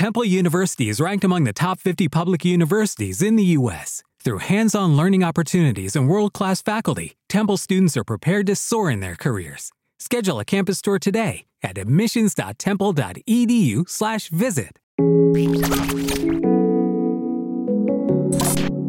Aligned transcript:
Temple 0.00 0.24
University 0.24 0.88
is 0.88 0.96
ranked 0.98 1.24
among 1.24 1.44
the 1.44 1.52
top 1.52 1.78
50 1.78 2.08
public 2.08 2.42
universities 2.42 3.20
in 3.20 3.36
the 3.36 3.44
U.S. 3.58 4.02
Through 4.24 4.38
hands 4.38 4.74
on 4.74 4.96
learning 4.96 5.22
opportunities 5.22 5.94
and 5.94 6.08
world 6.08 6.32
class 6.32 6.62
faculty, 6.62 7.18
Temple 7.28 7.58
students 7.58 7.98
are 7.98 8.04
prepared 8.04 8.46
to 8.46 8.56
soar 8.56 8.90
in 8.90 9.00
their 9.00 9.14
careers. 9.14 9.72
Schedule 9.98 10.40
a 10.40 10.44
campus 10.46 10.80
tour 10.80 10.98
today 10.98 11.44
at 11.62 11.76
admissions.temple.edu/slash 11.76 14.30
visit. 14.30 14.78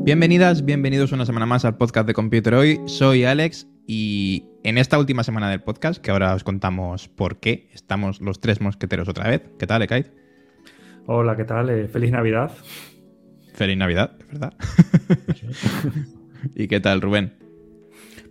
Bienvenidas, 0.05 0.63
bienvenidos 0.63 1.11
una 1.11 1.25
semana 1.25 1.45
más 1.45 1.65
al 1.65 1.75
podcast 1.75 2.07
de 2.07 2.13
Computer 2.13 2.53
Hoy. 2.53 2.79
Soy 2.85 3.25
Alex 3.25 3.67
y 3.85 4.45
en 4.63 4.77
esta 4.77 4.97
última 4.97 5.25
semana 5.25 5.49
del 5.49 5.61
podcast, 5.61 6.01
que 6.01 6.11
ahora 6.11 6.33
os 6.33 6.45
contamos 6.45 7.09
por 7.09 7.41
qué, 7.41 7.69
estamos 7.73 8.21
los 8.21 8.39
tres 8.39 8.61
mosqueteros 8.61 9.09
otra 9.09 9.27
vez. 9.27 9.41
¿Qué 9.59 9.67
tal, 9.67 9.81
Ekait? 9.81 10.20
Hola, 11.13 11.35
¿qué 11.35 11.43
tal? 11.43 11.69
Eh, 11.69 11.89
feliz 11.89 12.09
Navidad. 12.09 12.51
Feliz 13.53 13.75
Navidad, 13.75 14.13
¿verdad? 14.31 14.53
¿Y 16.55 16.69
qué 16.69 16.79
tal, 16.79 17.01
Rubén? 17.01 17.33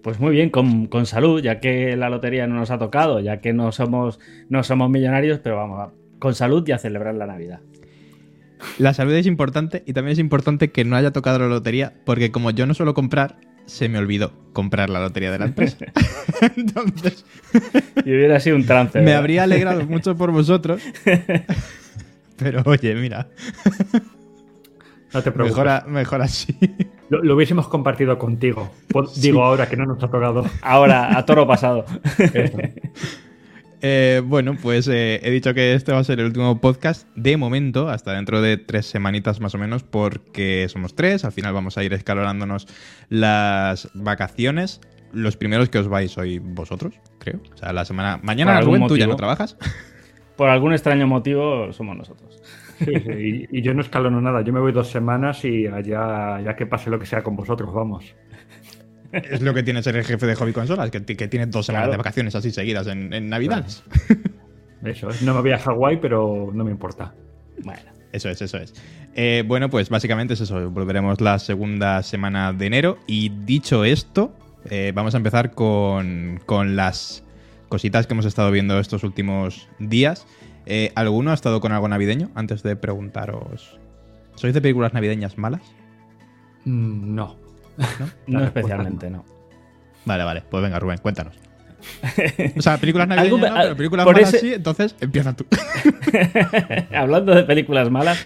Pues 0.02 0.18
muy 0.18 0.32
bien, 0.32 0.48
con, 0.48 0.88
salud, 1.04 1.42
ya 1.42 1.60
que 1.60 1.94
la 1.94 2.08
lotería 2.08 2.46
no 2.46 2.54
nos 2.54 2.70
ha 2.70 2.78
tocado, 2.78 3.20
ya 3.20 3.42
que 3.42 3.52
no 3.52 3.70
somos, 3.70 4.18
no 4.48 4.62
somos 4.62 4.88
millonarios, 4.88 5.40
pero 5.40 5.56
vamos, 5.56 5.90
con 6.18 6.34
salud 6.34 6.66
y 6.66 6.72
a 6.72 6.78
celebrar 6.78 7.14
la 7.16 7.26
Navidad. 7.26 7.60
La 8.78 8.94
salud 8.94 9.12
es 9.12 9.26
importante 9.26 9.82
y 9.84 9.92
también 9.92 10.14
es 10.14 10.18
importante 10.18 10.70
que 10.70 10.86
no 10.86 10.96
haya 10.96 11.10
tocado 11.10 11.38
la 11.38 11.48
lotería, 11.48 11.92
porque 12.06 12.32
como 12.32 12.50
yo 12.50 12.64
no 12.64 12.72
suelo 12.72 12.94
comprar, 12.94 13.36
se 13.66 13.90
me 13.90 13.98
olvidó 13.98 14.32
comprar 14.54 14.88
la 14.88 15.00
lotería 15.00 15.30
de 15.30 15.38
la 15.38 15.44
empresa. 15.44 15.84
Entonces. 16.56 17.26
y 18.06 18.10
hubiera 18.10 18.40
sido 18.40 18.56
un 18.56 18.64
trance. 18.64 19.02
Me 19.02 19.12
habría 19.12 19.42
alegrado 19.42 19.84
mucho 19.84 20.16
por 20.16 20.30
vosotros. 20.30 20.80
Pero 22.40 22.62
oye, 22.64 22.94
mira. 22.94 23.28
No 25.12 25.22
te 25.22 25.32
preocupes. 25.32 25.64
Mejor, 25.64 25.88
mejor 25.88 26.22
así. 26.22 26.56
Lo, 27.08 27.34
hubiésemos 27.34 27.68
compartido 27.68 28.18
contigo. 28.18 28.70
Digo 29.16 29.42
ahora 29.42 29.68
que 29.68 29.76
no 29.76 29.84
nos 29.84 30.02
ha 30.02 30.08
tocado. 30.08 30.44
Ahora, 30.62 31.18
a 31.18 31.24
toro 31.26 31.46
pasado. 31.46 31.84
Eh, 33.82 34.20
bueno, 34.22 34.58
pues 34.60 34.88
eh, 34.88 35.20
he 35.22 35.30
dicho 35.30 35.54
que 35.54 35.72
este 35.72 35.90
va 35.90 36.00
a 36.00 36.04
ser 36.04 36.20
el 36.20 36.26
último 36.26 36.60
podcast 36.60 37.08
de 37.16 37.38
momento, 37.38 37.88
hasta 37.88 38.12
dentro 38.12 38.42
de 38.42 38.58
tres 38.58 38.84
semanitas 38.84 39.40
más 39.40 39.54
o 39.54 39.58
menos, 39.58 39.84
porque 39.84 40.68
somos 40.68 40.94
tres. 40.94 41.24
Al 41.24 41.32
final 41.32 41.54
vamos 41.54 41.78
a 41.78 41.82
ir 41.82 41.94
escalonándonos 41.94 42.66
las 43.08 43.88
vacaciones. 43.94 44.82
Los 45.14 45.38
primeros 45.38 45.70
que 45.70 45.78
os 45.78 45.88
vais 45.88 46.18
hoy 46.18 46.40
vosotros, 46.40 47.00
creo. 47.20 47.40
O 47.54 47.56
sea, 47.56 47.72
la 47.72 47.86
semana. 47.86 48.20
Mañana, 48.22 48.60
Rubén, 48.60 48.86
tú 48.86 48.98
ya 48.98 49.06
no 49.06 49.16
trabajas. 49.16 49.56
Por 50.36 50.50
algún 50.50 50.74
extraño 50.74 51.06
motivo 51.06 51.72
somos 51.72 51.96
nosotros. 51.96 52.29
Sí, 52.84 52.92
sí, 53.04 53.46
y, 53.50 53.62
yo 53.62 53.74
no 53.74 53.82
escalono 53.82 54.20
nada. 54.20 54.42
Yo 54.42 54.52
me 54.52 54.60
voy 54.60 54.72
dos 54.72 54.88
semanas 54.88 55.44
y 55.44 55.66
allá, 55.66 56.40
ya 56.42 56.54
que 56.56 56.66
pase 56.66 56.90
lo 56.90 56.98
que 56.98 57.06
sea 57.06 57.22
con 57.22 57.36
vosotros, 57.36 57.72
vamos. 57.72 58.14
Es 59.12 59.42
lo 59.42 59.52
que 59.52 59.62
tiene 59.62 59.82
ser 59.82 59.96
el 59.96 60.04
jefe 60.04 60.26
de 60.26 60.34
Hobby 60.34 60.52
Consolas, 60.52 60.90
que, 60.90 61.04
que 61.04 61.28
tiene 61.28 61.46
dos 61.46 61.66
semanas 61.66 61.90
de 61.90 61.96
vacaciones 61.96 62.34
así 62.34 62.50
seguidas 62.50 62.86
en, 62.86 63.12
en 63.12 63.28
Navidades. 63.28 63.84
Eso, 64.84 65.08
no 65.24 65.34
me 65.34 65.40
voy 65.40 65.52
a 65.52 65.58
Hawái, 65.58 65.98
pero 66.00 66.50
no 66.54 66.64
me 66.64 66.70
importa. 66.70 67.12
Bueno. 67.64 67.80
Eso 68.12 68.28
es, 68.28 68.42
eso 68.42 68.58
es. 68.58 68.74
Eh, 69.14 69.44
bueno, 69.46 69.68
pues 69.68 69.88
básicamente 69.88 70.34
es 70.34 70.40
eso. 70.40 70.70
Volveremos 70.70 71.20
la 71.20 71.38
segunda 71.38 72.02
semana 72.02 72.52
de 72.52 72.66
enero. 72.66 72.98
Y 73.06 73.28
dicho 73.44 73.84
esto, 73.84 74.32
eh, 74.68 74.92
vamos 74.94 75.14
a 75.14 75.18
empezar 75.18 75.52
con, 75.52 76.40
con, 76.46 76.76
las 76.76 77.24
cositas 77.68 78.06
que 78.06 78.14
hemos 78.14 78.26
estado 78.26 78.50
viendo 78.50 78.78
estos 78.78 79.04
últimos 79.04 79.68
días. 79.78 80.26
Eh, 80.72 80.92
¿Alguno 80.94 81.32
ha 81.32 81.34
estado 81.34 81.60
con 81.60 81.72
algo 81.72 81.88
navideño? 81.88 82.30
Antes 82.36 82.62
de 82.62 82.76
preguntaros. 82.76 83.80
¿Sois 84.36 84.54
de 84.54 84.60
películas 84.60 84.94
navideñas 84.94 85.36
malas? 85.36 85.62
Mm, 86.64 87.12
no. 87.12 87.36
No, 88.28 88.44
especialmente, 88.44 89.10
no. 89.10 89.24
Vale, 90.04 90.22
vale. 90.22 90.44
Pues 90.48 90.62
venga, 90.62 90.78
Rubén, 90.78 90.98
cuéntanos. 90.98 91.34
O 92.56 92.62
sea, 92.62 92.78
películas 92.78 93.08
navideñas 93.08 93.50
no, 93.50 93.56
pero 93.62 93.76
películas 93.76 94.06
malas 94.06 94.30
sí, 94.30 94.54
entonces 94.54 94.94
empieza 95.00 95.34
tú. 95.34 95.44
Hablando 96.94 97.34
de 97.34 97.42
películas 97.42 97.90
malas. 97.90 98.24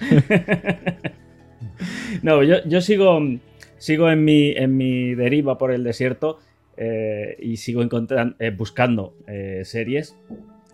no, 2.20 2.42
yo, 2.42 2.80
sigo, 2.82 3.22
sigo 3.78 4.10
en, 4.10 4.22
mi, 4.22 4.50
en 4.50 4.76
mi 4.76 5.14
deriva 5.14 5.56
por 5.56 5.72
el 5.72 5.82
desierto 5.82 6.40
eh, 6.76 7.38
y 7.40 7.56
sigo 7.56 7.82
encontrando, 7.82 8.36
eh, 8.38 8.50
buscando 8.50 9.14
eh, 9.26 9.62
series. 9.64 10.14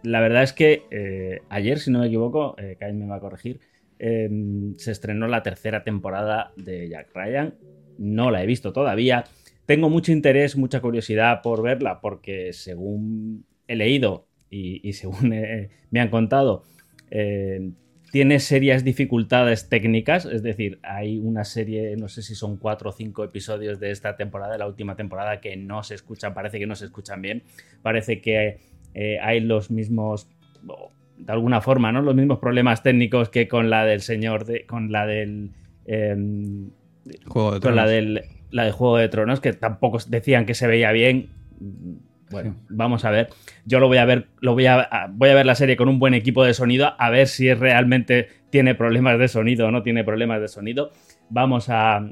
La 0.02 0.20
verdad 0.20 0.42
es 0.42 0.52
que 0.52 1.40
ayer, 1.48 1.78
si 1.78 1.90
no 1.90 2.00
me 2.00 2.06
equivoco, 2.06 2.56
Kai 2.78 2.92
me 2.92 3.06
va 3.06 3.16
a 3.16 3.20
corregir, 3.20 3.60
se 3.98 4.90
estrenó 4.90 5.28
la 5.28 5.42
tercera 5.42 5.84
temporada 5.84 6.52
de 6.56 6.88
Jack 6.88 7.14
Ryan. 7.14 7.54
No 7.98 8.30
la 8.30 8.42
he 8.42 8.46
visto 8.46 8.72
todavía. 8.72 9.24
Tengo 9.66 9.90
mucho 9.90 10.10
interés, 10.10 10.56
mucha 10.56 10.80
curiosidad 10.80 11.42
por 11.42 11.62
verla, 11.62 12.00
porque 12.00 12.52
según 12.52 13.44
he 13.68 13.76
leído 13.76 14.26
y, 14.48 14.92
según 14.94 15.28
me 15.90 16.00
han 16.00 16.08
contado, 16.08 16.64
eh, 17.10 17.70
tiene 18.10 18.40
serias 18.40 18.82
dificultades 18.82 19.68
técnicas, 19.68 20.24
es 20.24 20.42
decir, 20.42 20.80
hay 20.82 21.18
una 21.18 21.44
serie, 21.44 21.94
no 21.96 22.08
sé 22.08 22.22
si 22.22 22.34
son 22.34 22.56
cuatro 22.56 22.90
o 22.90 22.92
cinco 22.92 23.22
episodios 23.22 23.78
de 23.78 23.92
esta 23.92 24.16
temporada, 24.16 24.52
de 24.52 24.58
la 24.58 24.66
última 24.66 24.96
temporada, 24.96 25.40
que 25.40 25.56
no 25.56 25.84
se 25.84 25.94
escuchan, 25.94 26.34
parece 26.34 26.58
que 26.58 26.66
no 26.66 26.74
se 26.74 26.86
escuchan 26.86 27.22
bien, 27.22 27.44
parece 27.82 28.20
que 28.20 28.58
eh, 28.94 29.18
hay 29.20 29.40
los 29.40 29.70
mismos, 29.70 30.28
de 31.16 31.32
alguna 31.32 31.60
forma, 31.60 31.92
¿no? 31.92 32.02
Los 32.02 32.14
mismos 32.14 32.38
problemas 32.38 32.82
técnicos 32.82 33.28
que 33.28 33.48
con 33.48 33.70
la 33.70 33.84
del 33.84 34.00
señor, 34.00 34.44
de, 34.44 34.66
con 34.66 34.92
la 34.92 35.06
del... 35.06 35.50
Em, 35.86 36.70
con 37.28 37.74
la 37.74 37.86
del, 37.86 38.22
la 38.50 38.64
de 38.64 38.72
Juego 38.72 38.96
de 38.96 39.08
Tronos, 39.08 39.40
que 39.40 39.52
tampoco 39.52 39.98
decían 40.08 40.46
que 40.46 40.54
se 40.54 40.66
veía 40.66 40.92
bien. 40.92 41.30
Bueno, 42.30 42.56
vamos 42.68 43.04
a 43.04 43.10
ver. 43.10 43.28
Yo 43.64 43.80
lo 43.80 43.88
voy 43.88 43.98
a 43.98 44.04
ver, 44.04 44.28
lo 44.40 44.52
voy 44.52 44.66
a, 44.66 45.08
voy 45.10 45.30
a 45.30 45.34
ver 45.34 45.46
la 45.46 45.56
serie 45.56 45.76
con 45.76 45.88
un 45.88 45.98
buen 45.98 46.14
equipo 46.14 46.44
de 46.44 46.54
sonido, 46.54 46.94
a 46.96 47.10
ver 47.10 47.26
si 47.26 47.52
realmente 47.52 48.28
tiene 48.50 48.74
problemas 48.74 49.18
de 49.18 49.28
sonido 49.28 49.66
o 49.66 49.70
no 49.70 49.82
tiene 49.82 50.04
problemas 50.04 50.40
de 50.40 50.48
sonido. 50.48 50.92
Vamos 51.28 51.66
a, 51.68 52.04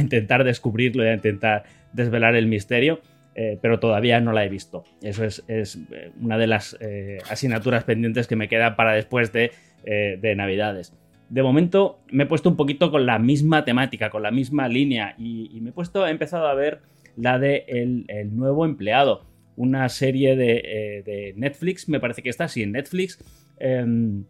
intentar 0.00 0.44
descubrirlo 0.44 1.04
y 1.04 1.08
a 1.08 1.14
intentar 1.14 1.64
desvelar 1.92 2.34
el 2.34 2.46
misterio, 2.46 3.00
eh, 3.42 3.58
pero 3.62 3.80
todavía 3.80 4.20
no 4.20 4.32
la 4.32 4.44
he 4.44 4.50
visto. 4.50 4.84
Eso 5.00 5.24
es, 5.24 5.42
eh, 5.48 5.64
una 6.20 6.36
de 6.36 6.46
las 6.46 6.76
eh, 6.80 7.18
asignaturas 7.30 7.84
pendientes 7.84 8.26
que 8.26 8.36
me 8.36 8.48
queda 8.48 8.76
para 8.76 8.92
después 8.92 9.32
de, 9.32 9.52
de 9.82 10.34
Navidades 10.36 10.92
de 11.30 11.42
momento 11.42 12.00
me 12.10 12.24
he 12.24 12.26
puesto 12.26 12.50
un 12.50 12.56
poquito 12.56 12.90
con 12.90 13.06
la 13.06 13.18
misma 13.18 13.64
temática, 13.64 14.10
con 14.10 14.22
la 14.22 14.30
misma 14.30 14.68
línea 14.68 15.14
y, 15.16 15.58
me 15.62 15.70
he 15.70 15.72
puesto, 15.72 16.06
he 16.06 16.10
empezado 16.10 16.46
a 16.48 16.54
ver 16.54 16.80
la 17.16 17.38
de 17.38 17.64
El, 17.68 18.36
nuevo 18.36 18.64
empleado, 18.64 19.24
una 19.56 19.88
serie 19.88 20.32
eh, 20.32 21.02
de, 21.02 21.32
Netflix, 21.36 21.88
me 21.88 22.00
parece 22.00 22.22
que 22.22 22.28
está 22.28 22.44
así 22.44 22.62
en 22.62 22.72
Netflix, 22.72 23.18
em, 23.58 24.24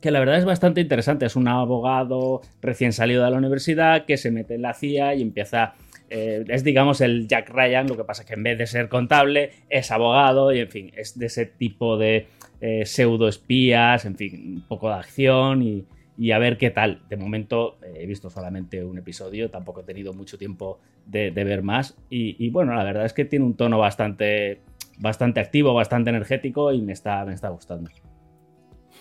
que 0.00 0.10
la 0.10 0.18
verdad 0.18 0.36
es 0.36 0.44
bastante 0.44 0.80
interesante, 0.80 1.26
es 1.26 1.36
un 1.36 1.46
abogado 1.46 2.40
recién 2.60 2.92
salido 2.92 3.24
de 3.24 3.30
la 3.30 3.38
universidad 3.38 4.04
que 4.04 4.16
se 4.16 4.30
mete 4.30 4.56
en 4.56 4.62
la 4.62 4.74
CIA 4.74 5.14
y 5.14 5.22
empieza... 5.22 5.74
Eh, 6.14 6.44
es 6.48 6.62
digamos 6.62 7.00
el 7.00 7.26
Jack 7.26 7.48
Ryan, 7.48 7.86
lo 7.86 7.96
que 7.96 8.04
pasa 8.04 8.26
que 8.26 8.34
en 8.34 8.42
vez 8.42 8.58
de 8.58 8.66
ser 8.66 8.90
contable 8.90 9.50
es 9.70 9.90
abogado 9.90 10.52
y 10.52 10.60
en 10.60 10.68
fin, 10.68 10.92
es 10.94 11.18
de 11.18 11.24
ese 11.24 11.46
tipo 11.46 11.96
de 11.96 12.26
eh, 12.60 12.84
pseudo 12.84 13.28
espías, 13.28 14.04
en 14.04 14.16
fin, 14.16 14.56
un 14.56 14.68
poco 14.68 14.90
de 14.90 14.96
acción 14.96 15.62
y, 15.62 15.86
y 16.18 16.32
a 16.32 16.38
ver 16.38 16.58
qué 16.58 16.68
tal. 16.68 17.00
De 17.08 17.16
momento 17.16 17.78
eh, 17.82 17.94
he 18.00 18.06
visto 18.06 18.28
solamente 18.28 18.84
un 18.84 18.98
episodio, 18.98 19.50
tampoco 19.50 19.80
he 19.80 19.84
tenido 19.84 20.12
mucho 20.12 20.36
tiempo 20.36 20.80
de, 21.06 21.30
ver 21.30 21.62
más. 21.62 21.96
Y, 22.10 22.50
bueno, 22.50 22.74
la 22.74 22.84
verdad 22.84 23.06
es 23.06 23.14
que 23.14 23.24
tiene 23.24 23.46
un 23.46 23.54
tono 23.54 23.78
bastante, 23.78 24.60
bastante 24.98 25.40
activo, 25.40 25.72
bastante 25.72 26.10
energético 26.10 26.72
y 26.72 26.82
me 26.82 26.92
está, 26.92 27.24
me 27.24 27.32
está 27.32 27.48
gustando. 27.48 27.90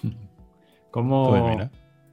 ¿Cómo, 0.92 1.30
pues 1.30 1.70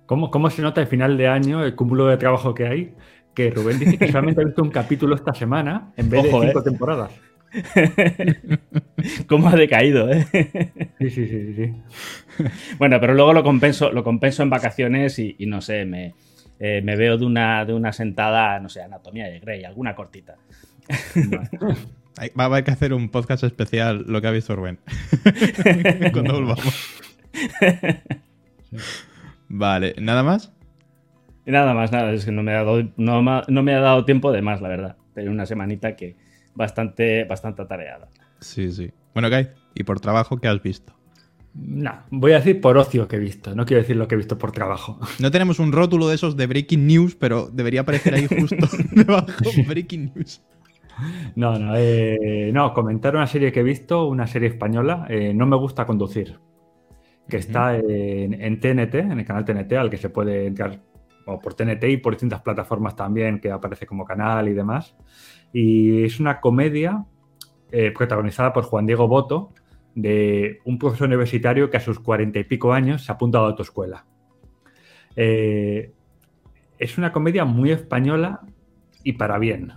¿cómo, 0.07 0.31
¿Cómo 0.33 0.51
se 0.51 0.63
nota 0.63 0.81
el 0.81 0.89
final 0.89 1.17
de 1.17 1.29
año, 1.29 1.65
el 1.65 1.77
cúmulo 1.77 2.06
de 2.06 2.17
trabajo 2.17 2.53
que 2.53 2.67
hay? 2.67 2.94
Que 3.38 3.50
Rubén 3.50 3.79
dice 3.79 3.96
que 3.96 4.08
solamente 4.08 4.43
ha 4.43 4.44
visto 4.44 4.64
un 4.64 4.70
capítulo 4.70 5.14
esta 5.14 5.32
semana 5.32 5.93
en 5.96 6.11
vez 6.11 6.25
de 6.25 6.29
cinco 6.29 6.58
eh. 6.58 6.64
temporadas. 6.64 7.12
¿Cómo 9.29 9.49
ha 9.49 9.55
decaído, 9.55 10.11
eh? 10.11 10.26
Sí, 10.99 11.08
sí, 11.08 11.29
sí, 11.29 11.55
sí. 11.55 11.73
Bueno, 12.79 12.99
pero 13.00 13.14
luego 13.14 13.32
lo 13.32 13.44
compenso, 13.44 13.93
lo 13.93 14.02
compenso 14.02 14.43
en 14.43 14.50
vacaciones 14.50 15.20
y, 15.20 15.37
no 15.46 15.61
sé, 15.61 15.85
me, 15.85 16.17
eh, 16.58 16.82
me, 16.82 16.96
veo 16.96 17.17
de 17.17 17.26
una, 17.26 17.64
de 17.64 17.75
una 17.75 17.93
sentada, 17.93 18.58
no 18.58 18.69
sé, 18.69 18.82
anatomía 18.82 19.29
de 19.29 19.38
Grey, 19.38 19.62
alguna 19.62 19.94
cortita. 19.94 20.34
Va 22.37 22.43
a 22.43 22.46
haber 22.46 22.64
que 22.64 22.73
hacer 22.73 22.93
un 22.93 23.08
podcast 23.08 23.44
especial 23.44 24.05
lo 24.08 24.20
que 24.20 24.26
ha 24.26 24.32
visto 24.32 24.56
Rubén. 24.56 24.81
Cuando 26.12 26.34
volvamos. 26.34 26.99
Vale, 29.49 29.94
¿nada 30.00 30.25
más? 30.25 30.57
Nada 31.49 31.73
más, 31.73 31.93
nada, 31.93 32.12
es 32.12 32.27
que 32.27 32.31
no 32.31 32.43
me 32.43 32.53
ha 32.53 32.62
dado, 32.62 32.83
no, 32.99 33.23
no 33.23 33.62
me 33.62 33.75
ha 33.75 33.81
dado 33.81 34.05
tiempo 34.05 34.33
de 34.33 34.43
más, 34.43 34.61
la 34.61 34.69
verdad. 34.69 34.97
Tenía 35.15 35.31
una 35.31 35.47
semanita 35.47 35.97
que, 35.97 36.15
bastante, 36.55 37.25
bastante 37.25 37.62
atareada. 37.62 38.09
Sí, 38.41 38.71
sí. 38.71 38.91
Bueno, 39.15 39.31
Kai, 39.31 39.49
¿y 39.75 39.85
por 39.85 39.99
trabajo 39.99 40.37
qué 40.37 40.49
has 40.49 40.62
visto? 40.62 40.93
No, 41.55 41.93
voy 42.11 42.33
a 42.33 42.37
decir 42.37 42.61
por 42.61 42.77
ocio 42.77 43.09
que 43.09 43.17
he 43.17 43.19
visto, 43.19 43.55
no 43.55 43.65
quiero 43.65 43.81
decir 43.81 43.97
lo 43.97 44.06
que 44.06 44.15
he 44.15 44.19
visto 44.19 44.37
por 44.37 44.53
trabajo. 44.53 45.00
No 45.21 45.31
tenemos 45.31 45.59
un 45.59 45.73
rótulo 45.73 46.09
de 46.09 46.17
esos 46.17 46.37
de 46.37 46.47
Breaking 46.47 46.87
News, 46.87 47.17
pero 47.17 47.49
debería 47.51 47.81
aparecer 47.81 48.15
ahí 48.15 48.27
justo 48.27 48.56
debajo 48.93 49.27
Breaking 49.67 50.12
News. 50.15 50.43
No, 51.35 51.59
no, 51.59 51.75
eh, 51.77 52.51
no, 52.53 52.75
comentar 52.75 53.17
una 53.17 53.27
serie 53.27 53.53
que 53.53 53.61
he 53.61 53.62
visto, 53.65 54.06
una 54.06 54.27
serie 54.27 54.49
española, 54.49 55.06
eh, 55.09 55.33
No 55.33 55.47
me 55.47 55.56
gusta 55.56 55.87
conducir, 55.87 56.39
que 57.29 57.39
está 57.39 57.77
en, 57.77 58.35
en, 58.35 58.61
TNT, 58.61 58.94
en 58.97 59.21
el 59.21 59.25
canal 59.25 59.44
TNT, 59.44 59.73
al 59.75 59.91
que 59.91 59.97
se 59.97 60.11
puede 60.11 60.47
entrar 60.47 60.81
o 61.29 61.39
por 61.39 61.55
TNT 61.55 61.85
y 61.85 61.97
por 61.99 62.15
distintas 62.15 62.41
plataformas 62.41 62.97
también, 62.97 63.41
que 63.41 63.51
aparece 63.51 63.87
como 63.87 64.05
canal 64.05 64.49
y 64.49 64.55
demás. 64.55 64.97
Y 65.53 66.05
es 66.05 66.21
una 66.21 66.41
comedia 66.41 67.05
eh, 67.71 67.93
protagonizada 67.97 68.53
por 68.53 68.65
Juan 68.65 68.87
Diego 68.87 69.07
Boto, 69.07 69.53
de 69.95 70.61
un 70.65 70.79
profesor 70.79 71.09
universitario 71.09 71.71
que 71.71 71.77
a 71.77 71.81
sus 71.81 71.99
cuarenta 72.01 72.39
y 72.39 72.45
pico 72.45 72.73
años 72.73 73.05
se 73.05 73.13
ha 73.13 73.17
apuntado 73.17 73.45
a 73.45 73.49
autoescuela. 73.49 74.07
Eh, 75.17 75.93
es 76.79 76.97
una 76.97 77.13
comedia 77.13 77.45
muy 77.45 77.73
española 77.73 78.41
y 79.03 79.15
para 79.15 79.39
bien, 79.39 79.73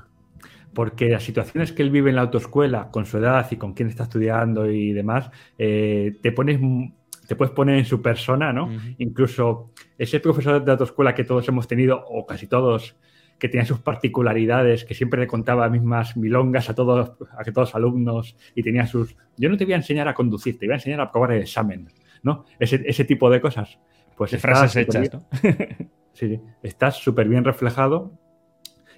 porque 0.73 1.09
las 1.09 1.23
situaciones 1.23 1.71
que 1.71 1.81
él 1.81 1.89
vive 1.89 2.11
en 2.11 2.15
la 2.15 2.21
autoescuela, 2.21 2.91
con 2.91 3.05
su 3.05 3.17
edad 3.17 3.47
y 3.51 3.57
con 3.57 3.73
quién 3.73 3.89
está 3.89 4.03
estudiando 4.03 4.69
y 4.69 4.93
demás, 4.93 5.31
eh, 5.57 6.17
te 6.21 6.31
pones 6.31 6.59
te 7.31 7.37
puedes 7.37 7.53
poner 7.53 7.77
en 7.77 7.85
su 7.85 8.01
persona, 8.01 8.51
¿no? 8.51 8.69
Incluso 8.97 9.71
ese 9.97 10.19
profesor 10.19 10.65
de 10.65 10.69
autoescuela 10.69 11.15
que 11.15 11.23
todos 11.23 11.47
hemos 11.47 11.65
tenido, 11.65 12.03
o 12.09 12.25
casi 12.25 12.45
todos, 12.45 12.97
que 13.39 13.47
tenía 13.47 13.65
sus 13.65 13.79
particularidades, 13.79 14.83
que 14.83 14.93
siempre 14.93 15.21
le 15.21 15.27
contaba 15.27 15.69
mismas 15.69 16.17
milongas 16.17 16.69
a 16.69 16.75
todos, 16.75 17.13
a 17.31 17.43
todos 17.45 17.69
los 17.69 17.75
alumnos 17.75 18.35
y 18.53 18.63
tenía 18.63 18.85
sus... 18.85 19.15
Yo 19.37 19.47
no 19.47 19.55
te 19.55 19.63
voy 19.63 19.75
a 19.75 19.77
enseñar 19.77 20.09
a 20.09 20.13
conducir, 20.13 20.59
te 20.59 20.65
voy 20.65 20.73
a 20.73 20.75
enseñar 20.75 20.99
a 20.99 21.09
probar 21.09 21.31
el 21.31 21.43
examen, 21.43 21.87
¿no? 22.21 22.43
Ese, 22.59 23.05
tipo 23.05 23.29
de 23.29 23.39
cosas. 23.39 23.79
Pues 24.17 24.31
de 24.31 24.37
frases 24.37 24.75
hechas, 24.75 25.13
¿no? 25.13 25.23
sí, 26.11 26.37
está 26.61 26.91
súper 26.91 27.29
bien 27.29 27.45
reflejado 27.45 28.11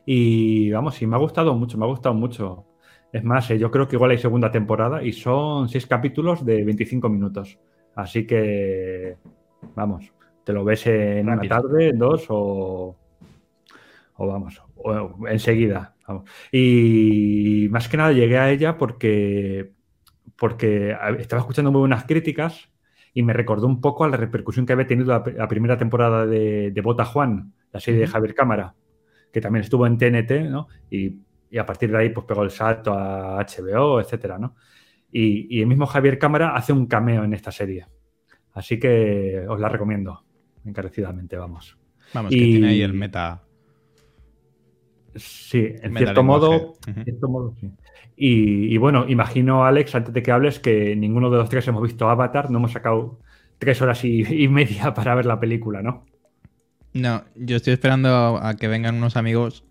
y 0.07 0.71
vamos, 0.71 0.95
sí, 0.95 1.06
me 1.06 1.18
ha 1.18 1.19
gustado 1.19 1.53
mucho, 1.53 1.77
me 1.77 1.85
ha 1.85 1.88
gustado 1.88 2.15
mucho. 2.15 2.65
Es 3.12 3.24
más, 3.24 3.51
eh, 3.51 3.59
yo 3.59 3.69
creo 3.69 3.88
que 3.88 3.95
igual 3.95 4.09
hay 4.09 4.18
segunda 4.18 4.50
temporada 4.50 5.03
y 5.03 5.13
son 5.13 5.69
seis 5.69 5.85
capítulos 5.85 6.44
de 6.44 6.63
25 6.63 7.09
minutos. 7.09 7.59
Así 7.95 8.25
que, 8.25 9.18
vamos, 9.75 10.12
te 10.44 10.54
lo 10.54 10.63
ves 10.63 10.88
en 10.88 11.30
una 11.30 11.42
tarde, 11.48 11.90
en 11.90 12.00
dos 12.00 12.25
o, 12.30 12.95
o 14.16 14.28
vamos, 14.28 14.62
enseguida. 15.30 15.95
Y 16.51 17.68
más 17.72 17.88
que 17.88 17.98
nada 17.98 18.12
llegué 18.12 18.38
a 18.38 18.51
ella 18.51 18.78
porque, 18.78 19.72
porque 20.38 20.95
estaba 21.19 21.42
escuchando 21.42 21.72
muy 21.72 21.80
buenas 21.80 22.06
críticas 22.06 22.69
y 23.13 23.24
me 23.24 23.34
recordó 23.34 23.68
un 23.68 23.80
poco 23.80 24.04
a 24.04 24.10
la 24.10 24.18
repercusión 24.18 24.66
que 24.66 24.74
había 24.74 24.88
tenido 24.88 25.07
la, 25.07 25.48
primera 25.48 25.78
temporada 25.78 26.25
de, 26.25 26.81
Bota 26.84 27.06
Juan, 27.06 27.54
la 27.72 27.80
serie 27.80 28.01
de 28.01 28.07
Javier 28.07 28.34
Cámara, 28.34 28.75
que 29.31 29.40
también 29.40 29.63
estuvo 29.63 29.86
en 29.88 29.98
TNT, 29.98 30.50
¿no? 30.50 30.68
Y, 30.90 31.19
a 31.56 31.68
partir 31.68 31.92
de 31.92 31.98
ahí 32.00 32.10
pues 32.10 32.25
pegó 32.25 32.42
el 32.42 32.50
salto 32.50 32.94
a 32.94 33.38
HBO, 33.38 34.01
etcétera, 34.01 34.40
¿no? 34.40 34.56
Y, 35.13 35.57
y, 35.57 35.62
el 35.62 35.68
mismo 35.68 35.86
Javier 35.86 36.18
Cámara 36.18 36.56
hace 36.56 36.74
un 36.74 36.88
cameo 36.88 37.24
en 37.24 37.33
esta 37.33 37.51
serie. 37.51 37.86
Así 38.54 38.80
que 38.80 39.45
os 39.48 39.60
la 39.60 39.69
recomiendo 39.69 40.24
encarecidamente, 40.65 41.38
vamos. 41.38 41.77
Vamos, 42.13 42.31
que 42.31 42.38
tiene 42.38 42.69
ahí 42.69 42.81
el 42.81 42.94
meta 42.94 43.44
Sí, 45.15 45.75
en 45.81 45.95
cierto 45.95 46.24
modo, 46.24 46.75
sí. 47.60 47.71
Y, 48.15 48.77
bueno, 48.77 49.06
imagino, 49.07 49.65
Alex, 49.65 49.95
antes 49.95 50.13
de 50.13 50.24
que 50.24 50.31
hables, 50.31 50.60
que 50.60 50.95
ninguno 50.95 51.30
de 51.30 51.38
los 51.38 51.50
tres 51.50 51.68
hemos 51.68 51.83
visto 51.83 52.09
Avatar, 52.09 52.50
no 52.50 52.59
hemos 52.59 52.71
sacado 52.71 53.19
tres 53.57 53.81
horas 53.81 54.04
y, 54.06 54.48
media 54.48 54.94
para 54.94 55.16
ver 55.16 55.25
la 55.25 55.39
película, 55.39 55.81
¿no? 55.81 56.06
No, 56.94 57.24
yo 57.36 57.57
estoy 57.57 57.74
esperando 57.74 58.39
a 58.42 58.56
que 58.56 58.68
vengan 58.68 58.95
unos 58.95 59.18
amigos 59.18 59.66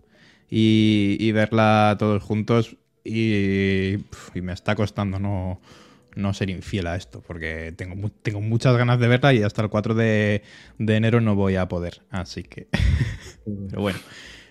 y, 0.48 1.30
verla 1.32 1.96
todos 1.98 2.22
juntos 2.22 2.76
y, 3.04 3.98
me 4.34 4.52
está 4.52 4.74
costando 4.74 5.18
no, 5.18 6.34
ser 6.34 6.50
infiel 6.50 6.86
a 6.86 6.96
esto, 6.96 7.22
porque 7.26 7.72
tengo, 7.76 8.10
tengo 8.22 8.40
muchas 8.40 8.76
ganas 8.76 8.98
de 8.98 9.08
verla 9.08 9.32
y 9.32 9.42
hasta 9.42 9.62
el 9.62 9.68
4 9.68 9.94
de, 9.94 10.42
de 10.78 10.96
enero 10.96 11.20
no 11.20 11.34
voy 11.34 11.56
a 11.56 11.68
poder, 11.68 12.02
así 12.10 12.42
que... 12.42 12.68
Pero 13.44 13.82
bueno. 13.82 13.98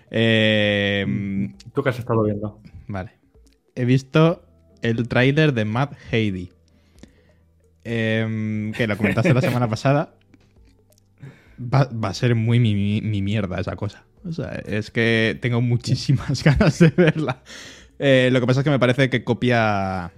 Eh, 0.09 1.53
¿Tú 1.73 1.81
qué 1.81 1.89
has 1.89 1.99
estado 1.99 2.23
viendo? 2.23 2.59
Vale. 2.87 3.11
He 3.75 3.85
visto 3.85 4.43
el 4.81 5.07
tráiler 5.07 5.53
de 5.53 5.65
Matt 5.65 5.93
Heidi. 6.11 6.51
Em, 7.83 8.73
que 8.73 8.85
lo 8.85 8.97
comentaste 8.97 9.33
la 9.33 9.41
semana 9.41 9.67
pasada. 9.69 10.13
Va, 11.61 11.87
a 12.09 12.13
ser 12.13 12.35
muy 12.35 12.59
mi, 12.59 13.21
mierda 13.21 13.59
esa 13.59 13.75
cosa. 13.75 14.03
O 14.25 14.31
sea, 14.33 14.51
es 14.65 14.91
que 14.91 15.37
tengo 15.41 15.61
muchísimas 15.61 16.43
ganas 16.43 16.79
de 16.79 16.89
verla. 16.89 17.41
Eh, 18.03 18.29
lo 18.31 18.41
que 18.41 18.47
pasa 18.47 18.61
es 18.61 18.63
que 18.63 18.71
me 18.71 18.79
parece 18.79 19.11
que 19.11 19.23
copia. 19.23 20.11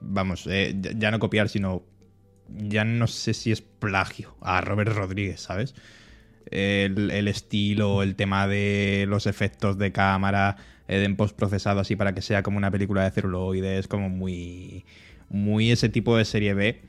Vamos, 0.00 0.46
eh, 0.50 0.74
ya 0.96 1.10
no 1.10 1.18
copiar, 1.18 1.50
sino. 1.50 1.82
Ya 2.48 2.84
no 2.84 3.06
sé 3.06 3.34
si 3.34 3.52
es 3.52 3.60
plagio 3.60 4.34
a 4.40 4.62
Robert 4.62 4.92
Rodríguez, 4.94 5.40
¿sabes? 5.40 5.74
el, 6.50 7.28
estilo, 7.28 8.02
el 8.02 8.16
tema 8.16 8.48
de 8.48 9.04
los 9.06 9.26
efectos 9.26 9.76
de 9.76 9.92
cámara 9.92 10.56
eh, 10.88 11.04
en 11.04 11.14
postprocesado 11.14 11.80
así 11.80 11.94
para 11.94 12.14
que 12.14 12.22
sea 12.22 12.42
como 12.42 12.56
una 12.56 12.70
película 12.70 13.04
de 13.04 13.10
celuloide, 13.10 13.82
como 13.84 14.08
muy, 14.08 14.86
muy 15.28 15.70
ese 15.70 15.90
tipo 15.90 16.16
de 16.16 16.24
serie 16.24 16.54
B. 16.54 16.80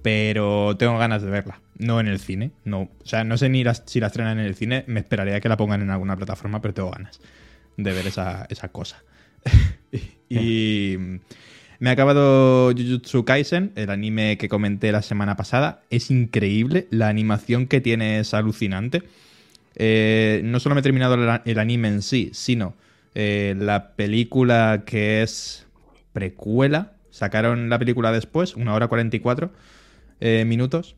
Pero 0.00 0.76
tengo 0.78 0.96
ganas 0.96 1.22
de 1.22 1.30
verla. 1.30 1.60
No 1.76 2.00
en 2.00 2.06
el 2.06 2.20
cine. 2.20 2.52
No, 2.64 2.82
o 2.82 3.06
sea, 3.06 3.24
no 3.24 3.36
sé 3.36 3.50
ni 3.50 3.64
si 3.84 4.00
la 4.00 4.06
estrenan 4.06 4.38
en 4.38 4.46
el 4.46 4.54
cine. 4.54 4.84
Me 4.86 5.00
esperaría 5.00 5.40
que 5.40 5.50
la 5.50 5.58
pongan 5.58 5.82
en 5.82 5.90
alguna 5.90 6.16
plataforma, 6.16 6.62
pero 6.62 6.72
tengo 6.72 6.90
ganas 6.90 7.20
de 7.76 7.92
ver 7.92 8.06
esa, 8.06 8.46
esa 8.48 8.68
cosa. 8.68 9.02
y, 10.28 10.96
me 11.80 11.90
ha 11.90 11.92
acabado 11.92 12.72
Jujutsu 12.72 13.24
Kaisen, 13.24 13.72
el 13.76 13.90
anime 13.90 14.36
que 14.36 14.48
comenté 14.48 14.90
la 14.90 15.02
semana 15.02 15.36
pasada. 15.36 15.82
Es 15.90 16.10
increíble, 16.10 16.88
la 16.90 17.08
animación 17.08 17.68
que 17.68 17.80
tiene 17.80 18.18
es 18.18 18.34
alucinante. 18.34 19.04
Eh, 19.76 20.40
no 20.44 20.58
solo 20.58 20.74
me 20.74 20.80
he 20.80 20.82
terminado 20.82 21.14
el, 21.44 21.58
anime 21.58 21.88
en 21.88 22.02
sí, 22.02 22.30
sino 22.32 22.74
eh, 23.14 23.54
la 23.56 23.92
película 23.92 24.82
que 24.84 25.22
es 25.22 25.66
precuela. 26.12 26.94
Sacaron 27.10 27.68
la 27.68 27.78
película 27.78 28.10
después, 28.10 28.56
una 28.56 28.74
hora 28.74 28.88
44 28.88 29.52
eh, 30.20 30.44
minutos, 30.44 30.96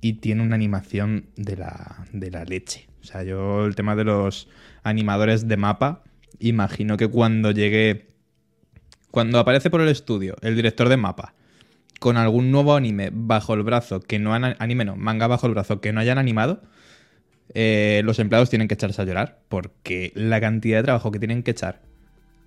y 0.00 0.14
tiene 0.14 0.42
una 0.42 0.56
animación 0.56 1.26
de 1.36 1.56
la, 1.56 2.06
de 2.12 2.30
la 2.32 2.44
leche. 2.44 2.88
O 3.02 3.04
sea, 3.04 3.22
yo 3.22 3.66
el 3.66 3.76
tema 3.76 3.94
de 3.94 4.04
los 4.04 4.48
animadores 4.82 5.46
de 5.46 5.56
mapa, 5.56 6.02
imagino 6.38 6.96
que 6.96 7.08
cuando 7.08 7.50
llegue 7.50 8.08
cuando 9.10 9.38
aparece 9.38 9.70
por 9.70 9.80
el 9.80 9.88
estudio 9.88 10.36
el 10.42 10.54
director 10.54 10.88
de 10.88 10.96
mapa 10.96 11.34
con 11.98 12.16
algún 12.16 12.50
nuevo 12.50 12.74
anime 12.74 13.10
bajo 13.12 13.54
el 13.54 13.62
brazo 13.62 14.00
que 14.00 14.18
no 14.18 14.34
han 14.34 14.56
anime 14.58 14.84
no, 14.84 14.96
manga 14.96 15.26
bajo 15.26 15.46
el 15.46 15.54
brazo 15.54 15.80
que 15.80 15.92
no 15.92 16.00
hayan 16.00 16.18
animado, 16.18 16.62
eh, 17.54 18.02
los 18.04 18.18
empleados 18.18 18.50
tienen 18.50 18.68
que 18.68 18.74
echarse 18.74 19.02
a 19.02 19.04
llorar 19.04 19.40
porque 19.48 20.12
la 20.14 20.40
cantidad 20.40 20.78
de 20.78 20.84
trabajo 20.84 21.10
que 21.10 21.18
tienen 21.18 21.42
que 21.42 21.50
echar 21.52 21.80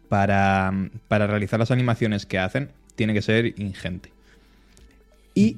para, 0.07 0.73
para 1.07 1.27
realizar 1.27 1.59
las 1.59 1.71
animaciones 1.71 2.25
que 2.25 2.39
hacen 2.39 2.71
tiene 2.95 3.13
que 3.13 3.21
ser 3.21 3.59
ingente. 3.59 4.11
Y 5.33 5.57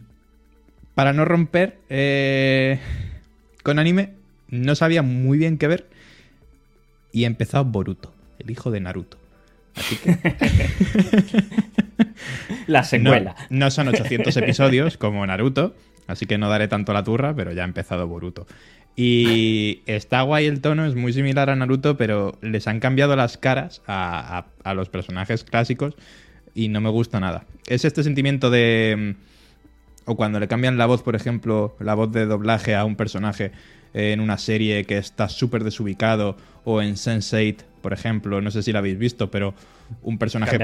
para 0.95 1.13
no 1.13 1.25
romper 1.25 1.79
eh, 1.89 2.79
con 3.63 3.79
anime, 3.79 4.13
no 4.47 4.75
sabía 4.75 5.01
muy 5.01 5.37
bien 5.37 5.57
qué 5.57 5.67
ver 5.67 5.89
y 7.11 7.23
he 7.23 7.27
empezado 7.27 7.65
Boruto, 7.65 8.12
el 8.43 8.51
hijo 8.51 8.71
de 8.71 8.79
Naruto. 8.79 9.17
Así 9.75 9.95
que... 9.97 10.17
la 12.67 12.83
secuela. 12.83 13.35
No, 13.49 13.71
son 13.71 13.87
800 13.87 14.35
episodios 14.37 14.97
como 14.97 15.25
Naruto, 15.25 15.75
así 16.07 16.25
que 16.25 16.37
no 16.37 16.49
daré 16.49 16.67
tanto 16.67 16.93
la 16.93 17.03
turra, 17.03 17.35
pero 17.35 17.51
ya 17.51 17.63
ha 17.63 17.65
empezado 17.65 18.07
Boruto. 18.07 18.45
Y 18.95 19.81
está 19.87 20.21
guay 20.21 20.45
el 20.45 20.61
tono, 20.61 20.85
es 20.85 20.93
muy 20.95 21.13
similar 21.13 21.49
a 21.49 21.55
Naruto, 21.55 21.97
pero 21.97 22.37
les 22.41 22.67
han 22.67 22.79
cambiado 22.79 23.15
las 23.15 23.37
caras 23.37 23.81
a, 23.87 24.45
los 24.75 24.89
personajes 24.89 25.43
clásicos 25.43 25.95
y 26.53 26.67
no 26.67 26.79
me 26.79 26.89
gusta 26.89 27.19
nada. 27.19 27.45
Es 27.67 27.85
este 27.85 28.03
sentimiento 28.03 28.49
de... 28.49 29.15
Mm, 29.15 29.33
o 30.05 30.15
cuando 30.17 30.39
le 30.39 30.49
cambian 30.49 30.77
la 30.77 30.85
voz, 30.85 31.01
por 31.01 31.15
ejemplo, 31.15 31.75
la 31.79 31.93
voz 31.93 32.11
de 32.11 32.25
doblaje 32.25 32.75
a 32.75 32.83
un 32.83 32.97
personaje 32.97 33.51
en 33.93 34.19
una 34.19 34.37
serie 34.37 34.85
que 34.85 34.97
está 34.97 35.29
súper 35.29 35.63
desubicado 35.63 36.37
o 36.63 36.81
en 36.81 36.95
Sense8 36.95 37.63
por 37.83 37.91
ejemplo, 37.91 38.39
no 38.39 38.49
sé 38.49 38.63
si 38.63 38.71
la 38.71 38.79
habéis 38.79 38.97
visto, 38.97 39.29
pero 39.29 39.53
un 40.03 40.17
personaje. 40.17 40.57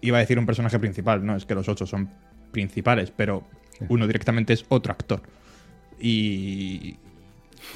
Iba 0.00 0.18
a 0.18 0.20
decir 0.20 0.40
un 0.40 0.44
personaje 0.44 0.80
principal, 0.80 1.24
no, 1.24 1.36
es 1.36 1.46
que 1.46 1.54
los 1.54 1.68
ocho 1.68 1.86
son 1.86 2.10
principales, 2.50 3.12
pero 3.16 3.44
uno 3.88 4.08
directamente 4.08 4.52
es 4.52 4.66
otro 4.68 4.92
actor. 4.92 5.22
Y 6.00 6.96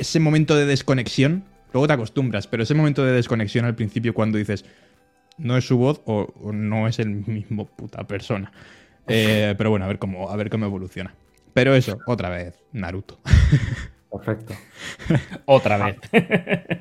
ese 0.00 0.19
momento 0.19 0.57
de 0.57 0.67
desconexión, 0.67 1.45
luego 1.73 1.87
te 1.87 1.93
acostumbras, 1.93 2.49
pero 2.49 2.65
ese 2.65 2.75
momento 2.75 3.05
de 3.05 3.12
desconexión 3.12 3.65
al 3.67 3.77
principio 3.77 4.15
cuando 4.15 4.37
dices 4.37 4.65
no 5.38 5.57
es 5.57 5.65
su 5.65 5.79
voz 5.79 6.03
o, 6.05 6.35
no 6.53 6.88
es 6.88 6.99
el 6.99 7.09
mismo 7.09 7.67
puta 7.67 8.05
persona. 8.05 8.50
Eh, 9.07 9.55
pero 9.57 9.71
bueno, 9.71 9.85
a 9.85 9.88
ver 9.88 10.00
cómo, 10.00 10.29
a 10.29 10.35
ver 10.35 10.50
cómo 10.50 10.67
evoluciona. 10.67 11.15
Pero 11.55 11.77
eso, 11.77 11.99
otra 12.09 12.31
vez, 12.31 12.59
Naruto. 12.73 13.21
Perfecto. 14.11 14.55
Otra 15.47 15.85
vez. 15.85 15.97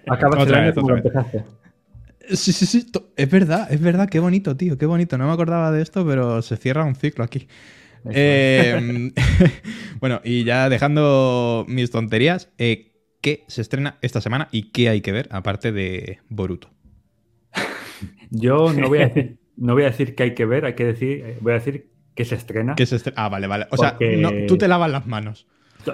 Acabas 0.08 0.38
el 0.40 0.44
Otra 0.44 0.58
año 0.58 0.66
vez, 0.68 0.76
como 0.76 0.88
otra 0.88 0.98
empezaste. 0.98 1.44
Sí, 2.30 2.52
sí, 2.52 2.66
sí, 2.66 2.86
es 3.16 3.30
verdad, 3.30 3.68
es 3.72 3.80
verdad, 3.80 4.10
qué 4.10 4.20
bonito, 4.20 4.58
tío, 4.58 4.78
qué 4.78 4.86
bonito. 4.86 5.18
No 5.18 5.28
me 5.28 5.34
acordaba 5.34 5.72
de 5.72 5.82
esto, 5.82 6.06
pero 6.06 6.42
se 6.42 6.58
cierra 6.58 6.84
un 6.84 6.96
ciclo 6.96 7.24
aquí. 7.24 7.48
Eh, 8.12 9.12
bueno, 10.02 10.22
y 10.24 10.44
ya 10.44 10.68
dejando 10.70 11.66
mis 11.70 11.90
tonterías, 11.90 12.50
eh, 12.58 12.92
¿qué 13.22 13.44
se 13.48 13.62
estrena 13.62 13.98
esta 14.02 14.20
semana 14.22 14.50
y 14.52 14.72
qué 14.72 14.90
hay 14.90 15.02
que 15.02 15.12
ver 15.14 15.30
aparte 15.32 15.72
de 15.72 16.20
Boruto? 16.30 16.70
Yo 18.30 18.74
no 18.74 18.90
voy 18.90 19.00
a 19.00 19.08
decir, 19.08 19.40
no 19.56 19.74
voy 19.74 19.84
a 19.84 19.88
decir 19.88 20.16
que 20.16 20.24
hay 20.24 20.34
que 20.34 20.46
ver, 20.46 20.66
hay 20.66 20.74
que 20.76 20.86
decir, 20.86 21.38
voy 21.42 21.52
a 21.52 21.56
decir 21.56 21.92
que 22.14 22.26
se 22.26 22.36
estrena. 22.36 22.76
¿Qué 22.76 22.86
se 22.86 22.98
estre- 22.98 23.14
Ah, 23.16 23.30
vale, 23.30 23.48
vale. 23.48 23.68
O 23.72 23.78
sea, 23.78 23.98
no, 24.18 24.32
tú 24.48 24.58
te 24.58 24.68
lavas 24.68 24.92
las 24.92 25.06
manos. 25.08 25.48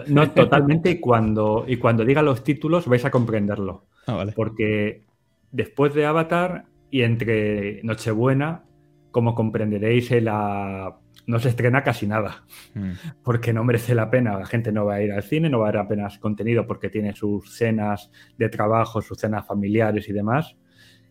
No, 0.08 0.30
totalmente, 0.32 0.90
y 0.92 1.00
cuando, 1.00 1.66
y 1.68 1.78
cuando 1.78 2.04
diga 2.04 2.22
los 2.22 2.44
títulos 2.44 2.88
vais 2.88 3.06
a 3.06 3.12
comprenderlo. 3.12 3.86
Ah, 4.08 4.16
vale. 4.16 4.32
Porque 4.34 5.04
después 5.52 5.94
de 5.94 6.06
Avatar 6.06 6.66
y 6.90 7.02
entre 7.04 7.82
Nochebuena, 7.84 8.64
como 9.12 9.36
comprenderéis, 9.36 10.10
la... 10.24 10.98
no 11.28 11.40
se 11.40 11.50
estrena 11.50 11.84
casi 11.84 12.08
nada. 12.08 12.44
Mm. 12.74 12.92
Porque 13.24 13.54
no 13.54 13.64
merece 13.64 13.94
la 13.94 14.10
pena. 14.10 14.38
La 14.40 14.46
gente 14.46 14.72
no 14.72 14.86
va 14.86 14.96
a 14.96 15.02
ir 15.04 15.12
al 15.12 15.22
cine, 15.24 15.50
no 15.50 15.60
va 15.60 15.68
a 15.68 15.72
ver 15.72 15.82
apenas 15.82 16.18
contenido 16.18 16.66
porque 16.66 16.90
tiene 16.90 17.14
sus 17.16 17.56
cenas 17.56 18.10
de 18.38 18.50
trabajo, 18.50 19.02
sus 19.02 19.20
cenas 19.20 19.46
familiares 19.46 20.10
y 20.10 20.14
demás. 20.14 20.56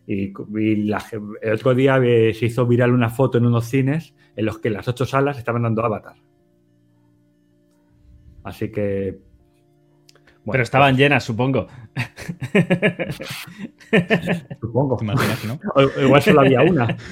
Y, 0.05 0.33
y 0.59 0.75
la 0.87 0.99
ge- 0.99 1.21
el 1.41 1.53
otro 1.53 1.73
día 1.73 1.97
eh, 2.03 2.33
se 2.33 2.47
hizo 2.47 2.67
viral 2.67 2.91
una 2.91 3.09
foto 3.09 3.37
en 3.37 3.45
unos 3.45 3.65
cines 3.65 4.13
en 4.35 4.45
los 4.45 4.59
que 4.59 4.69
las 4.69 4.85
ocho 4.89 5.05
salas 5.05 5.37
estaban 5.37 5.63
dando 5.63 5.85
Avatar. 5.85 6.17
Así 8.43 8.71
que. 8.71 9.19
bueno, 10.43 10.51
Pero 10.53 10.63
estaban 10.63 10.95
llenas, 10.97 11.23
supongo. 11.23 11.67
pues, 11.93 13.21
supongo. 14.61 14.97
¿Te 14.97 15.03
imaginas, 15.05 15.45
no? 15.45 15.59
O- 15.75 16.01
Igual 16.01 16.21
solo 16.21 16.41
había 16.41 16.61
una. 16.61 16.95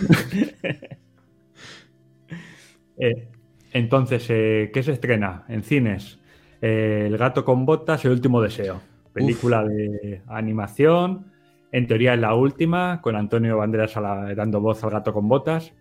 Eh, 2.98 3.30
entonces, 3.74 4.26
eh, 4.30 4.70
¿qué 4.74 4.84
se 4.84 4.92
estrena 4.92 5.44
en 5.48 5.64
cines? 5.64 6.20
Eh, 6.62 7.06
el 7.08 7.18
gato 7.18 7.44
con 7.44 7.66
botas, 7.66 8.06
El 8.06 8.12
último 8.12 8.42
deseo. 8.42 8.80
Película 9.14 9.64
de 9.64 10.22
animación. 10.28 11.32
En 11.72 11.88
teoría 11.88 12.14
es 12.14 12.20
la 12.20 12.36
última, 12.36 13.02
con 13.02 13.16
Antonio 13.16 13.58
Banderas 13.58 13.98
a 13.98 14.02
la- 14.02 14.36
dando 14.36 14.62
voz 14.62 14.84
al 14.84 14.92
gato 14.92 15.14
con 15.14 15.28
botas. 15.28 15.74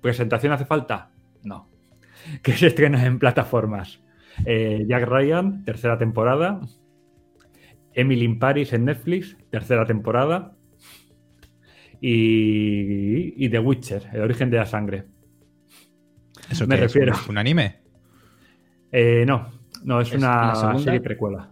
¿Presentación 0.00 0.52
hace 0.52 0.64
falta? 0.64 1.10
No. 1.42 1.68
¿Qué 2.42 2.52
se 2.52 2.68
estrena 2.68 3.04
en 3.04 3.18
plataformas? 3.18 4.00
Eh, 4.44 4.84
Jack 4.88 5.04
Ryan, 5.06 5.64
tercera 5.64 5.98
temporada. 5.98 6.60
Emily 7.92 8.24
in 8.24 8.38
Paris 8.38 8.72
en 8.72 8.84
Netflix, 8.84 9.36
tercera 9.50 9.84
temporada. 9.84 10.56
Y, 12.00 13.44
y 13.44 13.48
The 13.50 13.58
Witcher, 13.58 14.08
el 14.12 14.22
origen 14.22 14.50
de 14.50 14.56
la 14.56 14.66
sangre. 14.66 15.04
¿Eso 16.50 16.66
Me 16.66 16.76
qué 16.78 16.84
es? 16.84 16.92
refiero. 16.94 17.14
¿Un, 17.26 17.30
un 17.30 17.38
anime? 17.38 17.76
Eh, 18.92 19.24
no, 19.26 19.50
no, 19.84 20.00
es, 20.00 20.12
¿Es 20.12 20.20
la 20.20 20.52
una 20.70 20.78
serie 20.78 21.00
precuela. 21.00 21.50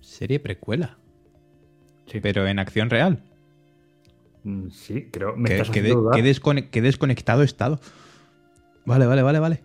Serie 0.00 0.40
precuela. 0.40 0.98
Sí. 2.06 2.20
Pero 2.20 2.46
en 2.46 2.58
acción 2.58 2.90
real. 2.90 3.22
Mm, 4.44 4.68
Sí, 4.70 5.08
creo. 5.10 5.36
Me 5.36 5.48
Qué, 5.48 5.52
estás 5.54 5.70
qué 5.70 5.80
haciendo 5.80 5.88
de- 5.88 6.02
dudar. 6.02 6.14
qué 6.16 6.22
descone- 6.28 6.68
qué 6.70 6.82
desconectado 6.82 7.42
he 7.42 7.44
estado. 7.46 7.80
Vale, 8.84 9.06
vale, 9.06 9.22
vale, 9.22 9.38
vale. 9.38 9.60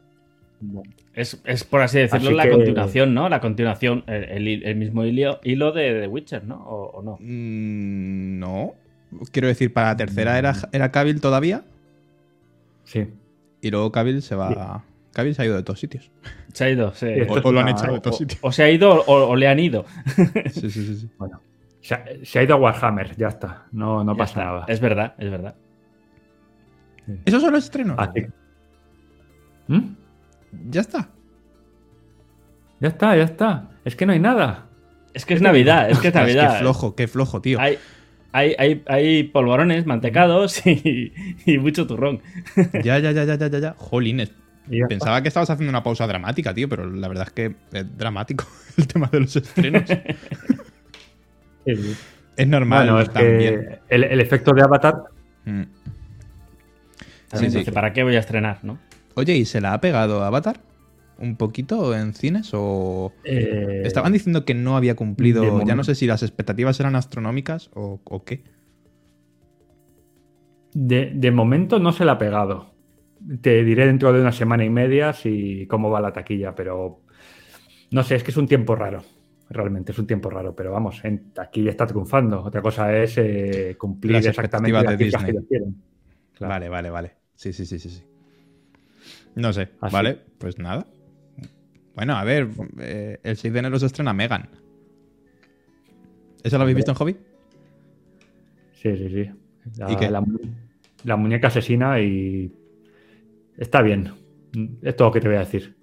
Es, 1.13 1.41
es, 1.45 1.63
por 1.63 1.81
así 1.81 1.99
decirlo, 1.99 2.27
Así 2.29 2.35
la 2.37 2.43
que- 2.43 2.49
continuación, 2.51 3.13
¿no? 3.13 3.29
La 3.29 3.39
continuación, 3.39 4.03
el, 4.07 4.47
el- 4.47 4.63
el 4.63 4.75
mismo 4.75 5.05
hilo, 5.05 5.39
hilo 5.43 5.71
de 5.71 6.01
The 6.01 6.07
Witcher, 6.07 6.43
¿no? 6.45 6.55
¿O, 6.57 6.99
o 6.99 7.01
no? 7.01 7.17
Mm, 7.19 8.39
no. 8.39 8.73
Quiero 9.31 9.47
decir, 9.47 9.71
para 9.71 9.87
la 9.89 9.97
tercera 9.97 10.37
era, 10.37 10.53
era 10.73 10.91
Cavill 10.91 11.21
todavía. 11.21 11.63
Sí. 12.83 13.07
Y 13.61 13.71
luego 13.71 13.91
Cavill 13.91 14.21
se 14.21 14.35
va. 14.35 14.83
Cavill 15.13 15.33
se 15.35 15.41
ha 15.41 15.45
ido 15.45 15.55
de 15.55 15.63
todos 15.63 15.79
sitios. 15.79 16.11
Se 16.53 16.65
ha 16.65 16.69
ido, 16.69 16.93
sí. 16.93 17.07
O, 17.29 17.33
o 17.33 17.51
lo 17.51 17.59
han 17.59 17.67
una- 17.67 17.71
echado 17.71 17.93
de 17.93 17.99
O, 17.99 18.01
todos 18.01 18.17
sitios. 18.17 18.39
o 18.41 18.51
se 18.51 18.63
ha 18.63 18.69
ido 18.69 18.91
o, 19.05 19.29
o 19.29 19.35
le 19.35 19.47
han 19.47 19.59
ido. 19.59 19.85
Sí, 20.51 20.69
sí, 20.69 20.83
sí, 20.85 20.95
sí. 20.97 21.09
Bueno. 21.17 21.39
Se 21.81 21.93
ha, 21.93 22.03
se 22.23 22.39
ha 22.39 22.43
ido 22.43 22.55
a 22.55 22.57
Warhammer, 22.57 23.15
ya 23.15 23.27
está. 23.27 23.67
No, 23.71 24.03
no 24.03 24.13
Ya 24.13 24.17
pasa 24.17 24.31
está. 24.41 24.45
nada. 24.51 24.65
Es 24.67 24.79
verdad, 24.81 25.13
es 25.19 25.29
verdad. 25.31 25.55
¿Eso 27.25 27.39
solo 27.39 27.57
es 27.57 27.65
estreno? 27.65 27.95
Así- 27.97 28.25
¿Mm? 29.67 29.79
Ya 30.69 30.81
está. 30.81 31.09
Ya 32.79 32.89
está, 32.89 33.15
ya 33.15 33.23
está. 33.23 33.69
Es 33.85 33.95
que 33.95 34.05
no 34.05 34.13
hay 34.13 34.19
nada. 34.19 34.67
Es 35.13 35.25
que 35.25 35.33
es 35.33 35.41
Navidad, 35.41 35.89
es 35.89 35.99
que 35.99 36.09
es 36.09 36.13
Navidad. 36.21 36.53
Qué 36.53 36.59
flojo, 36.59 36.95
qué 36.95 37.07
flojo, 37.07 37.41
tío. 37.41 37.59
Hay, 37.59 37.77
hay, 38.33 38.53
hay, 38.57 38.83
hay 38.87 39.23
polvorones, 39.23 39.85
mantecados 39.85 40.65
y, 40.65 41.13
y 41.45 41.57
mucho 41.57 41.87
turrón. 41.87 42.21
Ya, 42.83 42.99
ya, 42.99 43.11
ya, 43.11 43.23
ya, 43.23 43.35
ya, 43.35 43.47
ya, 43.47 43.59
ya. 43.59 43.75
Jolines. 43.77 44.31
Pensaba 44.89 45.21
que 45.21 45.27
estabas 45.27 45.49
haciendo 45.49 45.69
una 45.69 45.83
pausa 45.83 46.07
dramática, 46.07 46.53
tío, 46.53 46.67
pero 46.67 46.89
la 46.89 47.07
verdad 47.07 47.27
es 47.27 47.33
que 47.33 47.55
es 47.71 47.97
dramático 47.97 48.45
el 48.77 48.87
tema 48.87 49.07
de 49.11 49.19
los 49.21 49.35
estrenos. 49.35 49.83
Sí. 51.67 51.95
es 52.37 52.47
normal 52.47 52.83
Bueno, 52.85 53.01
es 53.01 53.09
también. 53.09 53.39
que 53.39 53.79
el, 53.89 54.03
el 54.03 54.21
efecto 54.21 54.53
de 54.53 54.61
Avatar. 54.61 55.05
Mm. 55.45 55.63
Sí. 57.33 57.71
¿para 57.71 57.91
qué 57.91 58.03
voy 58.03 58.15
a 58.15 58.19
estrenar, 58.19 58.59
no? 58.61 58.77
Oye, 59.15 59.35
¿y 59.35 59.45
se 59.45 59.61
la 59.61 59.73
ha 59.73 59.81
pegado 59.81 60.23
Avatar? 60.23 60.61
¿Un 61.17 61.37
poquito 61.37 61.95
en 61.95 62.13
cines? 62.13 62.51
¿O.? 62.53 63.13
eh, 63.23 63.81
Estaban 63.83 64.13
diciendo 64.13 64.45
que 64.45 64.53
no 64.53 64.75
había 64.77 64.95
cumplido. 64.95 65.61
Ya 65.63 65.75
no 65.75 65.83
sé 65.83 65.95
si 65.95 66.07
las 66.07 66.23
expectativas 66.23 66.79
eran 66.79 66.95
astronómicas 66.95 67.69
o, 67.73 68.01
o 68.03 68.23
qué. 68.25 68.43
de, 70.73 71.11
de 71.13 71.31
momento 71.31 71.79
no 71.79 71.91
se 71.91 72.05
la 72.05 72.13
ha 72.13 72.17
pegado. 72.17 72.73
Te 73.41 73.63
diré 73.63 73.85
dentro 73.87 74.11
de 74.13 74.21
una 74.21 74.31
semana 74.31 74.65
y 74.65 74.69
media 74.69 75.13
si 75.13 75.65
cómo 75.67 75.89
va 75.89 76.01
la 76.01 76.13
taquilla, 76.13 76.53
pero 76.53 77.01
no 77.91 78.03
sé, 78.03 78.15
es 78.15 78.23
que 78.23 78.31
es 78.31 78.37
un 78.37 78.47
tiempo 78.47 78.75
raro. 78.75 79.03
Realmente 79.49 79.91
es 79.91 79.99
un 79.99 80.07
tiempo 80.07 80.29
raro, 80.29 80.55
pero 80.55 80.71
vamos, 80.71 81.03
en 81.05 81.31
taquilla 81.33 81.71
está 81.71 81.87
triunfando. 81.87 82.43
Otra 82.43 82.61
cosa 82.61 82.95
es 82.97 83.17
eh, 83.17 83.75
cumplir 83.79 84.13
Las 84.13 84.25
exactamente 84.25 84.81
expectativas 84.81 84.83
las 84.83 84.93
de 84.93 84.97
que 84.97 85.05
Disney. 85.05 85.31
ellos 85.31 85.45
quieren. 85.47 85.75
Claro. 86.33 86.53
Vale, 86.53 86.69
vale, 86.69 86.89
vale. 86.89 87.17
Sí, 87.35 87.53
sí, 87.53 87.65
sí, 87.65 87.79
sí, 87.79 87.89
sí. 87.89 88.03
No 89.35 89.53
sé. 89.53 89.69
Así. 89.81 89.93
Vale, 89.93 90.19
pues 90.37 90.57
nada. 90.59 90.85
Bueno, 91.95 92.15
a 92.15 92.23
ver, 92.23 92.49
eh, 92.79 93.19
el 93.23 93.37
6 93.37 93.53
de 93.53 93.59
enero 93.59 93.79
se 93.79 93.85
estrena 93.85 94.13
Megan. 94.13 94.49
¿Eso 96.43 96.57
lo 96.57 96.63
habéis 96.63 96.75
visto 96.75 96.91
en 96.91 96.97
Hobby? 96.97 97.17
Sí, 98.73 98.95
sí, 98.97 99.09
sí. 99.09 99.29
La, 99.77 99.91
¿Y 99.91 99.95
qué? 99.95 100.09
la 100.09 100.21
mu- 100.21 100.37
la 101.03 101.15
muñeca 101.15 101.47
asesina 101.47 101.99
y 102.01 102.51
está 103.57 103.81
bien. 103.81 104.11
Es 104.81 104.95
todo 104.95 105.09
lo 105.09 105.13
que 105.13 105.21
te 105.21 105.27
voy 105.27 105.37
a 105.37 105.41
decir. 105.41 105.75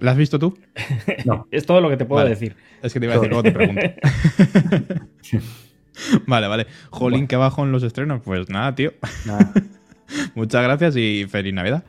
¿La 0.00 0.10
has 0.10 0.16
visto 0.16 0.38
tú? 0.38 0.56
No, 1.24 1.46
Es 1.50 1.64
todo 1.66 1.80
lo 1.80 1.88
que 1.88 1.96
te 1.96 2.04
puedo 2.04 2.18
Vale. 2.22 2.30
decir. 2.30 2.54
Es 2.82 2.92
que 2.92 3.00
te 3.00 3.06
iba 3.06 3.14
a 3.14 3.18
decir, 3.18 3.30
luego 3.30 3.42
te 3.44 3.52
pregunto. 3.52 3.80
vale, 6.26 6.48
vale. 6.48 6.66
Jolín, 6.90 7.20
Bueno. 7.20 7.28
qué 7.28 7.36
bajo 7.36 7.64
en 7.64 7.72
los 7.72 7.82
estrenos. 7.82 8.20
Pues 8.24 8.48
nada, 8.50 8.74
tío. 8.74 8.92
nada. 9.26 9.52
Muchas 10.34 10.62
gracias 10.62 10.96
y 10.96 11.26
feliz 11.28 11.54
Navidad. 11.54 11.84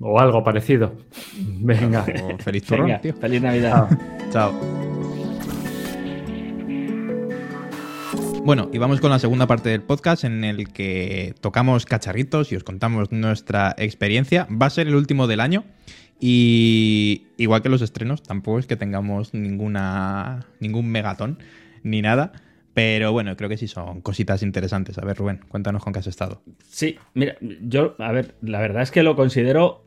O 0.00 0.18
algo 0.20 0.42
parecido. 0.44 0.94
Venga. 1.36 2.04
O 2.34 2.38
feliz 2.38 2.64
turrón, 2.64 2.86
Venga, 2.86 3.00
tío. 3.00 3.14
feliz 3.14 3.42
Navidad. 3.42 3.88
Chao. 4.30 4.52
Chao. 4.52 4.84
Bueno, 8.44 8.68
y 8.72 8.78
vamos 8.78 9.00
con 9.00 9.10
la 9.10 9.18
segunda 9.18 9.46
parte 9.46 9.70
del 9.70 9.80
podcast 9.80 10.24
en 10.24 10.44
el 10.44 10.68
que 10.68 11.34
tocamos 11.40 11.86
cacharritos 11.86 12.52
y 12.52 12.56
os 12.56 12.62
contamos 12.62 13.10
nuestra 13.10 13.74
experiencia. 13.78 14.46
Va 14.50 14.66
a 14.66 14.70
ser 14.70 14.86
el 14.86 14.96
último 14.96 15.26
del 15.26 15.40
año 15.40 15.64
y 16.20 17.26
igual 17.38 17.62
que 17.62 17.70
los 17.70 17.80
estrenos, 17.80 18.22
tampoco 18.22 18.58
es 18.58 18.66
que 18.66 18.76
tengamos 18.76 19.32
ninguna 19.32 20.46
ningún 20.60 20.88
megatón 20.90 21.38
ni 21.82 22.02
nada, 22.02 22.32
pero 22.74 23.12
bueno, 23.12 23.36
creo 23.36 23.48
que 23.48 23.56
sí 23.56 23.68
son 23.68 24.00
cositas 24.00 24.42
interesantes. 24.42 24.98
A 24.98 25.04
ver, 25.04 25.16
Rubén, 25.16 25.40
cuéntanos 25.48 25.82
con 25.82 25.92
qué 25.92 26.00
has 26.00 26.08
estado. 26.08 26.42
Sí, 26.68 26.96
mira, 27.14 27.36
yo, 27.40 27.94
a 27.98 28.10
ver, 28.10 28.34
la 28.42 28.60
verdad 28.60 28.82
es 28.82 28.90
que 28.90 29.04
lo 29.04 29.14
considero 29.14 29.84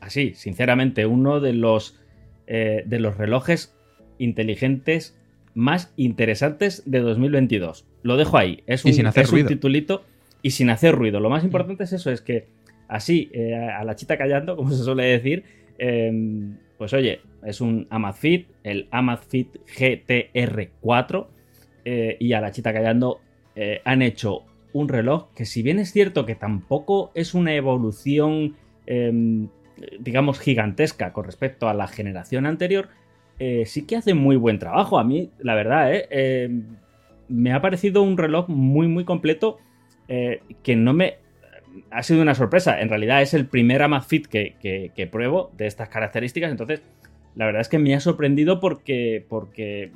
así, 0.00 0.34
sinceramente, 0.34 1.06
uno 1.06 1.40
de 1.40 1.54
los, 1.54 1.98
eh, 2.46 2.82
de 2.86 3.00
los 3.00 3.16
relojes 3.16 3.74
inteligentes 4.18 5.18
más 5.54 5.92
interesantes 5.96 6.82
de 6.84 7.00
2022. 7.00 7.86
Lo 8.02 8.16
dejo 8.16 8.36
ahí. 8.36 8.62
Es 8.66 8.84
Y 8.84 8.88
un, 8.88 8.94
sin 8.94 9.06
hacer 9.06 9.24
es 9.24 9.32
un 9.32 9.46
titulito 9.46 10.04
y 10.42 10.50
sin 10.50 10.68
hacer 10.68 10.94
ruido. 10.94 11.18
Lo 11.18 11.30
más 11.30 11.44
importante 11.44 11.84
es 11.84 11.94
eso, 11.94 12.10
es 12.10 12.20
que 12.20 12.48
así, 12.88 13.30
eh, 13.32 13.54
a 13.54 13.84
la 13.84 13.96
chita 13.96 14.18
callando, 14.18 14.54
como 14.56 14.70
se 14.70 14.84
suele 14.84 15.04
decir, 15.04 15.44
eh, 15.78 16.12
pues 16.76 16.92
oye, 16.92 17.20
es 17.44 17.60
un 17.60 17.86
Amazfit, 17.90 18.48
el 18.64 18.88
Amazfit 18.90 19.56
GTR4, 19.78 21.26
eh, 21.84 22.16
y 22.20 22.32
a 22.32 22.40
la 22.40 22.52
chita 22.52 22.72
callando 22.72 23.20
eh, 23.54 23.80
han 23.84 24.02
hecho 24.02 24.42
un 24.72 24.88
reloj 24.88 25.28
que 25.34 25.44
si 25.44 25.62
bien 25.62 25.78
es 25.78 25.92
cierto 25.92 26.24
que 26.24 26.34
tampoco 26.34 27.10
es 27.14 27.34
una 27.34 27.54
evolución 27.54 28.56
eh, 29.82 29.96
digamos, 30.00 30.38
gigantesca 30.38 31.12
con 31.12 31.24
respecto 31.24 31.68
a 31.68 31.74
la 31.74 31.88
generación 31.88 32.46
anterior, 32.46 32.88
eh, 33.38 33.64
sí 33.66 33.86
que 33.86 33.96
hace 33.96 34.14
muy 34.14 34.36
buen 34.36 34.58
trabajo. 34.58 34.98
A 34.98 35.04
mí, 35.04 35.30
la 35.40 35.54
verdad, 35.54 35.90
eh, 35.92 36.50
me 37.28 37.52
ha 37.52 37.60
parecido 37.60 38.02
un 38.02 38.18
reloj 38.18 38.48
muy, 38.48 38.88
muy 38.88 39.04
completo 39.04 39.58
que 40.62 40.76
no 40.76 40.92
me... 40.92 41.14
Ha 41.90 42.02
sido 42.02 42.20
una 42.20 42.34
sorpresa. 42.34 42.82
En 42.82 42.90
realidad 42.90 43.22
es 43.22 43.32
el 43.32 43.46
primer 43.46 43.80
Amazfit 43.80 44.26
que, 44.26 45.08
pruebo 45.10 45.50
de 45.56 45.66
estas 45.66 45.88
características. 45.88 46.50
Entonces, 46.50 46.82
la 47.34 47.46
verdad 47.46 47.62
es 47.62 47.70
que 47.70 47.78
me 47.78 47.94
ha 47.94 48.00
sorprendido 48.00 48.60
porque 48.60 49.90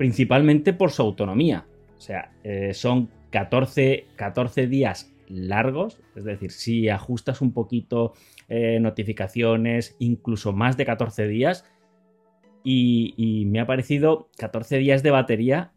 principalmente 0.00 0.72
por 0.72 0.92
su 0.92 1.02
autonomía. 1.02 1.66
O 1.98 2.00
sea, 2.00 2.32
son 2.72 3.10
14, 3.28 4.06
14 4.16 4.66
días 4.66 5.12
largos, 5.28 6.00
es 6.16 6.24
decir, 6.24 6.52
si 6.52 6.88
ajustas 6.88 7.42
un 7.42 7.52
poquito 7.52 8.14
notificaciones, 8.48 9.96
incluso 9.98 10.54
más 10.54 10.78
de 10.78 10.86
14 10.86 11.28
días, 11.28 11.66
y, 12.64 13.44
me 13.48 13.60
ha 13.60 13.66
parecido 13.66 14.30
14 14.38 14.78
días 14.78 15.02
de 15.02 15.10
batería 15.10 15.72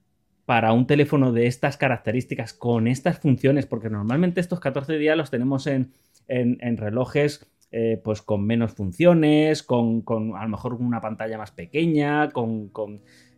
para 0.45 0.71
un 0.71 0.87
teléfono 0.87 1.33
de 1.33 1.47
estas 1.47 1.75
características, 1.75 2.53
con 2.53 2.87
estas 2.87 3.19
funciones, 3.19 3.65
porque 3.65 3.89
normalmente 3.89 4.39
estos 4.39 4.61
14 4.61 4.97
días 4.99 5.17
los 5.17 5.31
tenemos 5.31 5.67
en, 5.67 5.91
relojes 6.77 7.45
eh, 7.71 7.99
pues 8.01 8.21
con 8.21 8.45
menos 8.45 8.71
funciones, 8.71 9.63
con, 9.63 10.05
a 10.37 10.43
lo 10.43 10.49
mejor 10.49 10.75
una 10.75 11.01
pantalla 11.01 11.37
más 11.37 11.51
pequeña, 11.51 12.29
con, 12.29 12.71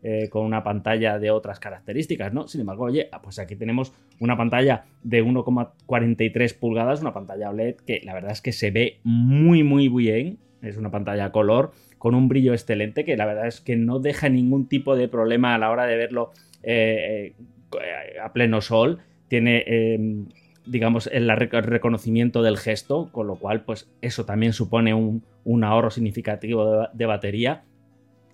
eh, 0.07 0.29
con, 0.29 0.45
una 0.45 0.63
pantalla 0.63 1.17
de 1.17 1.31
otras 1.31 1.59
características, 1.59 2.31
¿no? 2.31 2.47
Sin 2.47 2.61
embargo, 2.61 2.83
oye, 2.83 3.09
ah, 3.11 3.21
pues 3.23 3.39
aquí 3.39 3.55
tenemos 3.55 3.91
una 4.19 4.37
pantalla 4.37 4.85
de 5.01 5.23
1,43 5.23 6.59
pulgadas, 6.59 7.01
una 7.01 7.11
pantalla 7.11 7.49
OLED 7.49 7.77
que 7.77 8.01
la 8.03 8.13
verdad 8.13 8.31
es 8.31 8.41
que 8.41 8.51
se 8.51 8.69
ve 8.69 8.99
muy, 9.03 9.63
muy 9.63 9.89
bien, 9.89 10.37
es 10.61 10.77
una 10.77 10.91
pantalla 10.91 11.31
color 11.31 11.71
con 11.97 12.13
un 12.13 12.27
brillo 12.27 12.53
excelente 12.53 13.03
que 13.03 13.17
la 13.17 13.25
verdad 13.25 13.47
es 13.47 13.61
que 13.61 13.75
no 13.77 13.97
deja 13.99 14.29
ningún 14.29 14.67
tipo 14.67 14.95
de 14.95 15.07
problema 15.07 15.55
a 15.55 15.57
la 15.57 15.71
hora 15.71 15.87
de 15.87 15.95
verlo 15.95 16.31
eh, 16.61 17.33
eh, 17.81 18.19
a 18.23 18.31
pleno 18.31 18.61
sol. 18.61 18.99
Tiene, 19.27 19.63
em, 19.65 20.27
digamos, 20.67 21.07
el, 21.11 21.29
reconocimiento 21.29 22.43
del 22.43 22.57
gesto, 22.57 23.09
con 23.11 23.25
lo 23.25 23.37
cual, 23.37 23.63
pues 23.63 23.89
eso 24.01 24.25
también 24.25 24.53
supone 24.53 24.93
un, 24.93 25.23
ahorro 25.63 25.89
significativo 25.89 26.87
de, 26.93 27.05
batería 27.07 27.63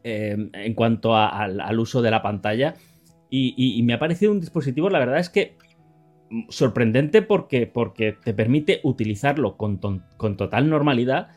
em, 0.04 0.50
en 0.54 0.74
cuanto 0.74 1.16
al, 1.16 1.80
uso 1.80 2.02
de 2.02 2.12
la 2.12 2.22
pantalla. 2.22 2.76
Y, 3.30 3.82
me 3.84 3.94
ha 3.94 4.00
parecido 4.00 4.32
un 4.32 4.42
dispositivo, 4.42 4.90
la 4.90 5.00
verdad 5.00 5.20
es 5.20 5.30
que 5.30 5.56
sorprendente 6.50 7.22
porque, 7.22 7.68
porque 7.68 8.14
te 8.14 8.34
permite 8.34 8.80
utilizarlo 8.84 9.58
con, 9.58 9.80
con 10.18 10.38
total 10.38 10.70
normalidad 10.70 11.30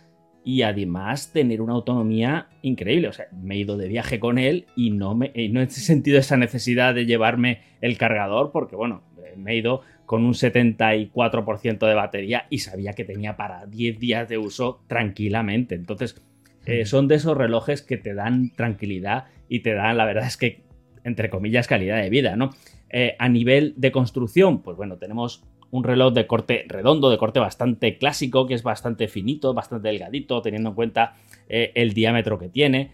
y 0.45 0.63
además 0.63 1.33
tener 1.33 1.63
una 1.63 1.73
autonomía 1.73 2.49
increíble. 2.63 3.09
O 3.09 3.13
sea, 3.13 3.27
me 3.33 3.55
he 3.55 3.59
ido 3.59 3.77
de 3.77 3.89
viaje 3.89 4.21
con 4.21 4.39
él 4.39 4.67
y 4.77 4.91
no, 4.91 5.15
me, 5.15 5.33
no 5.51 5.61
he 5.61 5.71
sentido 5.71 6.19
esa 6.19 6.37
necesidad 6.37 6.95
de 6.95 7.07
llevarme 7.07 7.63
el 7.81 7.97
cargador 7.97 8.53
porque, 8.53 8.77
bueno, 8.77 9.03
me 9.37 9.53
he 9.53 9.57
ido 9.57 9.81
con 10.05 10.25
un 10.25 10.35
74% 10.35 11.87
de 11.87 11.95
batería 11.95 12.47
y 12.51 12.59
sabía 12.59 12.93
que 12.93 13.05
tenía 13.05 13.37
para 13.37 13.65
10 13.67 13.99
días 13.99 14.29
de 14.29 14.37
uso 14.37 14.83
tranquilamente. 14.87 15.75
Entonces, 15.75 16.23
eh, 16.67 16.87
son 16.87 17.09
de 17.09 17.17
esos 17.17 17.37
relojes 17.37 17.83
que 17.83 17.97
te 17.97 18.15
dan 18.15 18.51
tranquilidad 18.55 19.27
y 19.49 19.61
te 19.61 19.75
dan, 19.75 19.97
la 19.97 20.05
verdad 20.05 20.27
es 20.27 20.37
que, 20.37 20.63
entre 21.05 21.31
comillas, 21.31 21.67
calidad 21.67 22.01
de 22.01 22.11
vida, 22.11 22.37
¿no? 22.37 22.51
Eh, 22.91 23.17
a 23.19 23.29
nivel 23.29 23.75
de 23.77 23.93
construcción, 23.93 24.63
pues 24.63 24.77
bueno, 24.77 24.97
tenemos 24.97 25.43
un 25.71 25.83
reloj 25.83 26.15
de 26.15 26.27
corte 26.27 26.65
redondo, 26.69 27.11
de 27.11 27.19
corte 27.19 27.41
bastante 27.41 27.99
clásico, 27.99 28.47
que 28.47 28.55
es 28.55 28.63
bastante 28.63 29.09
finito, 29.09 29.53
bastante 29.53 29.89
delgadito, 29.89 30.41
teniendo 30.41 30.71
en 30.71 30.75
cuenta 30.77 31.17
eh, 31.49 31.73
el 31.75 31.93
diámetro 31.93 32.39
que 32.39 32.49
tiene, 32.49 32.93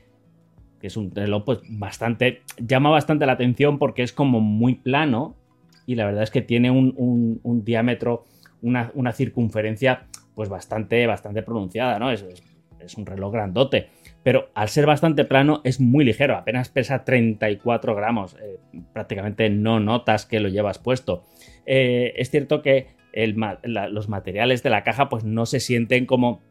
que 0.81 0.87
es 0.87 0.97
un 0.97 1.15
reloj 1.15 1.45
pues 1.45 1.61
bastante, 1.69 2.41
llama 2.59 2.89
bastante 2.89 3.27
la 3.27 3.33
atención 3.33 3.79
porque 3.79 4.03
es 4.03 4.13
como 4.13 4.41
muy 4.41 4.77
plano 4.77 5.37
y 5.87 5.95
la 5.95 6.07
verdad 6.07 6.23
es 6.23 6.31
que 6.31 6.41
tiene 6.41 6.71
un, 6.71 7.63
diámetro, 7.65 8.25
una, 8.63 9.13
circunferencia 9.13 10.07
pues 10.35 10.49
bastante, 10.49 11.07
bastante 11.07 11.43
pronunciada, 11.43 11.99
¿no? 11.99 12.11
Es, 12.11 12.23
es, 12.23 12.43
un 12.97 13.07
reloj 13.07 13.33
grandote 13.33 13.89
pero 14.23 14.51
al 14.55 14.69
ser 14.69 14.87
bastante 14.87 15.25
plano 15.25 15.61
es 15.65 15.81
muy 15.81 16.05
ligero, 16.05 16.37
apenas 16.37 16.69
pesa 16.69 17.05
34 17.05 17.95
gramos, 17.95 18.35
eh, 18.35 18.59
prácticamente 18.93 19.49
no 19.49 19.81
notas 19.81 20.27
que 20.27 20.41
lo 20.41 20.49
llevas 20.49 20.79
puesto. 20.79 21.25
Eh, 21.67 22.13
es 22.17 22.31
cierto 22.31 22.63
que 22.63 22.89
los 23.65 24.09
materiales 24.09 24.63
de 24.63 24.71
la 24.71 24.85
caja 24.85 25.09
pues 25.09 25.25
no 25.25 25.47
se 25.47 25.59
sienten 25.59 26.07
como, 26.07 26.43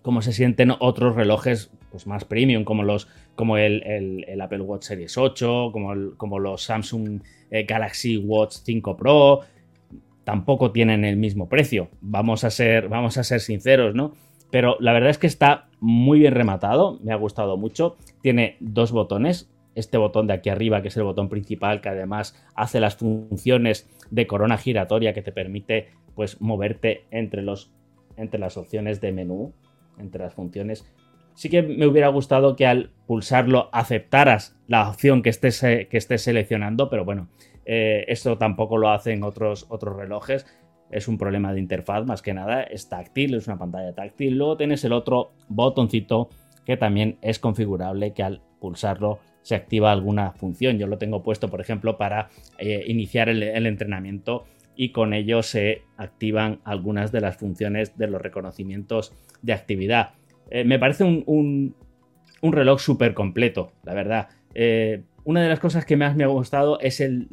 como 0.00 0.22
se 0.22 0.32
sienten 0.32 0.72
otros 0.78 1.14
relojes 1.14 1.70
pues, 1.90 2.06
más 2.06 2.24
premium, 2.24 2.64
como, 2.64 2.82
los, 2.82 3.08
como 3.34 3.58
el, 3.58 4.24
Apple 4.40 4.62
Watch 4.62 4.84
Series 4.84 5.18
8, 5.18 5.70
como, 5.72 6.16
como 6.16 6.38
los 6.38 6.62
Samsung 6.62 7.20
eh, 7.50 7.64
Galaxy 7.64 8.16
Watch 8.16 8.56
5 8.64 8.96
Pro, 8.96 9.40
tampoco 10.24 10.72
tienen 10.72 11.04
el 11.04 11.16
mismo 11.16 11.48
precio, 11.48 11.90
vamos 12.00 12.42
a 12.44 12.50
ser, 12.50 12.88
vamos 12.88 13.18
a 13.18 13.24
ser 13.24 13.40
sinceros, 13.40 13.94
¿no? 13.94 14.14
Pero 14.52 14.76
la 14.80 14.92
verdad 14.92 15.08
es 15.08 15.16
que 15.16 15.26
está 15.26 15.68
muy 15.80 16.18
bien 16.18 16.34
rematado, 16.34 16.98
me 17.02 17.14
ha 17.14 17.16
gustado 17.16 17.56
mucho. 17.56 17.96
Tiene 18.20 18.58
dos 18.60 18.92
botones. 18.92 19.50
Este 19.74 19.96
botón 19.96 20.26
de 20.26 20.34
aquí 20.34 20.50
arriba, 20.50 20.82
que 20.82 20.88
es 20.88 20.96
el 20.98 21.04
botón 21.04 21.30
principal, 21.30 21.80
que 21.80 21.88
además 21.88 22.38
hace 22.54 22.78
las 22.78 22.96
funciones 22.96 23.88
de 24.10 24.26
corona 24.26 24.58
giratoria 24.58 25.14
que 25.14 25.22
te 25.22 25.32
permite 25.32 25.88
pues 26.14 26.42
moverte 26.42 27.06
entre, 27.10 27.40
los, 27.40 27.72
entre 28.18 28.38
las 28.38 28.58
opciones 28.58 29.00
de 29.00 29.12
menú, 29.12 29.54
entre 29.98 30.22
las 30.22 30.34
funciones. 30.34 30.84
Sí 31.32 31.48
que 31.48 31.62
me 31.62 31.86
hubiera 31.86 32.08
gustado 32.08 32.54
que 32.54 32.66
al 32.66 32.90
pulsarlo 33.06 33.70
aceptaras 33.72 34.54
la 34.66 34.86
opción 34.86 35.22
que 35.22 35.30
estés, 35.30 35.62
eh, 35.62 35.88
que 35.90 35.96
estés 35.96 36.20
seleccionando, 36.20 36.90
pero 36.90 37.06
bueno, 37.06 37.28
eh, 37.64 38.04
esto 38.08 38.36
tampoco 38.36 38.76
lo 38.76 38.90
hacen 38.90 39.22
otros, 39.22 39.64
otros 39.70 39.96
relojes 39.96 40.44
es 40.92 41.08
un 41.08 41.18
problema 41.18 41.52
de 41.52 41.58
interfaz 41.58 42.04
más 42.04 42.22
que 42.22 42.34
nada, 42.34 42.62
es 42.62 42.88
táctil, 42.88 43.34
es 43.34 43.48
una 43.48 43.58
pantalla 43.58 43.94
táctil. 43.94 44.36
Luego 44.36 44.58
tienes 44.58 44.84
el 44.84 44.92
otro 44.92 45.32
botoncito 45.48 46.28
que 46.64 46.76
también 46.76 47.16
es 47.22 47.38
configurable, 47.38 48.12
que 48.12 48.22
al 48.22 48.42
pulsarlo 48.60 49.18
se 49.40 49.54
activa 49.56 49.90
alguna 49.90 50.32
función. 50.32 50.78
Yo 50.78 50.86
lo 50.86 50.98
tengo 50.98 51.22
puesto, 51.22 51.48
por 51.48 51.60
ejemplo, 51.60 51.96
para 51.96 52.28
eh, 52.58 52.84
iniciar 52.86 53.30
el, 53.30 53.66
entrenamiento 53.66 54.44
y 54.76 54.90
con 54.90 55.14
ello 55.14 55.42
se 55.42 55.82
activan 55.96 56.60
algunas 56.64 57.10
de 57.10 57.22
las 57.22 57.36
funciones 57.36 57.96
de 57.96 58.06
los 58.06 58.20
reconocimientos 58.20 59.12
de 59.40 59.54
actividad. 59.54 60.10
Eh, 60.50 60.64
me 60.64 60.78
parece 60.78 61.04
un, 61.04 61.74
reloj 62.42 62.80
súper 62.80 63.14
completo, 63.14 63.72
la 63.82 63.94
verdad. 63.94 64.28
Eh, 64.54 65.02
una 65.24 65.42
de 65.42 65.48
las 65.48 65.58
cosas 65.58 65.86
que 65.86 65.96
más 65.96 66.16
me 66.16 66.24
ha 66.24 66.28
gustado 66.28 66.78
es 66.80 67.00
el 67.00 67.28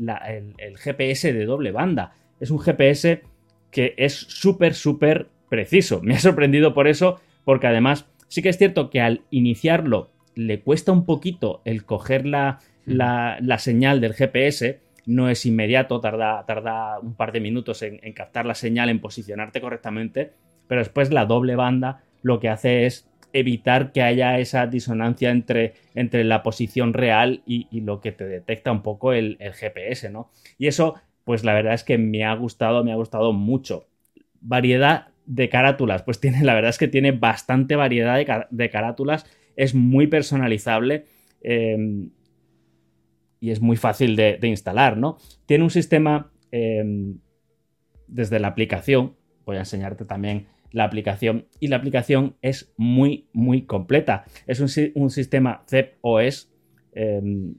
GPS 0.77 1.33
de 1.33 1.45
doble 1.45 1.71
banda. 1.71 2.13
Es 2.39 2.51
un 2.51 2.59
GPS 2.59 3.21
que 3.71 3.93
es 3.97 4.13
súper, 4.13 4.73
súper 4.73 5.27
preciso. 5.49 6.01
Me 6.01 6.15
ha 6.15 6.19
sorprendido 6.19 6.73
por 6.73 6.87
eso, 6.87 7.19
porque 7.43 7.67
además 7.67 8.07
sí 8.27 8.41
que 8.41 8.49
es 8.49 8.57
cierto 8.57 8.89
que 8.89 9.01
al 9.01 9.21
iniciarlo 9.31 10.11
le 10.35 10.61
cuesta 10.61 10.91
un 10.91 11.05
poquito 11.05 11.61
el 11.65 11.83
coger 11.83 12.25
la, 12.25 12.59
señal 13.57 13.99
del 13.99 14.13
GPS, 14.13 14.79
no 15.05 15.29
es 15.29 15.45
inmediato, 15.45 15.99
tarda, 15.99 16.45
tarda 16.45 16.99
un 16.99 17.15
par 17.15 17.31
de 17.31 17.41
minutos 17.41 17.81
en, 17.81 17.99
captar 18.13 18.45
la 18.45 18.55
señal, 18.55 18.89
en 18.89 19.01
posicionarte 19.01 19.59
correctamente, 19.59 20.31
pero 20.67 20.79
después 20.79 21.11
la 21.11 21.25
doble 21.25 21.55
banda 21.55 22.03
lo 22.21 22.39
que 22.39 22.49
hace 22.49 22.85
es 22.85 23.09
evitar 23.33 23.91
que 23.91 24.01
haya 24.01 24.39
esa 24.39 24.65
disonancia 24.67 25.29
entre, 25.29 25.73
entre 25.93 26.23
la 26.23 26.41
posición 26.41 26.93
real 26.93 27.43
y, 27.45 27.67
lo 27.81 28.01
que 28.01 28.11
te 28.11 28.25
detecta 28.25 28.71
un 28.71 28.81
poco 28.81 29.13
el, 29.13 29.37
el 29.39 29.53
GPS, 29.53 30.09
¿no? 30.09 30.31
Y 30.57 30.67
eso 30.67 30.95
pues 31.29 31.43
la 31.43 31.53
verdad 31.53 31.75
es 31.75 31.83
que 31.83 31.99
me 31.99 32.23
ha 32.25 32.33
gustado, 32.33 32.83
me 32.83 32.91
ha 32.91 32.95
gustado 32.95 33.33
mucho. 33.33 33.87
Variedad 34.41 35.09
de 35.27 35.47
carátulas, 35.47 36.01
pues 36.01 36.19
tiene, 36.21 36.43
la 36.43 36.55
verdad 36.55 36.71
es 36.71 36.79
que 36.79 36.87
tiene 36.87 37.11
bastante 37.11 37.75
variedad 37.75 38.47
de, 38.49 38.69
carátulas, 38.71 39.27
es 39.55 39.75
muy 39.75 40.07
personalizable 40.07 41.05
em, 41.41 42.09
y 43.39 43.51
es 43.51 43.61
muy 43.61 43.77
fácil 43.77 44.15
de, 44.15 44.39
instalar, 44.41 44.97
¿no? 44.97 45.19
Tiene 45.45 45.63
un 45.63 45.69
sistema 45.69 46.31
em, 46.49 47.19
desde 48.07 48.39
la 48.39 48.47
aplicación, 48.47 49.15
voy 49.45 49.57
a 49.57 49.59
enseñarte 49.59 50.05
también 50.05 50.47
la 50.71 50.85
aplicación 50.85 51.45
y 51.59 51.67
la 51.67 51.75
aplicación 51.75 52.37
es 52.41 52.73
muy 52.75 53.29
muy 53.33 53.67
completa. 53.67 54.25
Es 54.47 54.59
un, 54.61 55.09
sistema 55.11 55.63
CEP 55.67 55.99
OS 56.01 56.51
em, 56.93 57.53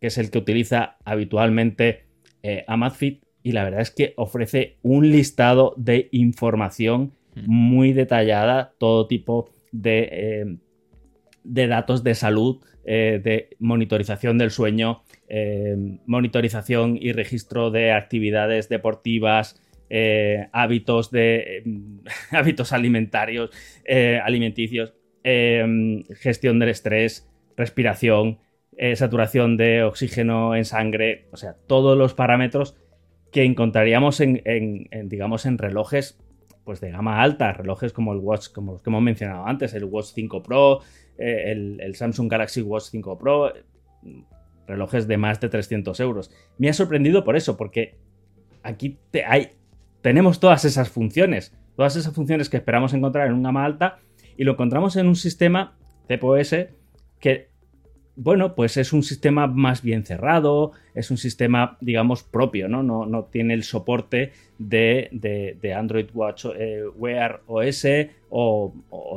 que 0.00 0.06
es 0.06 0.16
el 0.16 0.30
que 0.30 0.38
utiliza 0.38 0.98
habitualmente 1.04 2.11
eh, 2.42 2.64
Amazfit 2.66 3.22
y 3.42 3.52
la 3.52 3.64
verdad 3.64 3.80
es 3.80 3.90
que 3.90 4.14
ofrece 4.16 4.78
un 4.82 5.10
listado 5.10 5.74
de 5.76 6.08
información 6.12 7.12
hmm. 7.34 7.44
muy 7.46 7.92
detallada, 7.92 8.74
todo 8.78 9.06
tipo 9.06 9.50
de, 9.72 10.08
eh, 10.12 10.56
de 11.44 11.66
datos 11.66 12.04
de 12.04 12.14
salud, 12.14 12.60
eh, 12.84 13.20
de 13.22 13.50
monitorización 13.58 14.38
del 14.38 14.50
sueño, 14.50 15.02
monitorización 16.04 16.98
y 17.00 17.12
registro 17.12 17.70
de 17.70 17.92
actividades 17.92 18.68
deportivas, 18.68 19.58
hábitos, 20.52 21.10
de, 21.10 21.62
hábitos 22.30 22.72
alimentarios, 22.74 23.50
alimenticios, 24.22 24.92
gestión 25.22 26.58
del 26.58 26.68
estrés, 26.68 27.32
respiración, 27.56 28.40
saturación 28.94 29.56
de 29.56 29.82
oxígeno 29.84 30.56
en 30.56 30.64
sangre, 30.64 31.28
o 31.32 31.36
sea, 31.36 31.56
todos 31.66 31.96
los 31.96 32.14
parámetros 32.14 32.76
que 33.32 33.44
encontraríamos 33.44 34.20
en, 34.20 34.88
digamos, 35.08 35.46
en 35.46 35.58
relojes 35.58 36.18
pues 36.64 36.80
de 36.80 36.90
gama 36.90 37.22
alta, 37.22 37.52
relojes 37.52 37.92
como 37.92 38.12
el 38.12 38.18
Watch, 38.18 38.48
como 38.52 38.72
los 38.72 38.82
que 38.82 38.90
hemos 38.90 39.02
mencionado 39.02 39.46
antes, 39.46 39.74
el 39.74 39.84
Watch 39.84 40.12
5 40.14 40.42
Pro, 40.42 40.80
eh, 41.18 41.50
el, 41.50 41.94
Samsung 41.96 42.30
Galaxy 42.30 42.62
Watch 42.62 42.84
5 42.90 43.18
Pro, 43.18 43.52
relojes 44.66 45.08
de 45.08 45.16
más 45.16 45.40
de 45.40 45.48
300 45.48 45.98
euros. 46.00 46.30
Me 46.58 46.68
ha 46.68 46.72
sorprendido 46.72 47.24
por 47.24 47.36
eso, 47.36 47.56
porque 47.56 47.96
aquí 48.62 48.98
hay, 49.26 49.52
tenemos 50.02 50.38
todas 50.38 50.64
esas 50.64 50.88
funciones, 50.88 51.56
todas 51.74 51.96
esas 51.96 52.14
funciones 52.14 52.48
que 52.48 52.58
esperamos 52.58 52.94
encontrar 52.94 53.26
en 53.26 53.34
un 53.34 53.42
gama 53.42 53.64
alta 53.64 53.98
y 54.36 54.44
lo 54.44 54.52
encontramos 54.52 54.96
en 54.96 55.08
un 55.08 55.16
sistema 55.16 55.76
CPOS 56.06 56.54
que 57.18 57.51
bueno, 58.16 58.54
pues 58.54 58.76
es 58.76 58.92
un 58.92 59.02
sistema 59.02 59.46
más 59.46 59.82
bien 59.82 60.04
cerrado, 60.04 60.72
es 60.94 61.10
un 61.10 61.16
sistema, 61.16 61.78
digamos, 61.80 62.22
propio, 62.22 62.68
¿no? 62.68 62.82
No, 62.82 63.24
tiene 63.24 63.54
el 63.54 63.64
soporte 63.64 64.32
de, 64.58 65.74
Android 65.76 66.06
Watch 66.12 66.46
eh, 66.54 66.84
Wear 66.96 67.40
OS 67.46 67.86
o, 68.28 68.72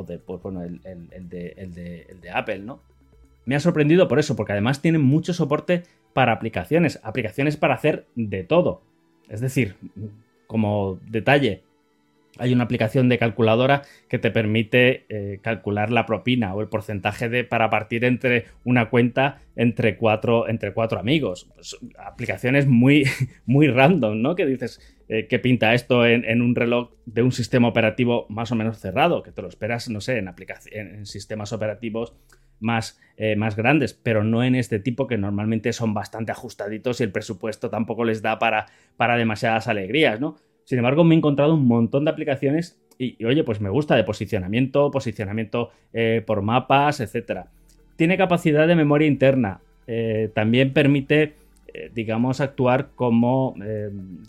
de, 0.06 0.18
pues, 0.18 0.40
de, 0.42 1.54
el, 1.56 1.74
de, 1.74 2.30
Apple, 2.32 2.60
¿no? 2.60 2.80
Me 3.44 3.54
ha 3.54 3.60
sorprendido 3.60 4.08
por 4.08 4.18
eso, 4.18 4.34
porque 4.34 4.52
además 4.52 4.80
tiene 4.80 4.98
mucho 4.98 5.34
soporte 5.34 5.82
para 6.14 6.32
aplicaciones, 6.32 6.98
aplicaciones 7.02 7.56
para 7.56 7.74
hacer 7.74 8.06
de 8.14 8.44
todo. 8.44 8.82
Es 9.28 9.40
decir, 9.40 9.76
como 10.46 10.98
detalle, 11.06 11.62
hay 12.38 12.52
una 12.52 12.64
aplicación 12.64 13.08
de 13.08 13.18
calculadora 13.18 13.82
que 14.08 14.18
te 14.18 14.30
permite 14.30 15.06
eh, 15.08 15.40
calcular 15.42 15.90
la 15.90 16.06
propina 16.06 16.54
o 16.54 16.60
el 16.60 16.68
porcentaje 16.68 17.28
de 17.28 17.44
para 17.44 17.70
partir 17.70 18.04
entre 18.04 18.46
una 18.64 18.90
cuenta 18.90 19.40
entre 19.56 19.96
cuatro, 19.96 20.48
entre 20.48 20.72
cuatro 20.72 20.98
amigos. 20.98 21.48
Pues, 21.54 21.76
aplicaciones 21.98 22.66
muy, 22.66 23.04
muy 23.46 23.68
random, 23.68 24.20
¿no? 24.20 24.34
Que 24.34 24.46
dices, 24.46 24.80
eh, 25.08 25.26
¿qué 25.28 25.38
pinta 25.38 25.74
esto 25.74 26.06
en, 26.06 26.42
un 26.42 26.54
reloj 26.54 26.90
de 27.06 27.22
un 27.22 27.32
sistema 27.32 27.68
operativo 27.68 28.26
más 28.28 28.52
o 28.52 28.54
menos 28.54 28.78
cerrado? 28.78 29.22
Que 29.22 29.32
te 29.32 29.42
lo 29.42 29.48
esperas, 29.48 29.88
no 29.88 30.00
sé, 30.00 30.18
en, 30.18 30.28
en 30.72 31.06
sistemas 31.06 31.52
operativos 31.52 32.14
más, 32.60 32.98
eh, 33.16 33.36
más 33.36 33.56
grandes, 33.56 33.94
pero 33.94 34.24
no 34.24 34.42
en 34.42 34.54
este 34.54 34.78
tipo 34.78 35.06
que 35.06 35.18
normalmente 35.18 35.72
son 35.72 35.94
bastante 35.94 36.32
ajustaditos 36.32 37.00
y 37.00 37.04
el 37.04 37.12
presupuesto 37.12 37.70
tampoco 37.70 38.04
les 38.04 38.22
da 38.22 38.38
para, 38.38 38.66
para 38.96 39.16
demasiadas 39.16 39.68
alegrías, 39.68 40.20
¿no? 40.20 40.36
Sin 40.66 40.78
embargo, 40.78 41.04
me 41.04 41.14
he 41.14 41.18
encontrado 41.18 41.54
un 41.54 41.66
montón 41.66 42.04
de 42.04 42.10
aplicaciones 42.10 42.76
y, 42.98 43.24
oye, 43.24 43.44
pues 43.44 43.60
me 43.60 43.70
gusta 43.70 43.94
de 43.94 44.02
posicionamiento, 44.02 44.90
posicionamiento 44.90 45.70
eh, 45.92 46.24
por 46.26 46.42
mapas, 46.42 46.98
etc. 46.98 47.42
Tiene 47.94 48.16
capacidad 48.16 48.66
de 48.66 48.74
memoria 48.74 49.06
interna. 49.06 49.60
Eh, 49.86 50.28
también 50.34 50.72
permite, 50.72 51.34
eh, 51.72 51.92
digamos, 51.94 52.40
actuar 52.40 52.88
como, 52.96 53.54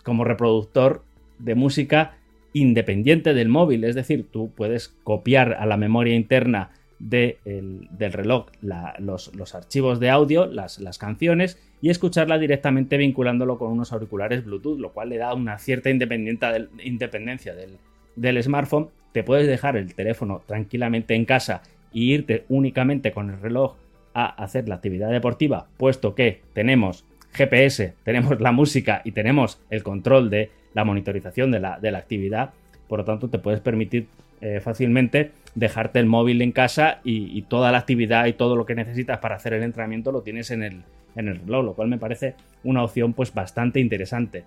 como 0.04 0.24
reproductor 0.26 1.04
de 1.40 1.56
música 1.56 2.18
independiente 2.54 3.34
del 3.34 3.50
móvil. 3.50 3.84
Es 3.84 3.96
decir, 3.96 4.28
tú 4.32 4.52
puedes 4.56 4.90
copiar 5.04 5.54
a 5.54 5.66
la 5.66 5.78
memoria 5.78 6.16
interna 6.16 6.70
del 7.00 7.38
reloj 8.14 8.48
los, 9.00 9.56
archivos 9.56 10.00
de 10.00 10.12
audio, 10.12 10.46
las, 10.46 10.80
las, 10.80 11.00
canciones, 11.00 11.60
y 11.82 11.90
escucharla 11.90 12.38
directamente 12.38 12.98
vinculándolo 12.98 13.58
con 13.58 13.72
unos 13.72 13.94
auriculares 13.94 14.44
Bluetooth, 14.44 14.80
lo 14.80 14.92
cual 14.92 15.10
le 15.10 15.18
da 15.18 15.34
una 15.34 15.58
cierta 15.60 15.90
independencia 15.90 17.54
del, 17.56 18.44
smartphone. 18.44 18.88
Te 19.12 19.24
puedes 19.24 19.48
dejar 19.48 19.78
el 19.78 19.94
teléfono 19.94 20.42
tranquilamente 20.46 21.16
en 21.16 21.26
casa 21.26 21.62
e 21.94 22.00
irte 22.00 22.46
únicamente 22.50 23.12
con 23.12 23.30
el 23.30 23.40
reloj 23.40 23.76
a 24.14 24.26
hacer 24.44 24.68
la 24.68 24.76
actividad 24.76 25.12
deportiva, 25.12 25.68
puesto 25.78 26.16
que 26.16 26.42
tenemos 26.54 27.06
GPS, 27.34 27.94
tenemos 28.04 28.40
la 28.40 28.52
música 28.52 29.02
y 29.04 29.12
tenemos 29.12 29.62
el 29.70 29.84
control 29.84 30.30
de 30.30 30.50
la 30.74 30.84
monitorización 30.84 31.52
de 31.52 31.60
la, 31.60 31.80
de 31.80 31.92
la 31.92 32.00
actividad. 32.00 32.52
Por 32.88 33.00
lo 33.00 33.06
tanto, 33.06 33.30
te 33.30 33.38
puedes 33.38 33.60
permitir 33.60 34.08
eh, 34.40 34.60
fácilmente 34.60 35.32
dejarte 35.56 35.98
el 36.00 36.06
móvil 36.06 36.44
en 36.44 36.52
casa 36.52 37.00
y, 37.04 37.42
toda 37.44 37.72
la 37.72 37.80
actividad 37.80 38.28
y 38.28 38.34
todo 38.34 38.56
lo 38.56 38.68
que 38.68 38.76
necesitas 38.76 39.18
para 39.18 39.36
hacer 39.36 39.54
el 39.54 39.64
entrenamiento 39.64 40.12
lo 40.12 40.22
tienes 40.22 40.52
en 40.52 40.62
el, 40.62 40.84
en 41.18 41.28
el 41.28 41.40
reloj, 41.40 41.66
lo 41.66 41.74
cual 41.74 41.90
me 41.90 41.98
parece 41.98 42.36
una 42.64 42.84
opción 42.84 43.14
pues 43.14 43.34
bastante 43.34 43.80
interesante. 43.80 44.44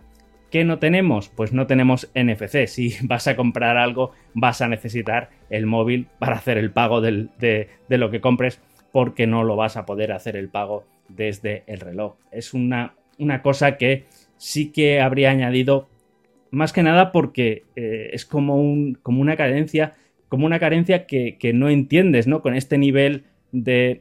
¿Qué 0.50 0.64
no 0.64 0.78
tenemos? 0.78 1.28
Pues 1.28 1.52
no 1.52 1.66
tenemos 1.66 2.10
NFC. 2.14 2.66
Si 2.66 2.94
vas 3.02 3.28
a 3.28 3.36
comprar 3.36 3.76
algo, 3.76 4.12
vas 4.34 4.60
a 4.62 4.68
necesitar 4.68 5.30
el 5.48 5.66
móvil 5.66 6.06
para 6.18 6.36
hacer 6.36 6.58
el 6.58 6.72
pago 6.72 7.00
de, 7.00 7.28
de, 7.38 7.98
lo 7.98 8.10
que 8.10 8.20
compres, 8.20 8.60
porque 8.92 9.26
no 9.26 9.44
lo 9.44 9.56
vas 9.56 9.76
a 9.76 9.86
poder 9.86 10.12
hacer 10.12 10.36
el 10.36 10.48
pago 10.48 10.84
desde 11.08 11.62
el 11.66 11.80
reloj. 11.80 12.14
Es 12.32 12.54
una, 12.54 12.94
una 13.18 13.42
cosa 13.42 13.76
que 13.76 14.06
sí 14.36 14.72
que 14.72 15.00
habría 15.00 15.30
añadido 15.30 15.88
más 16.50 16.72
que 16.72 16.82
nada 16.82 17.12
porque 17.12 17.64
eh, 17.76 18.10
es 18.12 18.24
como, 18.24 18.56
un, 18.60 18.98
como 19.02 19.20
una 19.20 19.36
carencia, 19.36 19.94
como 20.28 20.46
una 20.46 20.58
carencia 20.58 21.06
que, 21.06 21.52
no 21.54 21.68
entiendes, 21.68 22.26
¿no? 22.26 22.42
Con 22.42 22.54
este 22.54 22.78
nivel 22.78 23.24
de, 23.52 24.00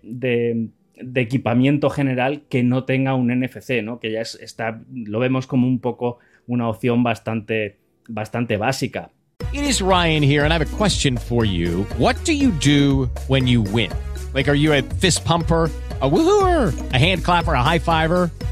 equipamiento 1.16 1.90
general 1.90 2.44
que 2.50 2.64
no 2.64 2.84
tenga 2.84 3.16
un 3.16 3.28
NFC, 3.28 3.82
¿no? 3.84 4.00
Que 4.00 4.12
ya 4.12 4.22
está, 4.22 4.82
lo 4.94 5.20
vemos 5.20 5.48
como 5.48 5.68
un 5.68 5.80
poco 5.80 6.20
una 6.48 6.68
opción 6.68 7.04
bastante, 7.04 7.78
bastante 8.08 8.58
básica. 8.58 9.12
It 9.54 9.64
is 9.64 9.82
Ryan 9.82 10.24
here 10.24 10.44
and 10.44 10.52
I 10.52 10.58
have 10.58 10.66
a 10.66 10.78
question 10.78 11.18
for 11.18 11.46
you. 11.46 11.86
What 11.98 12.16
do 12.26 12.34
you 12.34 12.52
do 12.52 13.10
when 13.28 13.48
you 13.48 13.62
win? 13.62 13.92
Like, 14.34 14.50
are 14.50 14.58
you 14.58 14.74
a 14.74 14.82
fist 14.82 15.26
pumper? 15.26 15.70
a 16.02 16.10
woohooer, 16.10 16.94
a 16.94 16.98
hand 16.98 17.24
clapper, 17.24 17.54
a 17.54 17.64
high 17.64 17.80
fiver. 17.80 18.32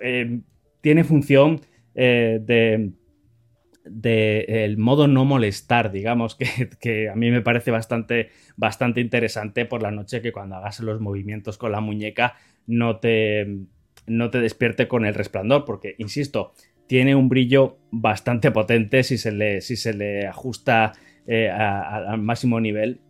Eh, 0.00 0.40
tiene 0.80 1.04
función 1.04 1.60
eh, 1.94 2.40
de 2.42 2.92
del 3.84 4.44
el 4.48 4.78
modo 4.78 5.06
no 5.08 5.24
molestar, 5.24 5.92
digamos, 5.92 6.36
que, 6.80 7.08
a 7.08 7.14
mí 7.14 7.30
me 7.30 7.42
parece 7.42 7.70
bastante, 7.70 8.30
bastante 8.56 9.00
interesante 9.00 9.66
por 9.66 9.82
la 9.82 9.90
noche 9.90 10.22
que 10.22 10.32
cuando 10.32 10.56
hagas 10.56 10.80
los 10.80 11.00
movimientos 11.00 11.58
con 11.58 11.72
la 11.72 11.80
muñeca 11.80 12.34
no 12.66 12.98
te, 12.98 13.66
no 14.06 14.30
te 14.30 14.40
despierte 14.40 14.88
con 14.88 15.04
el 15.04 15.14
resplandor, 15.14 15.64
porque, 15.64 15.94
insisto, 15.98 16.54
tiene 16.86 17.14
un 17.14 17.28
brillo 17.28 17.78
bastante 17.90 18.50
potente 18.50 19.02
si 19.02 19.18
se 19.18 19.32
le, 19.32 19.60
si 19.60 19.76
se 19.76 19.94
le 19.94 20.26
ajusta 20.26 20.92
eh, 21.26 21.50
al 21.50 22.20
máximo 22.20 22.60
nivel 22.60 23.00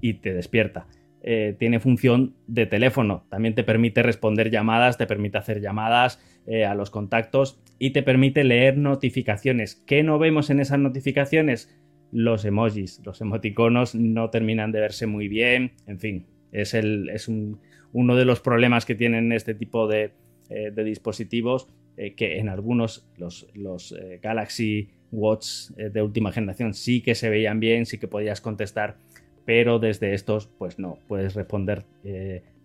y, 0.00 0.14
te 0.14 0.32
despierta. 0.32 0.86
Eh, 1.28 1.56
tiene 1.58 1.80
función 1.80 2.36
de 2.46 2.66
teléfono, 2.66 3.26
también 3.28 3.56
te 3.56 3.64
permite 3.64 4.00
responder 4.04 4.48
llamadas, 4.48 4.96
te 4.96 5.08
permite 5.08 5.36
hacer 5.38 5.60
llamadas 5.60 6.20
eh, 6.46 6.64
a 6.64 6.76
los 6.76 6.90
contactos 6.90 7.58
y 7.80 7.90
te 7.90 8.04
permite 8.04 8.44
leer 8.44 8.78
notificaciones. 8.78 9.74
¿Qué 9.74 10.04
no 10.04 10.20
vemos 10.20 10.50
en 10.50 10.60
esas 10.60 10.78
notificaciones? 10.78 11.76
Los 12.12 12.44
emojis, 12.44 13.02
los 13.04 13.20
emoticonos 13.20 13.96
no 13.96 14.30
terminan 14.30 14.70
de 14.70 14.78
verse 14.78 15.08
muy 15.08 15.26
bien, 15.26 15.72
en 15.88 15.98
fin, 15.98 16.26
es, 16.52 16.76
uno 17.92 18.14
de 18.14 18.24
los 18.24 18.38
problemas 18.38 18.86
que 18.86 18.94
tienen 18.94 19.32
este 19.32 19.54
tipo 19.54 19.88
de, 19.88 20.12
eh, 20.48 20.70
dispositivos, 20.84 21.68
que 21.96 22.38
en 22.38 22.48
algunos, 22.48 23.08
los, 23.16 23.48
los 23.54 23.98
Galaxy 24.22 24.90
Watch 25.10 25.70
de 25.70 26.02
última 26.02 26.30
generación 26.30 26.74
sí 26.74 27.00
que 27.00 27.14
se 27.14 27.30
veían 27.30 27.58
bien, 27.58 27.86
sí 27.86 27.96
que 27.96 28.06
podías 28.06 28.42
contestar, 28.42 28.98
pero 29.46 29.78
desde 29.78 30.12
estos, 30.12 30.48
pues 30.58 30.78
no, 30.78 30.98
puedes 31.08 31.34
responder 31.34 31.84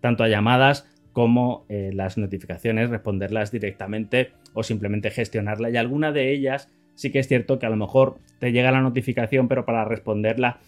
tanto 0.00 0.24
a 0.24 0.28
llamadas 0.28 0.86
como 1.12 1.66
eh, 1.68 1.90
las 1.92 2.18
notificaciones, 2.18 2.90
responderlas 2.90 3.52
directamente 3.52 4.32
o 4.54 4.62
simplemente 4.62 5.10
gestionarla. 5.10 5.70
Y 5.70 5.76
alguna 5.76 6.12
de 6.12 6.32
ellas 6.32 6.68
sí 6.94 7.10
que 7.10 7.18
es 7.18 7.28
cierto 7.28 7.58
que 7.58 7.66
a 7.66 7.70
lo 7.70 7.76
mejor 7.76 8.16
te 8.38 8.52
llega 8.52 8.72
la 8.72 8.80
notificación, 8.80 9.48
pero 9.48 9.64
para 9.64 9.84
responderla 9.84 10.58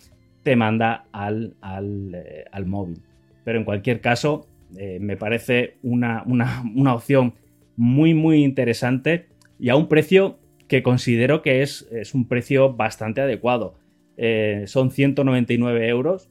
te 0.42 0.56
manda 0.56 1.06
al, 1.12 1.54
al, 1.60 2.14
eh, 2.14 2.44
al 2.52 2.66
móvil. 2.66 3.00
Pero 3.44 3.58
en 3.58 3.64
cualquier 3.64 4.00
caso, 4.00 4.46
eh, 4.76 4.98
me 5.00 5.16
parece 5.16 5.76
una, 5.82 6.22
una, 6.26 6.62
una, 6.74 6.94
opción 6.94 7.34
muy, 7.76 8.14
muy 8.14 8.44
interesante 8.44 9.26
y 9.58 9.70
a 9.70 9.76
un 9.76 9.88
precio 9.88 10.38
que 10.68 10.82
considero 10.82 11.42
que 11.42 11.62
es, 11.62 11.88
es 11.90 12.14
un 12.14 12.26
precio 12.26 12.74
bastante 12.74 13.20
adecuado. 13.20 13.74
Eh, 14.16 14.64
son 14.66 14.90
199 14.90 15.88
euros. 15.88 16.30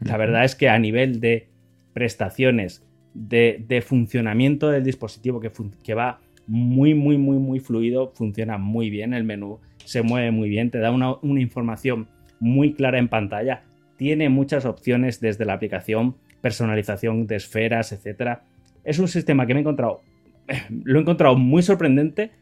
La 0.00 0.16
verdad 0.16 0.44
es 0.44 0.54
que 0.54 0.68
a 0.68 0.78
nivel 0.78 1.20
de 1.20 1.48
prestaciones, 1.92 2.84
de, 3.14 3.64
de 3.66 3.80
funcionamiento 3.80 4.70
del 4.70 4.84
dispositivo 4.84 5.40
que, 5.40 5.50
que 5.82 5.94
va 5.94 6.20
muy, 6.46 6.94
muy, 6.94 7.16
muy, 7.16 7.38
muy 7.38 7.60
fluido, 7.60 8.12
funciona 8.14 8.58
muy 8.58 8.90
bien 8.90 9.14
el 9.14 9.24
menú, 9.24 9.60
se 9.84 10.02
mueve 10.02 10.30
muy 10.30 10.48
bien, 10.48 10.70
te 10.70 10.78
da 10.78 10.90
una, 10.90 11.14
una 11.22 11.40
información 11.40 12.08
muy 12.40 12.74
clara 12.74 12.98
en 12.98 13.08
pantalla, 13.08 13.62
tiene 13.96 14.28
muchas 14.28 14.64
opciones 14.64 15.20
desde 15.20 15.44
la 15.44 15.54
aplicación, 15.54 16.16
personalización 16.40 17.26
de 17.26 17.36
esferas, 17.36 17.92
etc. 17.92 18.40
Es 18.82 18.98
un 18.98 19.08
sistema 19.08 19.46
que 19.46 19.54
me 19.54 19.60
he 19.60 19.62
encontrado, 19.62 20.02
lo 20.84 20.98
he 20.98 21.02
encontrado 21.02 21.36
muy 21.36 21.62
sorprendente 21.62 22.32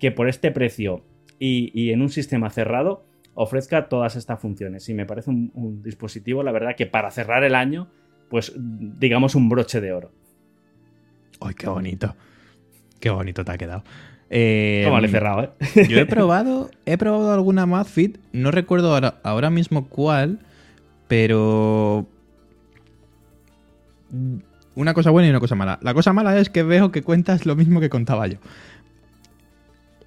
que 0.00 0.10
por 0.10 0.28
este 0.28 0.50
precio 0.50 1.04
y, 1.38 1.70
y 1.80 1.92
en 1.92 2.02
un 2.02 2.08
sistema 2.08 2.50
cerrado 2.50 3.04
ofrezca 3.34 3.88
todas 3.88 4.16
estas 4.16 4.40
funciones. 4.40 4.88
Y 4.88 4.94
me 4.94 5.06
parece 5.06 5.30
un, 5.30 5.50
un, 5.54 5.82
dispositivo, 5.82 6.42
la 6.42 6.52
verdad, 6.52 6.76
que 6.76 6.86
para 6.86 7.10
cerrar 7.10 7.44
el 7.44 7.54
año, 7.54 7.88
pues 8.28 8.52
digamos 8.56 9.34
un 9.34 9.48
broche 9.48 9.80
de 9.80 9.92
oro. 9.92 10.12
¡Ay, 11.40 11.54
qué 11.54 11.68
bonito! 11.68 12.14
Qué 13.00 13.10
bonito 13.10 13.44
te 13.44 13.52
ha 13.52 13.58
quedado. 13.58 13.82
Eh, 14.30 14.82
¿Cómo 14.86 14.98
le 15.00 15.08
he 15.08 15.10
cerrado, 15.10 15.42
eh? 15.42 15.86
Yo 15.88 15.98
he 15.98 16.06
probado, 16.06 16.70
he 16.86 16.96
probado 16.96 17.34
alguna 17.34 17.66
MadFit, 17.66 18.16
no 18.32 18.50
recuerdo 18.50 18.94
ahora, 18.94 19.16
ahora 19.24 19.50
mismo 19.50 19.88
cuál, 19.88 20.38
pero 21.06 22.06
una 24.74 24.94
cosa 24.94 25.10
buena 25.10 25.26
y 25.26 25.30
una 25.30 25.40
cosa 25.40 25.54
mala. 25.54 25.78
La 25.82 25.92
cosa 25.92 26.14
mala 26.14 26.38
es 26.38 26.48
que 26.48 26.62
veo 26.62 26.92
que 26.92 27.02
cuentas 27.02 27.44
lo 27.44 27.56
mismo 27.56 27.80
que 27.80 27.90
contaba 27.90 28.26
yo. 28.26 28.38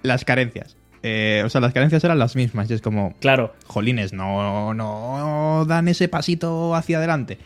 Las 0.02 0.24
carencias. 0.24 0.76
Eh, 1.08 1.44
o 1.44 1.48
sea, 1.48 1.60
las 1.60 1.72
carencias 1.72 2.02
eran 2.02 2.18
las 2.18 2.34
mismas. 2.34 2.68
Y 2.68 2.74
es 2.74 2.82
como. 2.82 3.14
Claro. 3.20 3.54
Jolines, 3.66 4.12
no, 4.12 4.74
no 4.74 5.64
dan 5.68 5.86
ese 5.86 6.08
pasito 6.08 6.74
hacia 6.74 6.98
adelante. 6.98 7.38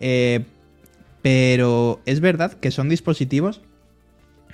Eh, 0.00 0.44
pero 1.22 2.00
es 2.04 2.18
verdad 2.18 2.54
que 2.54 2.72
son 2.72 2.88
dispositivos 2.88 3.60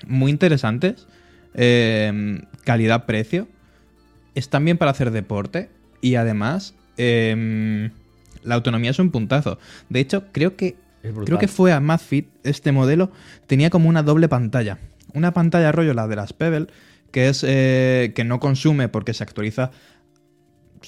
muy 0.07 0.31
interesantes. 0.31 1.07
Eh, 1.55 2.43
Calidad-precio. 2.65 3.49
Están 4.35 4.67
bien 4.67 4.77
para 4.77 4.91
hacer 4.91 5.12
deporte. 5.12 5.71
Y 6.03 6.17
además. 6.17 6.75
La 6.99 8.55
autonomía 8.55 8.91
es 8.91 8.99
un 8.99 9.11
puntazo. 9.11 9.59
De 9.88 10.01
hecho, 10.01 10.25
creo 10.31 10.57
que 10.57 10.77
creo 11.25 11.38
que 11.38 11.49
fue 11.49 11.73
a 11.73 11.81
MadFit 11.81 12.29
este 12.45 12.71
modelo 12.71 13.11
tenía 13.47 13.71
como 13.71 13.88
una 13.88 14.03
doble 14.03 14.29
pantalla. 14.29 14.79
Una 15.15 15.33
pantalla 15.33 15.73
rollo 15.73 15.95
la 15.95 16.07
de 16.07 16.17
las 16.17 16.35
Pebble 16.35 16.67
que 17.12 17.29
es 17.29 17.44
eh, 17.46 18.12
que 18.16 18.25
no 18.25 18.40
consume 18.40 18.88
porque 18.88 19.14
se 19.14 19.22
actualiza 19.22 19.70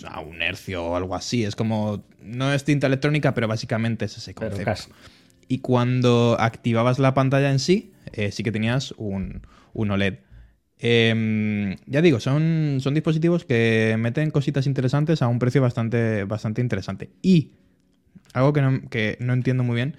a 0.07 0.21
un 0.21 0.43
hercio 0.43 0.85
o 0.85 0.97
algo 0.97 1.15
así. 1.15 1.45
Es 1.45 1.55
como 1.55 2.05
no 2.21 2.53
es 2.53 2.65
tinta 2.65 2.89
electrónica, 2.89 3.35
pero 3.35 3.47
básicamente 3.47 4.07
es 4.07 4.17
ese 4.17 4.35
concepto. 4.35 4.93
Y 5.47 5.59
cuando 5.59 6.37
activabas 6.41 6.99
la 6.99 7.15
pantalla 7.15 7.51
en 7.51 7.59
sí, 7.59 7.93
eh, 8.13 8.33
sí 8.33 8.43
que 8.43 8.51
tenías 8.51 8.93
un, 8.97 9.47
un 9.73 9.91
OLED. 9.91 10.19
Eh, 10.79 11.77
ya 11.87 12.03
digo, 12.03 12.19
son, 12.21 12.79
son 12.81 12.95
dispositivos 12.95 13.45
que 13.45 13.97
meten 13.99 14.31
cositas 14.31 14.67
interesantes 14.67 15.23
a 15.23 15.29
un 15.29 15.39
precio 15.39 15.63
bastante, 15.63 16.25
bastante 16.25 16.61
interesante. 16.61 17.11
Y 17.23 17.53
algo 18.33 18.53
que 18.53 18.63
no, 18.63 18.89
que 18.89 19.17
no 19.21 19.33
entiendo 19.33 19.63
muy 19.63 19.77
bien, 19.77 19.97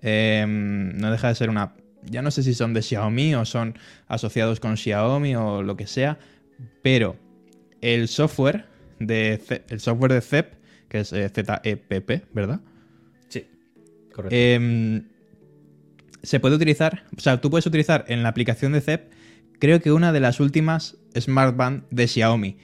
eh, 0.00 0.44
no 0.46 1.10
deja 1.10 1.28
de 1.28 1.34
ser 1.34 1.50
una... 1.50 1.74
Ya 2.04 2.22
no 2.22 2.30
sé 2.30 2.42
si 2.42 2.54
son 2.54 2.74
de 2.74 2.82
Xiaomi 2.82 3.34
o 3.34 3.44
son 3.44 3.78
asociados 4.08 4.60
con 4.60 4.76
Xiaomi 4.76 5.36
o 5.36 5.62
lo 5.62 5.76
que 5.76 5.86
sea, 5.86 6.18
pero 6.82 7.16
el 7.80 8.08
software 8.08 8.66
de, 8.98 9.40
el 9.68 9.80
software 9.80 10.12
de 10.12 10.20
CEP, 10.20 10.54
que 10.88 11.00
es 11.00 11.12
eh, 11.12 11.28
ZEPP, 11.28 12.34
¿verdad? 12.34 12.60
Sí, 13.28 13.46
correcto. 14.14 14.34
Eh, 14.36 15.02
se 16.22 16.38
puede 16.40 16.54
utilizar, 16.56 17.04
o 17.16 17.20
sea, 17.20 17.40
tú 17.40 17.50
puedes 17.50 17.66
utilizar 17.66 18.04
en 18.08 18.22
la 18.22 18.28
aplicación 18.28 18.72
de 18.72 18.80
CEP 18.80 19.12
creo 19.62 19.80
que 19.80 19.92
una 19.92 20.10
de 20.10 20.18
las 20.18 20.40
últimas 20.40 20.96
Smartband 21.16 21.84
de 21.92 22.08
Xiaomi. 22.08 22.56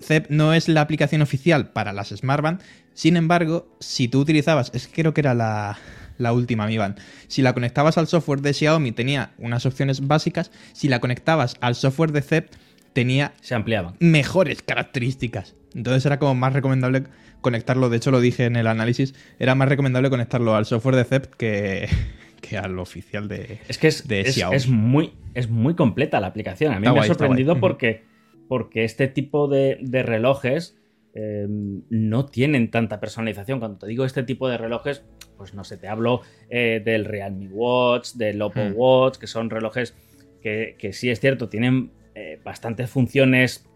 CEP 0.00 0.30
no 0.30 0.54
es 0.54 0.66
la 0.68 0.80
aplicación 0.80 1.20
oficial 1.20 1.70
para 1.72 1.92
las 1.92 2.08
Smartband, 2.08 2.62
sin 2.94 3.18
embargo, 3.18 3.76
si 3.78 4.08
tú 4.08 4.20
utilizabas, 4.20 4.70
es 4.72 4.86
que 4.86 5.02
creo 5.02 5.12
que 5.12 5.20
era 5.20 5.34
la, 5.34 5.78
la 6.22 6.32
última 6.32 6.66
Mi 6.66 6.78
Band, 6.78 6.98
si 7.28 7.42
la 7.42 7.52
conectabas 7.52 7.98
al 7.98 8.06
software 8.06 8.40
de 8.40 8.54
Xiaomi 8.54 8.92
tenía 8.92 9.32
unas 9.38 9.66
opciones 9.66 10.06
básicas, 10.06 10.50
si 10.72 10.88
la 10.88 11.00
conectabas 11.00 11.56
al 11.60 11.74
software 11.74 12.12
de 12.12 12.22
CEP 12.22 12.50
tenía 12.92 13.32
Se 13.40 13.54
ampliaban. 13.54 13.94
mejores 14.00 14.62
características. 14.62 15.54
Entonces 15.74 16.04
era 16.06 16.18
como 16.18 16.34
más 16.34 16.52
recomendable 16.52 17.04
conectarlo, 17.40 17.88
de 17.88 17.96
hecho 17.96 18.10
lo 18.10 18.20
dije 18.20 18.44
en 18.44 18.56
el 18.56 18.66
análisis, 18.66 19.14
era 19.38 19.54
más 19.54 19.68
recomendable 19.68 20.10
conectarlo 20.10 20.54
al 20.54 20.66
software 20.66 20.96
de 20.96 21.04
CEP 21.04 21.34
que, 21.36 21.88
que 22.40 22.58
al 22.58 22.78
oficial 22.78 23.28
de, 23.28 23.58
es 23.68 23.78
que 23.78 23.88
es, 23.88 24.06
de 24.06 24.20
es, 24.20 24.34
Xiaomi. 24.34 24.56
es, 24.56 24.68
muy, 24.68 25.12
es 25.34 25.48
muy 25.50 25.74
completa 25.74 26.20
la 26.20 26.26
aplicación. 26.28 26.72
A 26.72 26.78
mí 26.78 26.84
Está 26.86 26.90
me 26.92 26.98
guay, 26.98 27.10
ha 27.10 27.14
sorprendido 27.14 27.58
porque, 27.58 28.04
porque 28.48 28.84
este 28.84 29.08
tipo 29.08 29.48
de, 29.48 29.78
de 29.80 30.02
relojes 30.02 30.76
eh, 31.14 31.46
no 31.48 32.26
tienen 32.26 32.70
tanta 32.70 33.00
personalización. 33.00 33.58
Cuando 33.58 33.78
te 33.78 33.86
digo 33.86 34.04
este 34.04 34.22
tipo 34.22 34.48
de 34.48 34.58
relojes, 34.58 35.04
pues 35.36 35.54
no 35.54 35.64
sé, 35.64 35.76
te 35.76 35.88
hablo 35.88 36.22
eh, 36.48 36.80
del 36.84 37.04
Realme 37.04 37.48
Watch, 37.48 38.12
del 38.14 38.40
Oppo 38.40 38.60
Hmm. 38.60 38.74
Watch, 38.76 39.18
que 39.18 39.26
son 39.26 39.50
relojes 39.50 39.94
que, 40.40 40.76
que 40.78 40.92
sí 40.92 41.10
es 41.10 41.20
cierto, 41.20 41.48
tienen 41.48 41.92
eh, 42.14 42.40
bastantes 42.44 42.90
funciones 42.90 43.66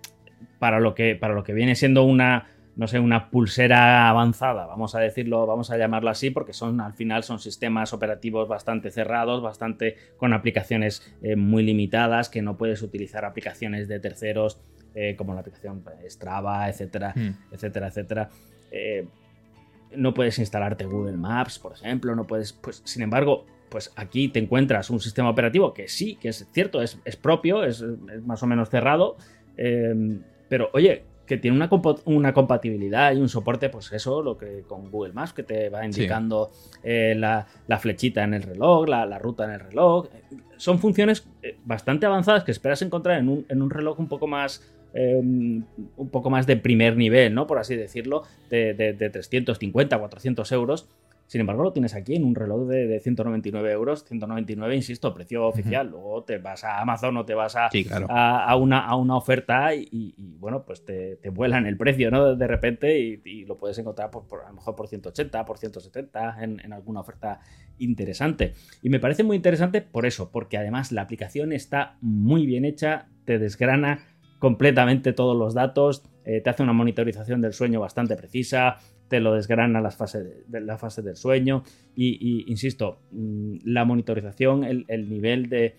para 0.58 0.80
lo 0.80 0.94
que, 0.94 1.16
para 1.16 1.34
lo 1.34 1.42
que 1.42 1.54
viene 1.54 1.74
siendo 1.74 2.04
una, 2.04 2.48
no 2.76 2.86
sé, 2.86 2.98
una 2.98 3.30
pulsera 3.30 4.08
avanzada, 4.08 4.66
vamos 4.66 4.94
a 4.94 5.00
decirlo, 5.00 5.46
vamos 5.46 5.70
a 5.70 5.78
llamarlo 5.78 6.10
así, 6.10 6.30
porque 6.30 6.52
son 6.52 6.80
al 6.80 6.92
final 6.92 7.22
son 7.22 7.38
sistemas 7.38 7.92
operativos 7.92 8.48
bastante 8.48 8.90
cerrados, 8.90 9.42
bastante 9.42 9.96
con 10.18 10.34
aplicaciones 10.34 11.14
eh, 11.22 11.36
muy 11.36 11.62
limitadas, 11.62 12.28
que 12.28 12.42
no 12.42 12.56
puedes 12.58 12.82
utilizar 12.82 13.24
aplicaciones 13.24 13.88
de 13.88 14.00
terceros 14.00 14.60
eh, 14.96 15.14
como 15.14 15.34
la 15.34 15.40
aplicación 15.40 15.84
Strava, 16.08 16.68
etcétera, 16.70 17.12
Hmm. 17.14 17.36
etcétera, 17.52 17.88
etcétera. 17.88 18.30
Eh, 18.70 19.06
no 19.94 20.14
puedes 20.14 20.38
instalarte 20.38 20.86
Google 20.86 21.16
Maps, 21.18 21.58
por 21.58 21.72
ejemplo, 21.72 22.16
no 22.16 22.26
puedes, 22.26 22.54
pues, 22.54 22.80
sin 22.84 23.02
embargo, 23.02 23.44
pues 23.68 23.92
aquí 23.96 24.28
te 24.28 24.38
encuentras 24.38 24.88
un 24.90 24.98
sistema 25.00 25.28
operativo 25.28 25.74
que 25.74 25.86
sí, 25.86 26.16
que 26.16 26.30
es 26.30 26.48
cierto, 26.50 26.80
es, 26.80 26.98
es 27.04 27.16
propio, 27.16 27.62
es, 27.62 27.82
es, 27.82 28.24
más 28.24 28.42
o 28.42 28.46
menos 28.46 28.70
cerrado, 28.70 29.16
eh, 29.58 30.18
pero 30.48 30.70
oye, 30.72 31.04
que 31.26 31.36
tiene 31.36 31.56
una, 31.56 31.68
una, 32.04 32.32
compatibilidad 32.32 33.12
y 33.12 33.16
un 33.16 33.28
soporte, 33.28 33.68
pues 33.68 33.92
eso, 33.92 34.22
lo 34.22 34.38
que 34.38 34.62
con 34.66 34.90
Google 34.90 35.12
Maps, 35.12 35.32
que 35.32 35.42
te 35.42 35.68
va 35.68 35.84
indicando 35.84 36.50
sí. 36.52 36.78
eh, 36.84 37.14
la, 37.16 37.46
la, 37.66 37.78
flechita 37.78 38.22
en 38.22 38.32
el 38.32 38.44
reloj, 38.44 38.88
la, 38.88 39.04
la, 39.06 39.18
ruta 39.18 39.44
en 39.44 39.50
el 39.50 39.60
reloj. 39.60 40.06
Son 40.56 40.78
funciones 40.78 41.26
bastante 41.64 42.06
avanzadas 42.06 42.44
que 42.44 42.52
esperas 42.52 42.80
encontrar 42.82 43.18
en 43.18 43.28
un, 43.28 43.46
en 43.48 43.60
un 43.60 43.70
reloj 43.70 43.98
un 43.98 44.08
poco 44.08 44.26
más. 44.28 44.62
Eh, 44.96 45.16
un 45.18 46.10
poco 46.10 46.30
más 46.30 46.46
de 46.46 46.56
primer 46.56 46.96
nivel, 46.96 47.34
¿no? 47.34 47.46
Por 47.46 47.58
así 47.58 47.76
decirlo, 47.76 48.22
de, 48.48 48.72
de, 48.72 48.94
de 48.94 49.10
350, 49.10 49.98
400 49.98 50.52
euros. 50.52 50.88
Sin 51.26 51.40
embargo, 51.40 51.64
lo 51.64 51.72
tienes 51.72 51.94
aquí 51.94 52.14
en 52.14 52.24
un 52.24 52.36
reloj 52.36 52.68
de, 52.68 52.86
de 52.86 53.00
199 53.00 53.72
euros. 53.72 54.04
199, 54.04 54.76
insisto, 54.76 55.12
precio 55.12 55.46
oficial. 55.46 55.88
Uh 55.88 55.90
-huh. 55.90 55.92
Luego 55.92 56.24
te 56.24 56.38
vas 56.38 56.62
a 56.62 56.80
Amazon 56.80 57.16
o 57.16 57.24
te 57.24 57.34
vas 57.34 57.56
a, 57.56 57.68
sí, 57.70 57.84
claro. 57.84 58.06
a, 58.08 58.44
a, 58.44 58.56
una, 58.56 58.86
a 58.86 58.94
una, 58.94 59.16
oferta 59.16 59.74
y, 59.74 60.14
bueno, 60.38 60.64
pues 60.64 60.84
te, 60.84 61.16
te, 61.16 61.30
vuelan 61.30 61.66
el 61.66 61.76
precio, 61.76 62.10
¿no? 62.10 62.36
De 62.36 62.46
repente 62.46 63.00
y, 63.00 63.20
y 63.24 63.44
lo 63.44 63.58
puedes 63.58 63.76
encontrar 63.78 64.10
por, 64.10 64.26
por, 64.28 64.44
a 64.44 64.48
lo 64.48 64.54
mejor 64.54 64.76
por 64.76 64.86
180, 64.86 65.44
por 65.44 65.58
170 65.58 66.44
en, 66.44 66.60
en, 66.60 66.72
alguna 66.72 67.00
oferta 67.00 67.40
interesante. 67.78 68.54
Y 68.82 68.88
me 68.88 69.00
parece 69.00 69.24
muy 69.24 69.36
interesante 69.36 69.82
por 69.82 70.06
eso, 70.06 70.30
porque 70.30 70.58
además 70.58 70.92
la 70.92 71.02
aplicación 71.02 71.52
está 71.52 71.96
muy 72.00 72.46
bien 72.46 72.64
hecha, 72.64 73.08
te 73.24 73.40
desgrana 73.40 73.98
completamente 74.46 75.12
todos 75.12 75.36
los 75.36 75.54
datos, 75.54 76.04
eh, 76.24 76.40
te 76.40 76.50
hace 76.50 76.62
una 76.62 76.72
monitorización 76.72 77.40
del 77.40 77.52
sueño 77.52 77.80
bastante 77.80 78.14
precisa, 78.14 78.76
te 79.08 79.18
lo 79.18 79.34
desgrana 79.34 79.80
las 79.80 79.96
fases 79.96 80.24
la 80.48 80.78
fase 80.78 81.02
del 81.02 81.16
sueño 81.16 81.64
y, 81.96 82.44
insisto, 82.46 83.00
mmm, 83.10 83.56
la 83.64 83.84
monitorización, 83.84 84.62
el, 84.62 84.84
el 84.86 85.10
nivel 85.10 85.48
de, 85.48 85.74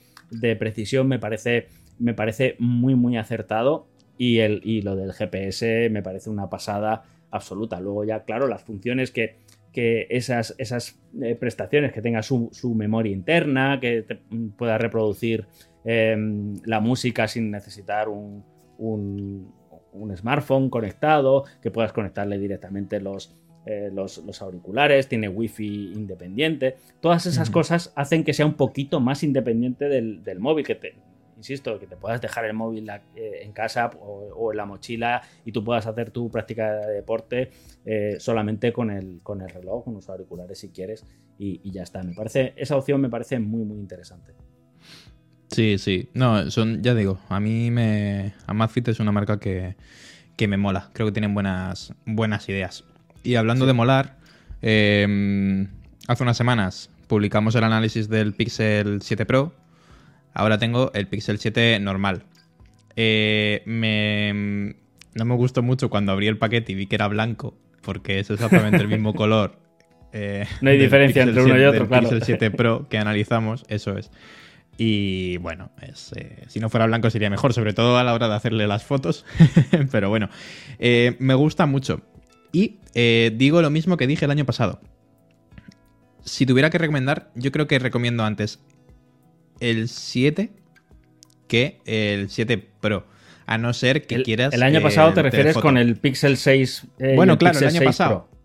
precisión 0.57 1.07
me 1.07 1.17
parece, 1.17 1.69
me 1.97 2.13
parece 2.13 2.57
muy 2.59 2.95
muy 2.95 3.15
acertado 3.15 3.87
y, 4.17 4.39
el, 4.39 4.59
y 4.65 4.81
lo 4.81 4.97
del 4.97 5.13
GPS 5.13 5.89
me 5.89 6.03
parece 6.03 6.29
una 6.29 6.49
pasada 6.49 7.03
absoluta. 7.31 7.79
Luego 7.79 8.03
ya, 8.03 8.25
claro, 8.25 8.47
las 8.47 8.65
funciones 8.65 9.11
que, 9.11 9.37
que 9.71 10.07
esas, 10.09 10.55
esas 10.57 10.99
eh, 11.21 11.35
prestaciones, 11.35 11.93
que 11.93 12.01
tenga 12.01 12.21
su, 12.21 12.51
memoria 12.75 13.13
interna, 13.13 13.79
que 13.79 14.03
pueda 14.57 14.77
reproducir 14.77 15.45
eh, 15.85 16.17
la 16.65 16.81
música 16.81 17.29
sin 17.29 17.49
necesitar 17.49 18.09
un, 18.09 18.43
un, 18.77 19.53
un, 19.93 20.15
smartphone 20.17 20.69
conectado, 20.69 21.45
que 21.61 21.71
puedas 21.71 21.93
conectarle 21.93 22.37
directamente 22.37 22.99
los, 22.99 23.35
eh, 23.65 23.89
los, 23.93 24.19
los, 24.19 24.41
auriculares, 24.41 25.07
tiene 25.07 25.29
wifi 25.29 25.91
independiente. 25.93 26.75
Todas 26.99 27.25
esas 27.25 27.49
uh 27.49 27.51
-huh. 27.51 27.53
cosas 27.53 27.93
hacen 27.95 28.23
que 28.23 28.33
sea 28.33 28.45
un 28.45 28.55
poquito 28.55 28.99
más 28.99 29.23
independiente 29.23 29.89
del, 29.89 30.23
del 30.23 30.39
móvil, 30.39 30.65
que 30.65 30.75
te, 30.75 30.95
insisto, 31.37 31.79
que 31.79 31.87
te 31.87 31.95
puedas 31.95 32.19
dejar 32.19 32.45
el 32.45 32.53
móvil 32.53 32.89
eh, 32.89 33.43
en 33.43 33.53
casa 33.53 33.91
o, 33.99 34.29
o, 34.35 34.51
en 34.51 34.57
la 34.57 34.65
mochila 34.65 35.21
y 35.45 35.51
tú 35.51 35.63
puedas 35.63 35.85
hacer 35.85 36.11
tu 36.11 36.29
práctica 36.29 36.73
de 36.73 36.93
deporte 36.93 37.51
eh, 37.85 38.17
solamente 38.19 38.73
con 38.73 38.91
el, 38.91 39.21
con 39.23 39.41
el 39.41 39.49
reloj, 39.49 39.85
con 39.85 39.93
los 39.93 40.09
auriculares 40.09 40.59
si 40.59 40.69
quieres 40.69 41.05
y, 41.37 41.61
y, 41.63 41.71
ya 41.71 41.83
está. 41.83 42.03
Me 42.03 42.13
parece, 42.13 42.53
esa 42.57 42.75
opción 42.75 42.99
me 42.99 43.09
parece 43.09 43.39
muy, 43.39 43.63
muy 43.63 43.79
interesante. 43.79 44.33
Sí, 45.57 45.79
sí. 45.79 46.07
No, 46.13 46.51
son, 46.51 46.83
ya 46.83 46.93
digo, 46.93 47.19
a 47.29 47.39
mí 47.39 47.71
me. 47.71 48.35
Amazfit 48.45 48.89
es 48.89 48.99
una 48.99 49.11
marca 49.11 49.39
que, 49.39 49.75
que 50.35 50.47
me 50.47 50.55
mola. 50.55 50.91
Creo 50.93 51.07
que 51.07 51.11
tienen 51.11 51.33
buenas, 51.33 51.95
buenas 52.05 52.47
ideas. 52.47 52.83
Y 53.23 53.37
hablando 53.37 53.65
sí. 53.65 53.69
de 53.69 53.73
molar, 53.73 54.17
eh, 54.61 55.67
hace 56.07 56.21
unas 56.21 56.37
semanas 56.37 56.91
publicamos 57.07 57.55
el 57.55 57.63
análisis 57.63 58.07
del 58.07 58.33
Pixel 58.33 59.01
7 59.01 59.25
Pro 59.25 59.51
Ahora 60.35 60.59
tengo 60.59 60.91
el 60.93 61.07
Pixel 61.07 61.39
7 61.39 61.79
normal. 61.79 62.21
Eh, 62.95 63.63
me, 63.65 64.75
no 65.15 65.25
me 65.25 65.33
gustó 65.33 65.63
mucho 65.63 65.89
cuando 65.89 66.11
abrí 66.11 66.27
el 66.27 66.37
paquete 66.37 66.73
y 66.73 66.75
vi 66.75 66.85
que 66.85 66.93
era 66.93 67.07
blanco, 67.07 67.57
porque 67.81 68.19
es 68.19 68.29
exactamente 68.29 68.77
el 68.77 68.89
mismo 68.89 69.11
color. 69.15 69.57
Eh, 70.13 70.45
no 70.61 70.69
hay 70.69 70.77
diferencia 70.77 71.23
entre 71.23 71.41
uno 71.41 71.55
7, 71.55 71.63
y 71.63 71.65
otro, 71.65 71.79
del 71.79 71.87
claro. 71.87 72.09
Pixel 72.09 72.21
7 72.21 72.51
Pro 72.51 72.87
que 72.87 72.99
analizamos, 72.99 73.65
eso 73.69 73.97
es. 73.97 74.11
Y 74.77 75.37
bueno, 75.37 75.71
es, 75.81 76.13
eh, 76.15 76.43
si 76.47 76.59
no 76.59 76.69
fuera 76.69 76.85
blanco 76.85 77.09
sería 77.09 77.29
mejor, 77.29 77.53
sobre 77.53 77.73
todo 77.73 77.97
a 77.97 78.03
la 78.03 78.13
hora 78.13 78.27
de 78.29 78.35
hacerle 78.35 78.67
las 78.67 78.83
fotos. 78.83 79.25
Pero 79.91 80.09
bueno, 80.09 80.29
eh, 80.77 81.15
me 81.19 81.33
gusta 81.33 81.65
mucho. 81.65 82.01
Y 82.51 82.79
eh, 82.93 83.31
digo 83.35 83.61
lo 83.61 83.69
mismo 83.69 83.97
que 83.97 84.07
dije 84.07 84.25
el 84.25 84.31
año 84.31 84.45
pasado. 84.45 84.79
Si 86.23 86.45
tuviera 86.45 86.69
que 86.69 86.77
recomendar, 86.77 87.31
yo 87.35 87.51
creo 87.51 87.67
que 87.67 87.79
recomiendo 87.79 88.23
antes 88.23 88.59
el 89.59 89.87
7 89.89 90.51
que 91.47 91.79
el 91.85 92.29
7 92.29 92.57
Pro. 92.79 93.07
A 93.45 93.57
no 93.57 93.73
ser 93.73 94.05
que 94.05 94.15
el, 94.15 94.23
quieras. 94.23 94.53
El 94.53 94.61
año 94.61 94.81
pasado 94.81 95.13
te 95.13 95.23
refieres 95.23 95.57
con 95.57 95.77
el 95.77 95.95
Pixel 95.95 96.37
6. 96.37 96.87
Eh, 96.99 97.13
bueno, 97.15 97.33
el 97.33 97.39
claro, 97.39 97.53
Pixel 97.53 97.69
el 97.69 97.77
año 97.77 97.85
pasado. 97.85 98.27
Pro. 98.29 98.37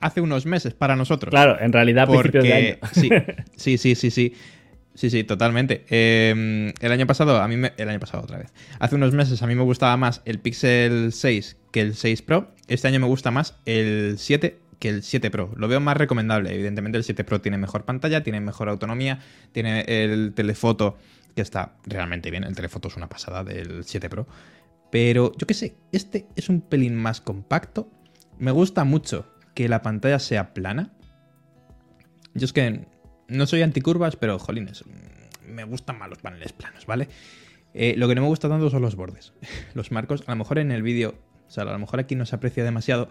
Hace 0.00 0.20
unos 0.20 0.46
meses 0.46 0.74
para 0.74 0.96
nosotros. 0.96 1.30
Claro, 1.30 1.60
en 1.60 1.72
realidad 1.72 2.06
porque, 2.06 2.38
de 2.38 2.52
año. 2.52 2.76
Sí, 2.92 3.10
sí, 3.56 3.78
sí, 3.78 3.94
sí, 3.94 4.10
sí. 4.10 4.34
Sí, 4.98 5.10
sí, 5.10 5.22
totalmente. 5.22 5.84
Eh, 5.90 6.74
el 6.80 6.90
año 6.90 7.06
pasado, 7.06 7.40
a 7.40 7.46
mí 7.46 7.56
me, 7.56 7.72
el 7.76 7.88
año 7.88 8.00
pasado 8.00 8.24
otra 8.24 8.38
vez. 8.38 8.52
Hace 8.80 8.96
unos 8.96 9.14
meses 9.14 9.40
a 9.40 9.46
mí 9.46 9.54
me 9.54 9.62
gustaba 9.62 9.96
más 9.96 10.22
el 10.24 10.40
Pixel 10.40 11.12
6 11.12 11.56
que 11.70 11.82
el 11.82 11.94
6 11.94 12.22
Pro. 12.22 12.52
Este 12.66 12.88
año 12.88 12.98
me 12.98 13.06
gusta 13.06 13.30
más 13.30 13.54
el 13.64 14.16
7 14.18 14.58
que 14.80 14.88
el 14.88 15.04
7 15.04 15.30
Pro. 15.30 15.52
Lo 15.54 15.68
veo 15.68 15.78
más 15.78 15.96
recomendable. 15.96 16.52
Evidentemente 16.52 16.98
el 16.98 17.04
7 17.04 17.22
Pro 17.22 17.40
tiene 17.40 17.58
mejor 17.58 17.84
pantalla, 17.84 18.24
tiene 18.24 18.40
mejor 18.40 18.68
autonomía, 18.68 19.20
tiene 19.52 19.82
el 19.86 20.34
telefoto 20.34 20.98
que 21.36 21.42
está 21.42 21.76
realmente 21.86 22.32
bien. 22.32 22.42
El 22.42 22.56
telefoto 22.56 22.88
es 22.88 22.96
una 22.96 23.08
pasada 23.08 23.44
del 23.44 23.84
7 23.84 24.10
Pro. 24.10 24.26
Pero 24.90 25.30
yo 25.38 25.46
qué 25.46 25.54
sé, 25.54 25.76
este 25.92 26.26
es 26.34 26.48
un 26.48 26.60
pelín 26.60 26.96
más 26.96 27.20
compacto. 27.20 27.88
Me 28.40 28.50
gusta 28.50 28.82
mucho 28.82 29.32
que 29.54 29.68
la 29.68 29.80
pantalla 29.80 30.18
sea 30.18 30.54
plana. 30.54 30.92
Yo 32.34 32.46
es 32.46 32.52
que 32.52 32.88
no 33.28 33.46
soy 33.46 33.62
anticurvas, 33.62 34.16
pero 34.16 34.38
jolines, 34.38 34.84
me 35.46 35.64
gustan 35.64 35.98
más 35.98 36.08
los 36.08 36.18
paneles 36.18 36.52
planos, 36.52 36.86
¿vale? 36.86 37.08
Eh, 37.74 37.94
lo 37.96 38.08
que 38.08 38.14
no 38.14 38.22
me 38.22 38.28
gusta 38.28 38.48
tanto 38.48 38.70
son 38.70 38.82
los 38.82 38.96
bordes. 38.96 39.34
Los 39.74 39.92
marcos, 39.92 40.24
a 40.26 40.32
lo 40.32 40.36
mejor 40.36 40.58
en 40.58 40.72
el 40.72 40.82
vídeo, 40.82 41.14
o 41.46 41.50
sea, 41.50 41.64
a 41.64 41.66
lo 41.66 41.78
mejor 41.78 42.00
aquí 42.00 42.14
no 42.14 42.26
se 42.26 42.34
aprecia 42.34 42.64
demasiado, 42.64 43.08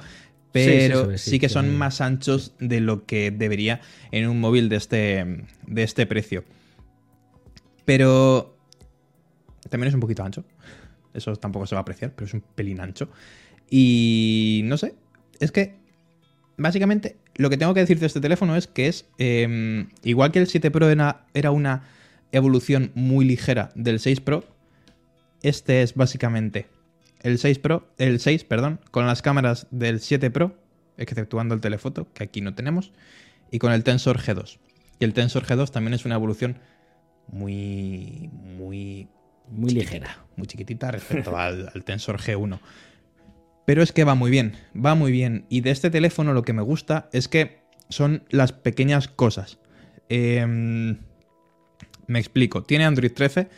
pero 0.52 1.12
sí, 1.12 1.18
sí, 1.18 1.30
sí 1.32 1.40
que 1.40 1.50
son 1.50 1.78
más 1.78 2.02
anchos 2.02 2.56
de 2.60 2.80
lo 2.82 3.06
que 3.06 3.32
debería 3.32 3.82
en 4.12 4.28
un 4.28 4.40
móvil 4.40 4.70
de 4.70 4.76
este, 4.78 5.46
de 5.68 5.84
este 5.84 6.06
precio. 6.06 6.44
Pero 7.86 8.58
también 9.70 9.90
es 9.90 9.94
un 9.94 10.00
poquito 10.00 10.24
ancho. 10.24 10.44
Eso 11.14 11.36
tampoco 11.36 11.66
se 11.68 11.76
va 11.76 11.80
a 11.80 11.82
apreciar, 11.82 12.14
pero 12.16 12.26
es 12.26 12.34
un 12.34 12.42
pelín 12.42 12.80
ancho. 12.80 13.10
Y 13.70 14.62
no 14.66 14.78
sé, 14.78 14.96
es 15.40 15.52
que 15.52 15.76
básicamente 16.58 17.18
lo 17.38 17.50
que 17.50 17.58
tengo 17.58 17.74
que 17.74 17.80
decir 17.82 18.00
de 18.00 18.08
este 18.08 18.20
teléfono 18.20 18.56
es 18.56 18.68
que 18.68 18.88
es 18.88 19.06
eh, 19.18 19.88
igual 20.04 20.32
que 20.32 20.40
el 20.40 20.48
7 20.48 20.72
Pro 20.72 20.90
era, 20.90 21.26
era 21.34 21.52
una 21.52 21.84
evolución 22.32 22.92
muy 22.96 23.26
ligera 23.26 23.70
del 23.76 24.00
6 24.00 24.22
Pro. 24.22 24.44
Este 25.42 25.84
es 25.84 25.94
básicamente 25.94 26.68
el 27.22 27.38
6 27.38 27.60
Pro, 27.60 27.88
el 27.98 28.20
6, 28.20 28.44
perdón, 28.44 28.80
con 28.92 29.06
las 29.06 29.22
cámaras 29.22 29.68
del 29.72 30.00
7 30.00 30.32
Pro, 30.32 30.56
exceptuando 30.98 31.56
el 31.56 31.62
telefoto, 31.62 32.08
que 32.14 32.24
aquí 32.24 32.42
no 32.42 32.54
tenemos, 32.54 32.92
y 33.52 33.60
con 33.60 33.72
el 33.72 33.84
Tensor 33.84 34.20
G2. 34.20 34.60
Y 35.00 35.06
el 35.06 35.14
Tensor 35.14 35.46
G2 35.46 35.72
también 35.72 35.94
es 35.94 36.06
una 36.06 36.16
evolución 36.16 36.58
muy, 37.28 38.30
muy, 38.34 39.08
muy 39.50 39.72
ligera, 39.72 40.26
muy 40.36 40.48
chiquitita 40.48 40.92
respecto 40.92 41.38
al, 41.38 41.70
al, 41.74 41.84
Tensor 41.84 42.20
G1. 42.20 42.60
Pero 43.68 43.84
es 43.84 43.92
que 43.92 44.04
va 44.04 44.16
muy 44.16 44.32
bien, 44.32 44.54
va 44.74 44.96
muy 44.96 45.12
bien. 45.12 45.46
Y 45.50 45.62
de 45.62 45.70
este 45.70 45.92
teléfono 45.92 46.34
lo 46.34 46.42
que 46.42 46.54
me 46.54 46.64
gusta 46.64 47.10
es 47.14 47.28
que 47.28 47.60
son 47.90 48.24
las 48.30 48.52
pequeñas 48.52 49.08
cosas. 49.08 49.60
Eh, 50.10 50.44
me 52.08 52.20
explico, 52.20 52.64
tiene 52.64 52.86
Android 52.86 53.12
13 53.12 53.50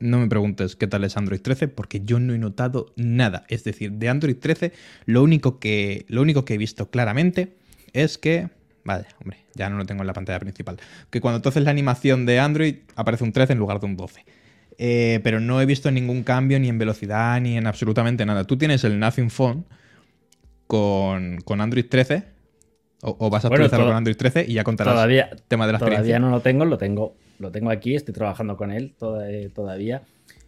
no 0.00 0.18
me 0.18 0.28
preguntes 0.28 0.76
qué 0.76 0.86
tal 0.86 1.04
es 1.04 1.16
Android 1.16 1.40
13 1.40 1.68
porque 1.68 2.00
yo 2.04 2.18
no 2.18 2.34
he 2.34 2.38
notado 2.38 2.92
nada. 2.96 3.44
Es 3.48 3.64
decir, 3.64 3.92
de 3.92 4.08
Android 4.08 4.36
13 4.36 4.72
lo 5.04 5.22
único 5.22 5.60
que, 5.60 6.06
lo 6.08 6.22
único 6.22 6.44
que 6.44 6.54
he 6.54 6.58
visto 6.58 6.90
claramente 6.90 7.56
es 7.92 8.18
que... 8.18 8.48
Vale, 8.82 9.06
hombre, 9.20 9.44
ya 9.54 9.68
no 9.68 9.76
lo 9.76 9.84
tengo 9.84 10.00
en 10.02 10.06
la 10.06 10.14
pantalla 10.14 10.40
principal. 10.40 10.78
Que 11.10 11.20
cuando 11.20 11.46
haces 11.46 11.62
la 11.62 11.70
animación 11.70 12.24
de 12.24 12.40
Android 12.40 12.76
aparece 12.96 13.24
un 13.24 13.32
13 13.32 13.52
en 13.52 13.58
lugar 13.58 13.78
de 13.78 13.86
un 13.86 13.96
12. 13.96 14.24
Eh, 14.82 15.20
pero 15.22 15.40
no 15.40 15.60
he 15.60 15.66
visto 15.66 15.90
ningún 15.90 16.22
cambio 16.22 16.58
ni 16.58 16.68
en 16.70 16.78
velocidad 16.78 17.38
ni 17.40 17.58
en 17.58 17.66
absolutamente 17.66 18.24
nada. 18.24 18.44
Tú 18.44 18.56
tienes 18.56 18.82
el 18.84 18.98
Nothing 18.98 19.28
Phone 19.28 19.66
con, 20.66 21.38
con 21.44 21.60
Android 21.60 21.84
13 21.86 22.24
o, 23.02 23.16
o 23.18 23.30
vas 23.30 23.44
a 23.44 23.48
bueno, 23.48 23.64
actualizarlo 23.64 23.86
con 23.86 23.96
Android 23.96 24.16
13 24.16 24.46
y 24.48 24.54
ya 24.54 24.64
contarás 24.64 24.94
todavía, 24.94 25.28
el 25.32 25.42
tema 25.42 25.66
de 25.66 25.74
la 25.74 25.78
Todavía 25.78 25.98
experiencia. 25.98 26.18
no 26.18 26.30
lo 26.30 26.40
tengo, 26.40 26.64
lo 26.64 26.78
tengo 26.78 27.14
lo 27.40 27.50
tengo 27.50 27.70
aquí, 27.70 27.94
estoy 27.94 28.14
trabajando 28.14 28.56
con 28.56 28.70
él 28.70 28.94
todavía. 29.54 30.02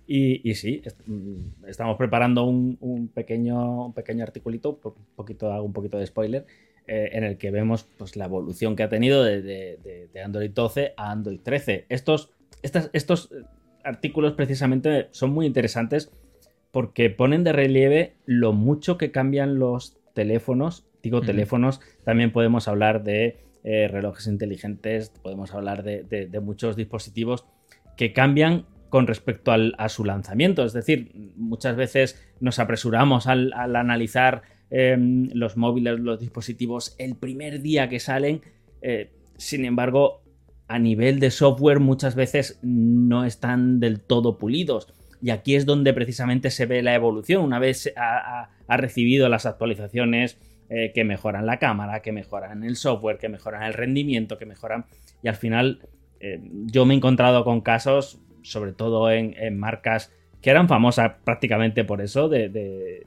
Y, 0.06 0.48
y 0.48 0.54
sí, 0.54 0.82
mm, 1.06 1.66
estamos 1.68 1.96
preparando 1.96 2.44
un, 2.44 2.76
un, 2.80 3.08
pequeño, 3.08 3.86
un 3.86 3.92
pequeño 3.94 4.24
articulito, 4.24 4.78
un 4.82 4.94
poquito, 5.16 5.52
hago 5.52 5.64
un 5.64 5.72
poquito 5.72 5.98
de 5.98 6.06
spoiler, 6.06 6.46
eh, 6.86 7.10
en 7.12 7.24
el 7.24 7.38
que 7.38 7.50
vemos 7.50 7.86
pues, 7.96 8.16
la 8.16 8.26
evolución 8.26 8.76
que 8.76 8.82
ha 8.82 8.88
tenido 8.88 9.24
de, 9.24 9.40
de, 9.40 10.08
de, 10.12 10.22
Android 10.22 10.50
12 10.50 10.94
a 10.96 11.10
Android 11.10 11.40
13. 11.42 11.86
Estos, 11.88 12.30
estas, 12.62 12.90
estos 12.92 13.30
artículos 13.84 14.32
precisamente 14.32 15.08
son 15.10 15.30
muy 15.30 15.46
interesantes 15.46 16.10
porque 16.70 17.10
ponen 17.10 17.44
de 17.44 17.52
relieve 17.52 18.14
lo 18.24 18.52
mucho 18.52 18.98
que 18.98 19.10
cambian 19.10 19.58
los 19.58 19.98
teléfonos. 20.14 20.86
Digo, 21.02 21.20
teléfonos, 21.20 21.80
también 22.04 22.32
podemos 22.32 22.68
hablar 22.68 23.02
de 23.02 23.38
eh, 23.64 23.88
relojes 23.88 24.26
inteligentes, 24.26 25.10
podemos 25.10 25.52
hablar 25.54 25.82
de, 25.82 26.04
de, 26.04 26.26
de, 26.26 26.40
muchos 26.40 26.76
dispositivos 26.76 27.44
que 27.96 28.12
cambian 28.12 28.66
con 28.88 29.06
respecto 29.06 29.52
al, 29.52 29.74
a 29.78 29.88
su 29.88 30.04
lanzamiento. 30.04 30.64
Es 30.64 30.72
decir, 30.72 31.12
muchas 31.36 31.76
veces 31.76 32.22
nos 32.40 32.58
apresuramos 32.58 33.26
al, 33.26 33.52
al 33.54 33.76
analizar 33.76 34.42
eh, 34.70 34.96
los 34.98 35.58
móviles, 35.58 36.00
los 36.00 36.18
dispositivos 36.18 36.94
el 36.98 37.14
primer 37.16 37.60
día 37.60 37.88
que 37.88 38.00
salen. 38.00 38.40
Eh, 38.80 39.10
sin 39.36 39.64
embargo, 39.64 40.21
a 40.72 40.78
nivel 40.78 41.20
de 41.20 41.30
software 41.30 41.80
muchas 41.80 42.14
veces 42.14 42.58
no 42.62 43.24
están 43.24 43.78
del 43.78 44.00
todo 44.00 44.38
pulidos. 44.38 44.88
Y 45.20 45.30
aquí 45.30 45.54
es 45.54 45.66
donde 45.66 45.92
precisamente 45.92 46.50
se 46.50 46.66
ve 46.66 46.82
la 46.82 46.94
evolución. 46.94 47.44
Una 47.44 47.58
vez 47.58 47.92
ha, 47.94 48.48
ha, 48.66 48.76
recibido 48.78 49.28
las 49.28 49.44
actualizaciones, 49.44 50.38
eh, 50.70 50.92
que 50.94 51.04
mejoran 51.04 51.44
la 51.44 51.58
cámara, 51.58 52.00
que 52.00 52.12
mejoran 52.12 52.64
el 52.64 52.76
software, 52.76 53.18
que 53.18 53.28
mejoran 53.28 53.62
el 53.64 53.74
rendimiento, 53.74 54.38
que 54.38 54.46
mejoran... 54.46 54.86
Y 55.22 55.28
al 55.28 55.36
final 55.36 55.80
eh, 56.20 56.40
yo 56.64 56.86
me 56.86 56.94
he 56.94 56.96
encontrado 56.96 57.44
con 57.44 57.60
casos, 57.60 58.18
sobre 58.40 58.72
todo 58.72 59.10
en, 59.10 59.58
marcas 59.58 60.10
que 60.40 60.48
eran 60.48 60.68
famosas 60.68 61.12
prácticamente 61.24 61.84
por 61.84 62.00
eso, 62.00 62.30
de, 62.30 63.06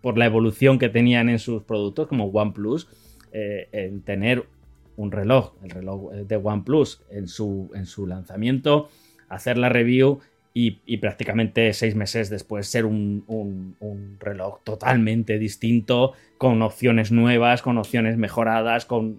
por 0.00 0.16
la 0.16 0.24
evolución 0.24 0.78
que 0.78 0.88
tenían 0.88 1.28
en 1.28 1.38
sus 1.38 1.62
productos, 1.62 2.08
como 2.08 2.24
OnePlus, 2.28 2.88
eh, 3.32 3.68
en 3.72 4.00
tener 4.00 4.46
un 4.96 5.12
reloj, 5.12 5.54
el 5.62 5.70
reloj 5.70 6.12
de 6.12 6.36
OnePlus 6.36 7.02
en 7.10 7.28
su, 7.28 7.70
en 7.74 7.86
su 7.86 8.06
lanzamiento, 8.06 8.88
hacer 9.28 9.58
la 9.58 9.68
review 9.68 10.20
y, 10.54 10.96
prácticamente 10.98 11.72
seis 11.72 11.94
meses 11.94 12.28
después 12.28 12.66
ser 12.66 12.84
un, 12.84 13.24
un- 13.26 14.16
reloj 14.20 14.60
totalmente 14.64 15.38
distinto, 15.38 16.12
con 16.38 16.60
opciones 16.62 17.10
nuevas, 17.10 17.62
con 17.62 17.78
opciones 17.78 18.16
mejoradas, 18.16 18.84
con 18.84 19.18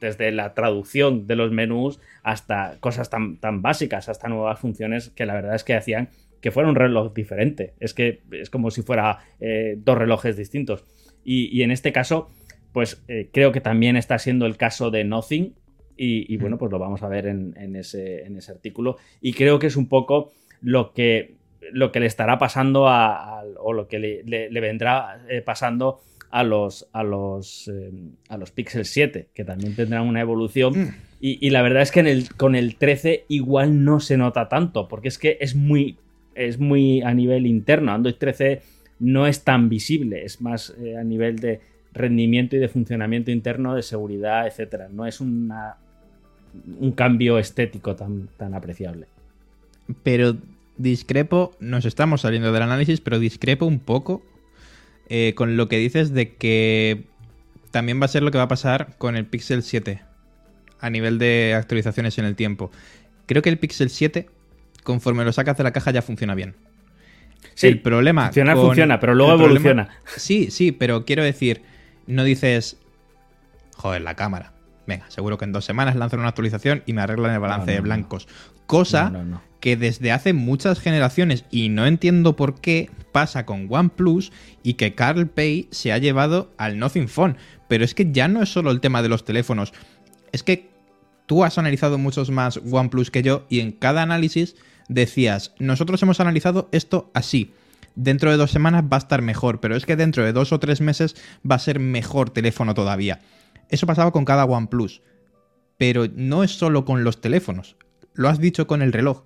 desde 0.00 0.30
la 0.30 0.54
traducción 0.54 1.26
de 1.26 1.34
los 1.34 1.50
menús 1.50 1.98
hasta 2.22 2.76
cosas 2.78 3.10
tan, 3.10 3.38
tan 3.38 3.62
básicas, 3.62 4.08
hasta 4.08 4.28
nuevas 4.28 4.60
funciones 4.60 5.10
que 5.10 5.26
la 5.26 5.34
verdad 5.34 5.56
es 5.56 5.64
que 5.64 5.74
hacían 5.74 6.10
que 6.40 6.52
fuera 6.52 6.68
un 6.68 6.76
reloj 6.76 7.12
diferente. 7.12 7.74
Es 7.80 7.94
que 7.94 8.20
es 8.30 8.48
como 8.48 8.70
si 8.70 8.82
fuera 8.82 9.18
eh, 9.40 9.76
dos 9.76 9.98
relojes 9.98 10.36
distintos. 10.36 10.84
Y 11.24 11.60
en 11.62 11.72
este 11.72 11.92
caso, 11.92 12.30
pues 12.78 13.02
eh, 13.08 13.28
creo 13.32 13.50
que 13.50 13.60
también 13.60 13.96
está 13.96 14.20
siendo 14.20 14.46
el 14.46 14.56
caso 14.56 14.92
de 14.92 15.02
Nothing. 15.02 15.52
Y, 15.96 16.32
y 16.32 16.36
bueno, 16.36 16.58
pues 16.58 16.70
lo 16.70 16.78
vamos 16.78 17.02
a 17.02 17.08
ver 17.08 17.26
en, 17.26 17.54
en 17.58 17.74
ese, 17.74 18.22
en 18.24 18.36
ese 18.36 18.52
artículo. 18.52 18.98
Y 19.20 19.32
creo 19.32 19.58
que 19.58 19.66
es 19.66 19.74
un 19.74 19.88
poco 19.88 20.30
lo 20.62 20.92
que, 20.92 21.34
lo 21.72 21.90
que 21.90 21.98
le 21.98 22.06
estará 22.06 22.38
pasando 22.38 22.86
a, 22.86 23.40
a- 23.40 23.44
o 23.58 23.72
lo 23.72 23.88
que 23.88 23.98
le, 23.98 24.22
le- 24.22 24.48
le 24.48 24.60
vendrá 24.60 25.20
eh, 25.28 25.42
pasando 25.42 25.98
a 26.30 26.44
los, 26.44 26.88
a 26.92 27.02
los, 27.02 27.66
eh, 27.66 27.90
a 28.28 28.36
los 28.38 28.52
Pixel 28.52 28.84
7, 28.84 29.26
que 29.34 29.44
también 29.44 29.74
tendrán 29.74 30.06
una 30.06 30.20
evolución. 30.20 30.94
Y, 31.20 31.44
y 31.44 31.50
la 31.50 31.62
verdad 31.62 31.82
es 31.82 31.90
que 31.90 31.98
en 31.98 32.06
el, 32.06 32.32
con 32.36 32.54
el 32.54 32.76
13 32.76 33.24
igual 33.26 33.82
no 33.84 33.98
se 33.98 34.16
nota 34.16 34.48
tanto, 34.48 34.86
porque 34.86 35.08
es 35.08 35.18
que 35.18 35.36
es 35.40 35.56
muy, 35.56 35.96
es 36.36 36.60
muy 36.60 37.02
a 37.02 37.12
nivel 37.12 37.44
interno. 37.44 37.90
Android 37.90 38.14
13 38.14 38.62
no 39.00 39.26
es 39.26 39.42
tan 39.42 39.68
visible, 39.68 40.24
es 40.24 40.40
más 40.40 40.76
eh, 40.80 40.96
a 40.96 41.02
nivel 41.02 41.40
de 41.40 41.58
rendimiento 41.92 42.56
y 42.56 42.58
de 42.58 42.68
funcionamiento 42.68 43.30
interno, 43.30 43.74
de 43.74 43.82
seguridad, 43.82 44.46
etcétera. 44.46 44.88
No 44.92 45.06
es 45.06 45.20
una, 45.20 45.76
un 46.78 46.92
cambio 46.92 47.38
estético 47.38 47.96
tan, 47.96 48.28
tan 48.36 48.54
apreciable. 48.54 49.06
Pero 50.02 50.36
discrepo, 50.76 51.56
nos 51.60 51.84
estamos 51.84 52.20
saliendo 52.20 52.52
del 52.52 52.62
análisis, 52.62 53.00
pero 53.00 53.18
discrepo 53.18 53.66
un 53.66 53.78
poco 53.80 54.22
eh, 55.08 55.32
con 55.34 55.56
lo 55.56 55.68
que 55.68 55.78
dices 55.78 56.12
de 56.12 56.34
que 56.34 57.04
también 57.70 58.00
va 58.00 58.04
a 58.04 58.08
ser 58.08 58.22
lo 58.22 58.30
que 58.30 58.38
va 58.38 58.44
a 58.44 58.48
pasar 58.48 58.96
con 58.98 59.16
el 59.16 59.26
Pixel 59.26 59.62
7 59.62 60.02
a 60.80 60.90
nivel 60.90 61.18
de 61.18 61.54
actualizaciones 61.56 62.18
en 62.18 62.24
el 62.26 62.36
tiempo. 62.36 62.70
Creo 63.26 63.42
que 63.42 63.48
el 63.50 63.58
Pixel 63.58 63.90
7, 63.90 64.28
conforme 64.84 65.24
lo 65.24 65.32
sacas 65.32 65.56
de 65.56 65.64
la 65.64 65.72
caja, 65.72 65.90
ya 65.90 66.02
funciona 66.02 66.34
bien. 66.34 66.54
Sí, 67.54 67.66
el 67.66 67.80
problema. 67.80 68.26
funciona, 68.26 68.54
con- 68.54 68.66
funciona, 68.66 69.00
pero 69.00 69.14
luego 69.14 69.32
el 69.32 69.38
problema- 69.38 69.56
evoluciona. 69.82 69.88
Sí, 70.16 70.50
sí, 70.50 70.70
pero 70.72 71.04
quiero 71.04 71.24
decir, 71.24 71.62
no 72.08 72.24
dices, 72.24 72.78
joder, 73.76 74.02
la 74.02 74.14
cámara. 74.14 74.52
Venga, 74.86 75.04
seguro 75.10 75.36
que 75.38 75.44
en 75.44 75.52
dos 75.52 75.64
semanas 75.64 75.96
lanzan 75.96 76.20
una 76.20 76.30
actualización 76.30 76.82
y 76.86 76.94
me 76.94 77.02
arreglan 77.02 77.34
el 77.34 77.40
balance 77.40 77.66
No, 77.66 77.72
no, 77.72 77.76
de 77.76 77.80
blancos. 77.80 78.28
Cosa 78.66 79.10
No, 79.10 79.42
que 79.60 79.76
desde 79.76 80.12
hace 80.12 80.32
muchas 80.32 80.80
generaciones, 80.80 81.44
y 81.50 81.68
no 81.68 81.86
entiendo 81.86 82.36
por 82.36 82.60
qué, 82.60 82.90
pasa 83.12 83.44
con 83.44 83.66
OnePlus 83.70 84.32
y 84.62 84.74
que 84.74 84.94
Carl 84.94 85.26
Pei 85.28 85.68
se 85.70 85.92
ha 85.92 85.98
llevado 85.98 86.52
al 86.56 86.78
Nothing 86.78 87.08
Phone. 87.08 87.36
Pero 87.68 87.84
es 87.84 87.94
que 87.94 88.10
ya 88.12 88.28
no 88.28 88.42
es 88.42 88.50
solo 88.50 88.70
el 88.70 88.80
tema 88.80 89.02
de 89.02 89.08
los 89.08 89.24
teléfonos, 89.24 89.72
es 90.32 90.42
que 90.42 90.70
tú 91.26 91.44
has 91.44 91.58
analizado 91.58 91.98
muchos 91.98 92.30
más 92.30 92.58
OnePlus 92.70 93.10
que 93.10 93.22
yo 93.22 93.44
y 93.48 93.60
en 93.60 93.72
cada 93.72 94.02
análisis 94.02 94.56
decías, 94.88 95.52
nosotros 95.58 96.02
hemos 96.02 96.20
analizado 96.20 96.68
esto 96.72 97.10
así. 97.12 97.52
Dentro 98.00 98.30
de 98.30 98.36
dos 98.36 98.52
semanas 98.52 98.84
va 98.84 98.96
a 98.96 98.98
estar 99.00 99.22
mejor, 99.22 99.58
pero 99.58 99.74
es 99.74 99.84
que 99.84 99.96
dentro 99.96 100.24
de 100.24 100.32
dos 100.32 100.52
o 100.52 100.60
tres 100.60 100.80
meses 100.80 101.16
va 101.38 101.56
a 101.56 101.58
ser 101.58 101.80
mejor 101.80 102.30
teléfono 102.30 102.72
todavía. 102.72 103.18
Eso 103.70 103.88
pasaba 103.88 104.12
con 104.12 104.24
cada 104.24 104.44
OnePlus. 104.44 105.02
Pero 105.78 106.06
no 106.14 106.44
es 106.44 106.52
solo 106.52 106.84
con 106.84 107.02
los 107.02 107.20
teléfonos. 107.20 107.76
Lo 108.14 108.28
has 108.28 108.38
dicho 108.38 108.68
con 108.68 108.82
el 108.82 108.92
reloj. 108.92 109.24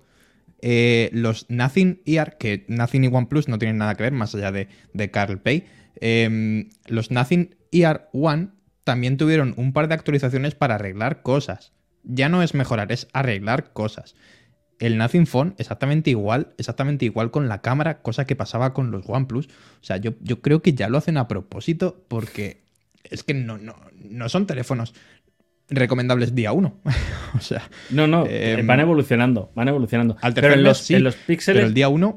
Eh, 0.59 1.11
los 1.13 1.45
Nothing 1.51 2.01
Ear, 2.07 2.39
que 2.39 2.65
Nothing 2.67 3.03
y 3.03 3.07
OnePlus 3.07 3.47
no 3.47 3.59
tienen 3.59 3.77
nada 3.77 3.93
que 3.93 4.03
ver 4.03 4.13
más 4.13 4.33
allá 4.33 4.51
de, 4.51 5.11
Carl 5.11 5.39
Pei. 5.39 5.65
eh, 6.01 6.67
los 6.87 7.11
Nothing 7.11 7.55
Ear 7.71 8.09
One 8.11 8.49
también 8.83 9.17
tuvieron 9.17 9.53
un 9.55 9.71
par 9.73 9.87
de 9.87 9.93
actualizaciones 9.93 10.55
para 10.55 10.75
arreglar 10.75 11.21
cosas. 11.21 11.73
Ya 12.03 12.27
no 12.27 12.41
es 12.41 12.55
mejorar, 12.55 12.91
es 12.91 13.07
arreglar 13.13 13.71
cosas. 13.71 14.15
El 14.79 14.97
Nothing 14.97 15.27
Phone 15.27 15.55
exactamente 15.57 16.09
igual, 16.09 16.53
exactamente 16.57 17.05
igual 17.05 17.31
con 17.31 17.47
la 17.47 17.61
cámara, 17.61 18.01
cosa 18.01 18.25
que 18.25 18.35
pasaba 18.35 18.73
con 18.73 18.91
los 18.91 19.07
OnePlus. 19.07 19.47
O 19.47 19.83
sea, 19.83 19.97
yo, 19.97 20.13
yo 20.21 20.41
creo 20.41 20.61
que 20.61 20.73
ya 20.73 20.89
lo 20.89 20.97
hacen 20.97 21.17
a 21.17 21.27
propósito 21.27 22.03
porque 22.07 22.63
es 23.03 23.23
que 23.23 23.33
no, 23.33 23.57
no, 23.57 23.75
no 23.95 24.29
son 24.29 24.45
teléfonos 24.47 24.93
recomendables 25.69 26.35
día 26.35 26.51
uno. 26.51 26.79
o 27.35 27.39
sea, 27.39 27.69
No, 27.89 28.07
no, 28.07 28.25
eh, 28.27 28.61
van 28.65 28.79
evolucionando, 28.79 29.51
van 29.55 29.67
evolucionando. 29.67 30.17
Pero 30.33 30.53
en 30.53 30.63
los, 30.63 30.77
sí, 30.79 30.95
en 30.95 31.03
los 31.03 31.15
píxeles, 31.15 31.59
pero 31.59 31.67
el 31.67 31.73
día 31.73 31.89
uno 31.89 32.15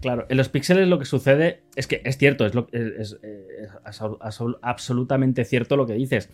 claro, 0.00 0.26
en 0.28 0.36
los 0.36 0.48
píxeles 0.48 0.86
lo 0.88 0.98
que 0.98 1.04
sucede 1.04 1.62
es 1.74 1.86
que 1.86 2.00
es 2.04 2.16
cierto, 2.18 2.46
es, 2.46 2.54
lo, 2.54 2.68
es, 2.72 2.92
es- 2.98 3.18
es 3.22 3.70
abso- 3.84 4.18
abso- 4.20 4.58
absolutamente 4.62 5.44
cierto 5.44 5.76
lo 5.76 5.86
que 5.86 5.94
dices. 5.94 6.30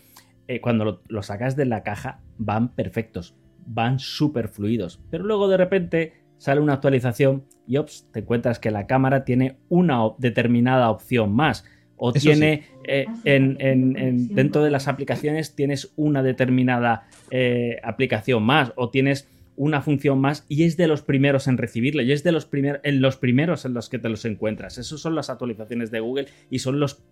Eh, 0.49 0.61
cuando 0.61 0.85
lo, 0.85 1.03
lo 1.09 1.23
sacas 1.23 1.55
de 1.57 1.65
la 1.65 1.83
caja 1.85 2.21
van 2.37 2.75
perfectos, 2.75 3.35
van 3.67 3.99
súper 3.99 4.49
fluidos. 4.49 5.01
Pero 5.11 5.25
luego 5.25 5.49
de 5.49 5.57
repente 5.57 6.13
sale 6.39 6.61
una 6.61 6.75
actualización 6.75 7.45
y 7.67 7.77
ops, 7.77 8.07
te 8.13 8.21
encuentras 8.21 8.59
que 8.59 8.71
la 8.71 8.87
cámara 8.87 9.25
tiene 9.25 9.57
una 9.69 10.01
determinada 10.19 10.91
opción 10.91 11.33
más. 11.33 11.65
O 11.97 12.11
Eso 12.13 12.21
tiene 12.31 12.65
eh, 12.89 13.07
en, 13.25 13.57
en- 13.61 13.97
en- 13.97 14.35
dentro 14.35 14.65
de 14.65 14.71
las 14.73 14.89
aplicaciones 14.89 15.55
tienes 15.55 15.93
una 15.97 16.23
determinada 16.25 17.07
eh, 17.31 17.77
aplicación 17.85 18.43
más. 18.43 18.73
O 18.75 18.91
tienes 18.91 19.29
una 19.55 19.83
función 19.83 20.19
más 20.19 20.45
y 20.49 20.65
es 20.65 20.77
de 20.77 20.89
los 20.89 21.03
primeros 21.03 21.47
en 21.47 21.59
recibirla 21.59 22.03
y 22.03 22.11
es 22.11 22.25
de 22.25 22.33
los 22.33 22.47
primeros 22.47 22.81
en 22.85 23.03
los 23.03 23.17
primeros 23.19 23.65
en 23.67 23.75
los 23.75 23.89
que 23.89 23.99
te 24.01 24.09
los 24.09 24.25
encuentras. 24.25 24.79
Esos 24.79 25.01
son 25.01 25.15
las 25.15 25.31
actualizaciones 25.31 25.91
de 25.93 26.01
Google 26.01 26.27
y 26.51 26.59
son 26.59 26.81
los 26.81 27.03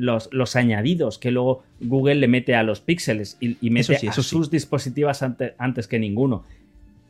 los, 0.00 0.28
los 0.32 0.56
añadidos 0.56 1.18
que 1.18 1.30
luego 1.30 1.62
Google 1.80 2.16
le 2.16 2.28
mete 2.28 2.54
a 2.54 2.62
los 2.62 2.80
píxeles 2.80 3.36
y, 3.40 3.56
y 3.60 3.70
mete 3.70 3.96
sí, 3.98 4.06
a 4.06 4.10
eso 4.10 4.22
sí. 4.22 4.30
sus 4.30 4.50
dispositivos 4.50 5.22
ante- 5.22 5.54
antes 5.58 5.86
que 5.86 5.98
ninguno. 5.98 6.44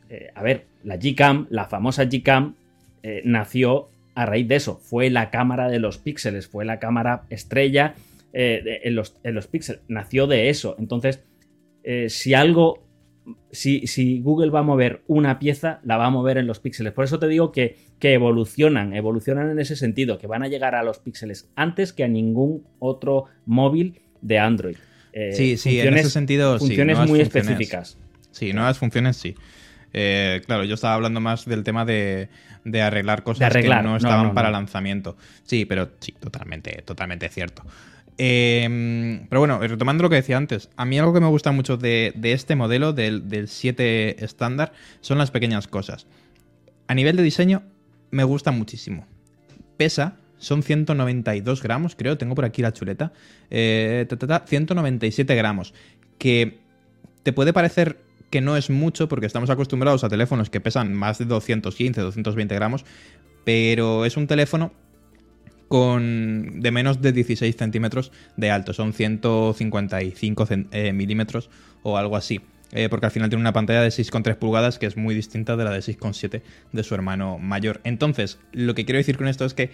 Eh, 0.09 0.29
a 0.35 0.43
ver, 0.43 0.65
la 0.83 0.97
Gcam, 0.97 1.47
la 1.49 1.65
famosa 1.65 2.05
Gcam, 2.05 2.55
eh, 3.03 3.21
nació 3.23 3.87
a 4.13 4.25
raíz 4.25 4.47
de 4.47 4.55
eso. 4.57 4.77
Fue 4.83 5.09
la 5.09 5.29
cámara 5.29 5.69
de 5.69 5.79
los 5.79 5.97
píxeles, 5.97 6.47
fue 6.47 6.65
la 6.65 6.79
cámara 6.79 7.23
estrella 7.29 7.95
eh, 8.33 8.61
de- 8.63 8.81
en, 8.83 8.95
los, 8.95 9.15
en 9.23 9.35
los 9.35 9.47
píxeles. 9.47 9.81
Nació 9.87 10.27
de 10.27 10.49
eso. 10.49 10.75
Entonces, 10.79 11.21
eh, 11.83 12.07
si 12.09 12.33
algo 12.33 12.83
si, 13.51 13.85
si 13.87 14.21
Google 14.21 14.49
va 14.49 14.59
a 14.59 14.63
mover 14.63 15.03
una 15.07 15.39
pieza, 15.39 15.79
la 15.83 15.97
va 15.97 16.07
a 16.07 16.09
mover 16.09 16.37
en 16.37 16.47
los 16.47 16.59
píxeles. 16.59 16.93
Por 16.93 17.05
eso 17.05 17.19
te 17.19 17.27
digo 17.27 17.51
que, 17.51 17.77
que 17.99 18.13
evolucionan, 18.13 18.93
evolucionan 18.93 19.49
en 19.51 19.59
ese 19.59 19.75
sentido, 19.75 20.17
que 20.17 20.27
van 20.27 20.43
a 20.43 20.47
llegar 20.47 20.75
a 20.75 20.83
los 20.83 20.99
píxeles 20.99 21.49
antes 21.55 21.93
que 21.93 22.03
a 22.03 22.07
ningún 22.07 22.65
otro 22.79 23.25
móvil 23.45 24.01
de 24.21 24.39
Android. 24.39 24.77
Eh, 25.13 25.33
Sí, 25.33 25.57
sí, 25.57 25.79
en 25.79 25.95
ese 25.97 26.09
sentido, 26.09 26.57
sí, 26.57 26.67
Funciones 26.67 26.97
muy 26.97 27.05
funciones. 27.07 27.35
específicas. 27.35 27.97
Sí, 28.31 28.53
nuevas 28.53 28.77
funciones 28.77 29.17
sí. 29.17 29.35
Eh, 29.93 30.41
claro, 30.45 30.63
yo 30.63 30.75
estaba 30.75 30.93
hablando 30.93 31.19
más 31.19 31.45
del 31.45 31.63
tema 31.63 31.83
de, 31.83 32.29
de 32.63 32.81
arreglar 32.81 33.23
cosas 33.23 33.39
De 33.39 33.45
arreglar, 33.45 33.79
que 33.79 33.83
no 33.83 33.89
no, 33.91 33.97
estaban 33.97 34.27
no, 34.27 34.33
para 34.33 34.49
lanzamiento. 34.49 35.17
Sí, 35.43 35.65
pero 35.65 35.89
sí, 35.99 36.13
totalmente, 36.13 36.81
totalmente 36.85 37.27
cierto. 37.29 37.63
Eh, 38.17 39.25
pero 39.29 39.39
bueno, 39.39 39.59
retomando 39.59 40.03
lo 40.03 40.09
que 40.09 40.17
decía 40.17 40.37
antes, 40.37 40.69
a 40.75 40.85
mí 40.85 40.99
algo 40.99 41.13
que 41.13 41.19
me 41.19 41.27
gusta 41.27 41.51
mucho 41.51 41.77
de, 41.77 42.13
este 42.23 42.55
modelo, 42.55 42.93
del, 42.93 43.27
del 43.29 43.47
7 43.47 44.23
estándar, 44.23 44.73
son 45.01 45.17
las 45.17 45.31
pequeñas 45.31 45.67
cosas. 45.67 46.07
A 46.87 46.93
nivel 46.93 47.15
de 47.15 47.23
diseño, 47.23 47.63
me 48.11 48.23
gusta 48.23 48.51
muchísimo. 48.51 49.07
Pesa, 49.77 50.17
son 50.37 50.63
192 50.63 51.63
gramos, 51.63 51.95
creo, 51.95 52.17
tengo 52.17 52.35
por 52.35 52.45
aquí 52.45 52.61
la 52.61 52.73
chuleta. 52.73 53.13
Eh, 53.49 54.05
ta, 54.09 54.17
ta, 54.17 54.27
ta, 54.27 54.43
197 54.45 55.35
gramos. 55.35 55.73
Que 56.17 56.59
te 57.23 57.33
puede 57.33 57.53
parecer 57.53 57.99
que 58.29 58.41
no 58.41 58.57
es 58.57 58.69
mucho 58.69 59.07
porque 59.07 59.25
estamos 59.25 59.49
acostumbrados 59.49 60.03
a 60.03 60.09
teléfonos 60.09 60.49
que 60.49 60.59
pesan 60.59 60.93
más 60.93 61.19
de 61.19 61.25
215, 61.25 62.01
220 62.01 62.55
gramos, 62.55 62.85
pero 63.43 64.05
es 64.05 64.17
un 64.17 64.27
teléfono 64.27 64.71
con 65.71 66.59
de 66.59 66.69
menos 66.71 67.01
de 67.01 67.13
16 67.13 67.55
centímetros 67.55 68.11
de 68.35 68.51
alto, 68.51 68.73
son 68.73 68.91
155 68.93 70.45
cen- 70.45 70.67
eh, 70.71 70.91
milímetros 70.91 71.49
o 71.81 71.97
algo 71.97 72.17
así. 72.17 72.41
Eh, 72.73 72.87
porque 72.89 73.05
al 73.05 73.11
final 73.11 73.29
tiene 73.29 73.41
una 73.41 73.53
pantalla 73.53 73.81
de 73.81 73.89
6,3 73.89 74.35
pulgadas 74.37 74.79
que 74.79 74.85
es 74.85 74.97
muy 74.97 75.15
distinta 75.15 75.55
de 75.55 75.63
la 75.63 75.71
de 75.71 75.79
6,7 75.81 76.41
de 76.73 76.83
su 76.83 76.93
hermano 76.93 77.37
mayor. 77.37 77.79
Entonces, 77.85 78.37
lo 78.51 78.75
que 78.75 78.83
quiero 78.85 78.97
decir 78.97 79.17
con 79.17 79.27
esto 79.29 79.45
es 79.45 79.53
que 79.53 79.71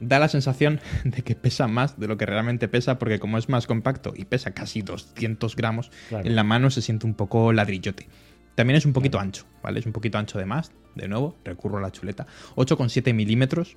da 0.00 0.18
la 0.18 0.28
sensación 0.28 0.80
de 1.04 1.22
que 1.22 1.34
pesa 1.36 1.68
más 1.68 1.98
de 2.00 2.08
lo 2.08 2.16
que 2.16 2.26
realmente 2.26 2.66
pesa, 2.68 2.98
porque 2.98 3.18
como 3.20 3.38
es 3.38 3.48
más 3.48 3.66
compacto 3.68 4.12
y 4.16 4.24
pesa 4.24 4.50
casi 4.52 4.82
200 4.82 5.54
gramos, 5.56 5.90
Claro. 6.08 6.26
en 6.26 6.34
la 6.36 6.42
mano 6.44 6.68
se 6.70 6.82
siente 6.82 7.06
un 7.06 7.14
poco 7.14 7.52
ladrillote. 7.52 8.08
También 8.56 8.76
es 8.76 8.84
un 8.86 8.92
poquito 8.92 9.18
ancho, 9.20 9.44
¿vale? 9.62 9.78
Es 9.80 9.86
un 9.86 9.92
poquito 9.92 10.18
ancho 10.18 10.36
de 10.38 10.44
más, 10.44 10.72
de 10.96 11.06
nuevo, 11.08 11.36
recurro 11.44 11.78
a 11.78 11.80
la 11.80 11.92
chuleta. 11.92 12.26
8,7 12.56 13.14
milímetros 13.14 13.76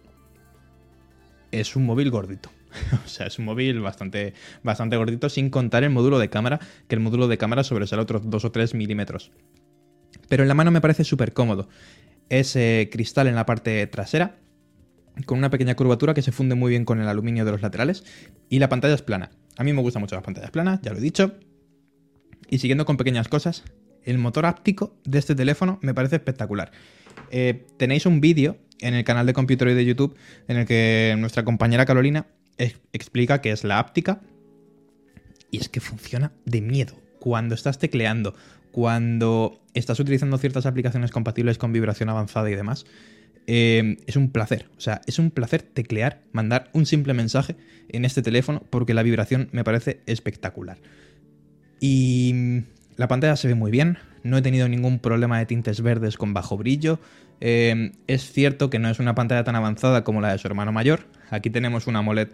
es 1.59 1.75
un 1.75 1.85
móvil 1.85 2.09
gordito. 2.11 2.49
o 3.05 3.07
sea, 3.07 3.27
es 3.27 3.39
un 3.39 3.45
móvil 3.45 3.79
bastante, 3.79 4.33
bastante 4.63 4.97
gordito, 4.97 5.29
sin 5.29 5.49
contar 5.49 5.83
el 5.83 5.89
módulo 5.89 6.19
de 6.19 6.29
cámara, 6.29 6.59
que 6.87 6.95
el 6.95 7.01
módulo 7.01 7.27
de 7.27 7.37
cámara 7.37 7.63
sobresale 7.63 8.01
otros 8.01 8.29
2 8.29 8.45
o 8.45 8.51
3 8.51 8.73
milímetros. 8.73 9.31
Pero 10.29 10.43
en 10.43 10.49
la 10.49 10.55
mano 10.55 10.71
me 10.71 10.81
parece 10.81 11.03
súper 11.03 11.33
cómodo. 11.33 11.69
es 12.29 12.55
eh, 12.55 12.89
cristal 12.91 13.27
en 13.27 13.35
la 13.35 13.45
parte 13.45 13.85
trasera, 13.87 14.37
con 15.25 15.37
una 15.37 15.49
pequeña 15.49 15.75
curvatura 15.75 16.13
que 16.13 16.21
se 16.21 16.31
funde 16.31 16.55
muy 16.55 16.71
bien 16.71 16.85
con 16.85 16.99
el 16.99 17.07
aluminio 17.07 17.45
de 17.45 17.51
los 17.51 17.61
laterales. 17.61 18.03
Y 18.49 18.59
la 18.59 18.69
pantalla 18.69 18.95
es 18.95 19.01
plana. 19.01 19.31
A 19.57 19.63
mí 19.63 19.73
me 19.73 19.81
gustan 19.81 20.01
mucho 20.01 20.15
las 20.15 20.23
pantallas 20.23 20.51
planas, 20.51 20.79
ya 20.81 20.91
lo 20.91 20.97
he 20.97 21.01
dicho. 21.01 21.33
Y 22.49 22.59
siguiendo 22.59 22.85
con 22.85 22.97
pequeñas 22.97 23.27
cosas, 23.27 23.63
el 24.03 24.17
motor 24.17 24.45
áptico 24.45 24.95
de 25.03 25.19
este 25.19 25.35
teléfono 25.35 25.79
me 25.81 25.93
parece 25.93 26.15
espectacular. 26.15 26.71
Eh, 27.29 27.65
tenéis 27.77 28.05
un 28.05 28.21
vídeo 28.21 28.57
en 28.83 28.93
el 28.93 29.03
canal 29.03 29.25
de 29.25 29.33
Computer 29.33 29.73
de 29.73 29.85
YouTube 29.85 30.15
en 30.47 30.57
el 30.57 30.65
que 30.65 31.15
nuestra 31.17 31.43
compañera 31.43 31.85
Carolina 31.85 32.27
ex- 32.57 32.79
explica 32.91 33.41
qué 33.41 33.51
es 33.51 33.63
la 33.63 33.79
áptica. 33.79 34.21
Y 35.49 35.57
es 35.57 35.69
que 35.69 35.79
funciona 35.79 36.31
de 36.45 36.61
miedo. 36.61 36.93
Cuando 37.19 37.55
estás 37.55 37.79
tecleando, 37.79 38.35
cuando 38.71 39.61
estás 39.73 39.99
utilizando 39.99 40.37
ciertas 40.37 40.65
aplicaciones 40.65 41.11
compatibles 41.11 41.57
con 41.57 41.71
vibración 41.71 42.09
avanzada 42.09 42.49
y 42.49 42.55
demás, 42.55 42.85
eh, 43.45 43.97
es 44.07 44.15
un 44.15 44.31
placer. 44.31 44.69
O 44.77 44.81
sea, 44.81 45.01
es 45.05 45.19
un 45.19 45.29
placer 45.29 45.61
teclear, 45.61 46.23
mandar 46.31 46.69
un 46.73 46.85
simple 46.85 47.13
mensaje 47.13 47.55
en 47.89 48.03
este 48.03 48.21
teléfono 48.21 48.63
porque 48.69 48.93
la 48.93 49.03
vibración 49.03 49.49
me 49.51 49.63
parece 49.63 50.01
espectacular. 50.05 50.79
Y 51.79 52.63
la 52.95 53.07
pantalla 53.07 53.35
se 53.35 53.47
ve 53.47 53.55
muy 53.55 53.69
bien, 53.71 53.97
no 54.23 54.37
he 54.37 54.41
tenido 54.41 54.67
ningún 54.69 54.99
problema 54.99 55.37
de 55.37 55.45
tintes 55.45 55.81
verdes 55.81 56.17
con 56.17 56.33
bajo 56.33 56.57
brillo. 56.57 56.99
Eh, 57.45 57.91
es 58.07 58.31
cierto 58.31 58.69
que 58.69 58.79
no 58.79 58.89
es 58.89 58.99
una 58.99 59.15
pantalla 59.15 59.43
tan 59.43 59.57
avanzada 59.57 60.05
como 60.05 60.21
la 60.21 60.31
de 60.31 60.37
su 60.37 60.47
hermano 60.47 60.71
mayor. 60.71 61.01
Aquí 61.29 61.49
tenemos 61.49 61.87
una 61.87 61.99
AMOLED 61.99 62.29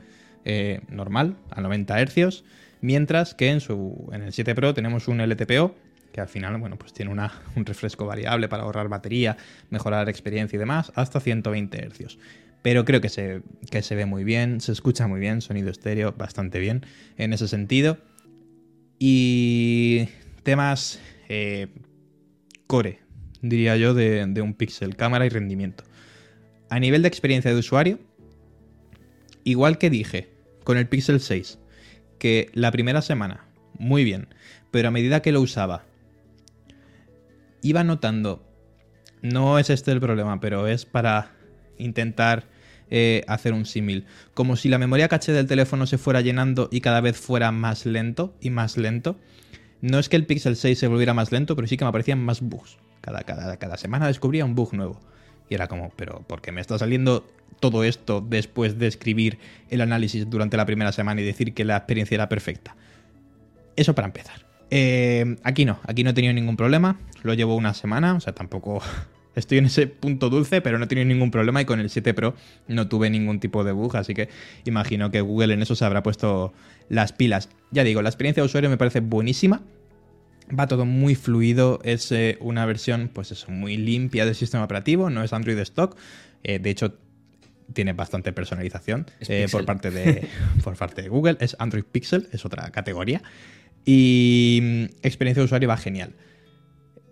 eh, 0.45 0.81
normal, 0.87 1.35
a 1.49 1.61
90 1.61 2.05
Hz, 2.05 2.43
mientras 2.81 3.33
que 3.33 3.49
en, 3.49 3.59
su, 3.59 4.07
en 4.13 4.21
el 4.21 4.33
7 4.33 4.53
Pro 4.53 4.75
tenemos 4.75 5.07
un 5.07 5.19
LTPO, 5.19 5.73
que 6.13 6.21
al 6.21 6.27
final 6.27 6.57
bueno, 6.59 6.77
pues 6.77 6.93
tiene 6.93 7.11
un 7.55 7.65
refresco 7.65 8.05
variable 8.05 8.49
para 8.49 8.61
ahorrar 8.61 8.87
batería, 8.87 9.35
mejorar 9.71 10.09
experiencia 10.09 10.57
y 10.57 10.59
demás, 10.59 10.91
hasta 10.93 11.19
120 11.19 11.89
Hz. 11.89 12.19
Pero 12.61 12.85
creo 12.85 13.01
que 13.01 13.09
se, 13.09 13.41
que 13.71 13.81
se 13.81 13.95
ve 13.95 14.05
muy 14.05 14.23
bien, 14.23 14.61
se 14.61 14.73
escucha 14.73 15.07
muy 15.07 15.19
bien, 15.19 15.41
sonido 15.41 15.71
estéreo 15.71 16.13
bastante 16.15 16.59
bien 16.59 16.85
en 17.17 17.33
ese 17.33 17.47
sentido. 17.47 17.97
Y 18.99 20.07
temas 20.43 20.99
eh, 21.29 21.65
core, 22.67 22.99
diría 23.41 23.77
yo, 23.77 23.93
de, 23.93 24.41
un 24.41 24.53
Pixel, 24.53 24.95
cámara 24.95 25.25
y 25.25 25.29
rendimiento. 25.29 25.83
A 26.69 26.79
nivel 26.79 27.01
de 27.01 27.07
experiencia 27.07 27.51
de 27.51 27.59
usuario, 27.59 27.99
igual 29.43 29.77
que 29.77 29.89
dije 29.89 30.29
con 30.63 30.77
el 30.77 30.87
Pixel 30.87 31.19
6, 31.19 31.59
que 32.19 32.49
la 32.53 32.71
primera 32.71 33.01
semana, 33.01 33.45
muy 33.77 34.03
bien, 34.03 34.27
pero 34.71 34.89
a 34.89 34.91
medida 34.91 35.21
que 35.21 35.31
lo 35.31 35.41
usaba, 35.41 35.85
iba 37.61 37.83
notando, 37.83 38.45
no 39.21 39.59
es 39.59 39.69
este 39.69 39.91
el 39.91 39.99
problema, 39.99 40.39
pero 40.39 40.67
es 40.67 40.85
para 40.85 41.31
intentar 41.77 42.45
eh, 42.91 43.23
hacer 43.27 43.53
un 43.53 43.65
símil, 43.65 44.05
como 44.33 44.55
si 44.55 44.67
la 44.69 44.77
memoria 44.77 45.07
caché 45.07 45.31
del 45.31 45.47
teléfono 45.47 45.85
se 45.85 45.97
fuera 45.97 46.21
llenando 46.21 46.69
y 46.71 46.81
cada 46.81 47.01
vez 47.01 47.17
fuera 47.17 47.51
más 47.51 47.85
lento 47.85 48.35
y 48.41 48.49
más 48.49 48.77
lento. 48.77 49.19
No 49.81 49.99
es 49.99 50.09
que 50.09 50.15
el 50.15 50.25
Pixel 50.25 50.55
6 50.55 50.77
se 50.77 50.87
volviera 50.87 51.13
más 51.13 51.31
lento, 51.31 51.55
pero 51.55 51.67
sí 51.67 51.77
que 51.77 51.85
me 51.85 51.89
aparecían 51.89 52.23
más 52.23 52.41
bugs. 52.41 52.77
Cada, 53.01 53.21
cada, 53.23 53.57
cada 53.57 53.77
semana 53.77 54.07
descubría 54.07 54.45
un 54.45 54.55
bug 54.55 54.73
nuevo. 54.73 54.99
Y 55.49 55.55
era 55.55 55.67
como, 55.67 55.91
pero 55.95 56.21
¿por 56.27 56.41
qué 56.41 56.51
me 56.51 56.61
está 56.61 56.77
saliendo 56.77 57.25
todo 57.59 57.83
esto 57.83 58.21
después 58.21 58.77
de 58.77 58.87
escribir 58.87 59.39
el 59.69 59.81
análisis 59.81 60.29
durante 60.29 60.57
la 60.57 60.65
primera 60.65 60.91
semana 60.91 61.21
y 61.21 61.23
decir 61.23 61.53
que 61.53 61.65
la 61.65 61.77
experiencia 61.77 62.15
era 62.15 62.29
perfecta? 62.29 62.75
Eso 63.75 63.95
para 63.95 64.07
empezar. 64.07 64.45
Eh, 64.71 65.37
aquí 65.43 65.65
no, 65.65 65.79
aquí 65.87 66.03
no 66.03 66.11
he 66.11 66.13
tenido 66.13 66.33
ningún 66.33 66.57
problema. 66.57 66.99
Lo 67.23 67.33
llevo 67.33 67.55
una 67.55 67.73
semana, 67.73 68.13
o 68.15 68.19
sea, 68.19 68.33
tampoco 68.33 68.81
estoy 69.35 69.57
en 69.57 69.65
ese 69.65 69.87
punto 69.87 70.29
dulce, 70.29 70.61
pero 70.61 70.77
no 70.77 70.85
he 70.85 70.87
tenido 70.87 71.05
ningún 71.05 71.31
problema 71.31 71.61
y 71.61 71.65
con 71.65 71.79
el 71.79 71.89
7 71.89 72.13
Pro 72.13 72.35
no 72.67 72.87
tuve 72.87 73.09
ningún 73.09 73.39
tipo 73.39 73.63
de 73.63 73.71
bug, 73.71 73.97
así 73.97 74.13
que 74.13 74.29
imagino 74.65 75.09
que 75.11 75.21
Google 75.21 75.53
en 75.53 75.61
eso 75.61 75.75
se 75.75 75.85
habrá 75.85 76.03
puesto 76.03 76.53
las 76.89 77.13
pilas. 77.13 77.49
Ya 77.71 77.83
digo, 77.83 78.01
la 78.01 78.09
experiencia 78.09 78.41
de 78.41 78.45
usuario 78.45 78.69
me 78.69 78.77
parece 78.77 78.99
buenísima. 78.99 79.61
Va 80.57 80.67
todo 80.67 80.85
muy 80.85 81.13
fluido, 81.13 81.79
es 81.83 82.11
eh, 82.11 82.37
una 82.41 82.65
versión, 82.65 83.11
pues 83.13 83.31
eso, 83.31 83.51
muy 83.51 83.77
limpia 83.77 84.25
del 84.25 84.33
sistema 84.33 84.63
operativo, 84.63 85.11
no 85.11 85.23
es 85.23 85.31
Android 85.31 85.59
stock. 85.59 85.95
Eh, 86.43 86.57
de 86.57 86.69
hecho, 86.71 86.97
tiene 87.73 87.93
bastante 87.93 88.33
personalización 88.33 89.05
eh, 89.21 89.47
por, 89.51 89.65
parte 89.65 89.91
de, 89.91 90.27
por 90.63 90.75
parte 90.75 91.01
de 91.01 91.09
Google. 91.09 91.37
Es 91.39 91.55
Android 91.59 91.83
Pixel, 91.83 92.27
es 92.31 92.45
otra 92.45 92.71
categoría. 92.71 93.21
Y 93.85 94.59
mm, 94.61 94.83
experiencia 95.03 95.41
de 95.41 95.45
usuario 95.45 95.69
va 95.69 95.77
genial. 95.77 96.13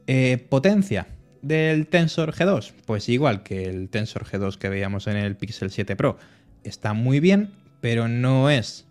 Eh, 0.08 0.46
potencia 0.50 1.08
del 1.42 1.88
Tensor 1.88 2.34
G2, 2.34 2.74
pues 2.86 3.10
igual 3.10 3.44
que 3.44 3.66
el 3.66 3.90
Tensor 3.90 4.26
G2 4.26 4.58
que 4.58 4.70
veíamos 4.70 5.08
en 5.08 5.18
el 5.18 5.36
Pixel 5.36 5.70
7 5.70 5.96
Pro, 5.96 6.18
está 6.64 6.94
muy 6.94 7.20
bien, 7.20 7.52
pero 7.80 8.08
no 8.08 8.50
es 8.50 8.87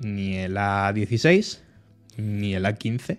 ni 0.00 0.36
el 0.36 0.56
A16 0.56 1.60
ni 2.16 2.54
el 2.54 2.64
A15 2.64 3.18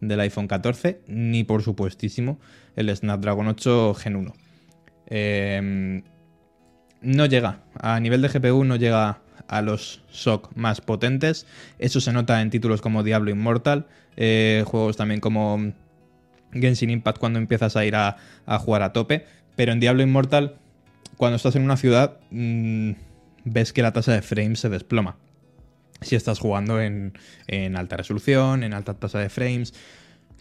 del 0.00 0.20
iPhone 0.20 0.48
14, 0.48 1.00
ni 1.06 1.44
por 1.44 1.62
supuestísimo 1.62 2.38
el 2.76 2.94
Snapdragon 2.94 3.48
8 3.48 3.94
Gen 3.94 4.16
1. 4.16 4.34
Eh, 5.06 6.02
no 7.02 7.26
llega, 7.26 7.60
a 7.78 8.00
nivel 8.00 8.22
de 8.22 8.28
GPU 8.28 8.64
no 8.64 8.76
llega 8.76 9.20
a 9.48 9.62
los 9.62 10.02
SOC 10.10 10.56
más 10.56 10.80
potentes. 10.80 11.46
Eso 11.78 12.00
se 12.00 12.12
nota 12.12 12.40
en 12.40 12.50
títulos 12.50 12.80
como 12.80 13.02
Diablo 13.02 13.30
Immortal, 13.30 13.86
eh, 14.16 14.64
juegos 14.66 14.96
también 14.96 15.20
como 15.20 15.72
Genshin 16.52 16.90
Impact 16.90 17.18
cuando 17.18 17.38
empiezas 17.38 17.76
a 17.76 17.84
ir 17.84 17.96
a, 17.96 18.16
a 18.46 18.58
jugar 18.58 18.82
a 18.82 18.92
tope. 18.92 19.26
Pero 19.56 19.72
en 19.72 19.80
Diablo 19.80 20.02
Immortal, 20.02 20.56
cuando 21.16 21.36
estás 21.36 21.56
en 21.56 21.62
una 21.62 21.76
ciudad, 21.76 22.18
mm, 22.30 22.92
ves 23.44 23.72
que 23.72 23.82
la 23.82 23.92
tasa 23.92 24.12
de 24.12 24.22
frames 24.22 24.60
se 24.60 24.68
desploma. 24.68 25.16
Si 26.04 26.16
estás 26.16 26.38
jugando 26.38 26.80
en, 26.80 27.12
en 27.46 27.76
alta 27.76 27.96
resolución, 27.96 28.62
en 28.62 28.74
alta 28.74 28.94
tasa 28.94 29.18
de 29.18 29.28
frames, 29.28 29.74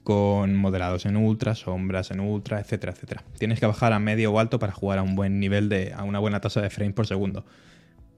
con 0.03 0.55
moderados 0.55 1.05
en 1.05 1.16
ultra, 1.16 1.55
sombras 1.55 2.11
en 2.11 2.20
ultra, 2.20 2.59
etcétera, 2.59 2.91
etcétera. 2.91 3.24
Tienes 3.38 3.59
que 3.59 3.66
bajar 3.66 3.93
a 3.93 3.99
medio 3.99 4.32
o 4.32 4.39
alto 4.39 4.59
para 4.59 4.74
jugar 4.74 4.99
a 4.99 5.03
un 5.03 5.16
buen 5.16 5.39
nivel 5.39 5.70
de, 5.70 5.93
a 5.93 6.03
una 6.03 6.20
buena 6.20 6.41
tasa 6.41 6.61
de 6.61 6.70
frames 6.70 6.93
por 6.93 7.07
segundo. 7.07 7.45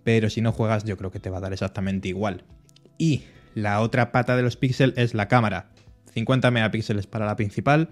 Pero 0.04 0.30
si 0.30 0.42
no 0.42 0.52
juegas, 0.52 0.84
yo 0.84 0.98
creo 0.98 1.12
que 1.12 1.20
te 1.20 1.30
va 1.30 1.38
a 1.38 1.42
dar 1.42 1.54
exactamente 1.54 2.08
igual. 2.08 2.44
Y 2.98 3.24
la 3.54 3.82
otra 3.82 4.12
pata 4.12 4.36
de 4.36 4.44
los 4.44 4.58
píxeles 4.58 4.98
es 4.98 5.14
la 5.14 5.28
cámara. 5.28 5.70
50 6.14 6.50
megapíxeles 6.52 7.08
para 7.08 7.26
la 7.26 7.36
principal, 7.36 7.90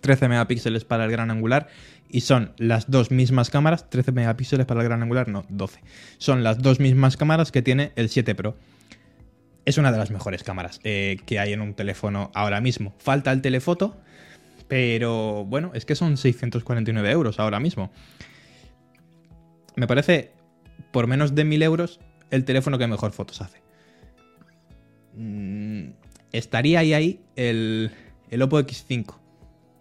13 0.00 0.28
megapíxeles 0.28 0.84
para 0.84 1.04
el 1.04 1.10
gran 1.10 1.30
angular 1.30 1.68
y 2.08 2.20
son 2.20 2.52
las 2.58 2.90
dos 2.90 3.10
mismas 3.10 3.50
cámaras, 3.50 3.90
13 3.90 4.12
megapíxeles 4.12 4.66
para 4.66 4.80
el 4.80 4.88
gran 4.88 5.02
angular, 5.02 5.28
no, 5.28 5.44
12. 5.48 5.80
Son 6.18 6.44
las 6.44 6.58
dos 6.58 6.80
mismas 6.80 7.16
cámaras 7.16 7.50
que 7.50 7.62
tiene 7.62 7.92
el 7.96 8.08
7 8.08 8.34
Pro. 8.34 8.56
Es 9.64 9.78
una 9.78 9.90
de 9.90 9.98
las 9.98 10.10
mejores 10.10 10.44
cámaras 10.44 10.80
eh, 10.84 11.16
que 11.26 11.38
hay 11.38 11.52
en 11.52 11.60
un 11.60 11.74
teléfono 11.74 12.30
ahora 12.34 12.60
mismo. 12.60 12.94
Falta 12.98 13.32
el 13.32 13.40
telefoto, 13.40 13.96
pero 14.68 15.44
bueno, 15.44 15.72
es 15.74 15.84
que 15.86 15.94
son 15.94 16.16
649 16.16 17.10
euros 17.10 17.40
ahora 17.40 17.60
mismo. 17.60 17.90
Me 19.74 19.86
parece, 19.86 20.32
por 20.92 21.06
menos 21.06 21.34
de 21.34 21.44
1000 21.44 21.62
euros, 21.62 22.00
el 22.30 22.44
teléfono 22.44 22.78
que 22.78 22.86
mejor 22.86 23.12
fotos 23.12 23.40
hace. 23.40 23.60
Mm, 25.16 25.90
estaría 26.32 26.80
ahí, 26.80 26.94
ahí 26.94 27.20
el, 27.36 27.90
el 28.30 28.42
Oppo 28.42 28.60
X5, 28.60 29.16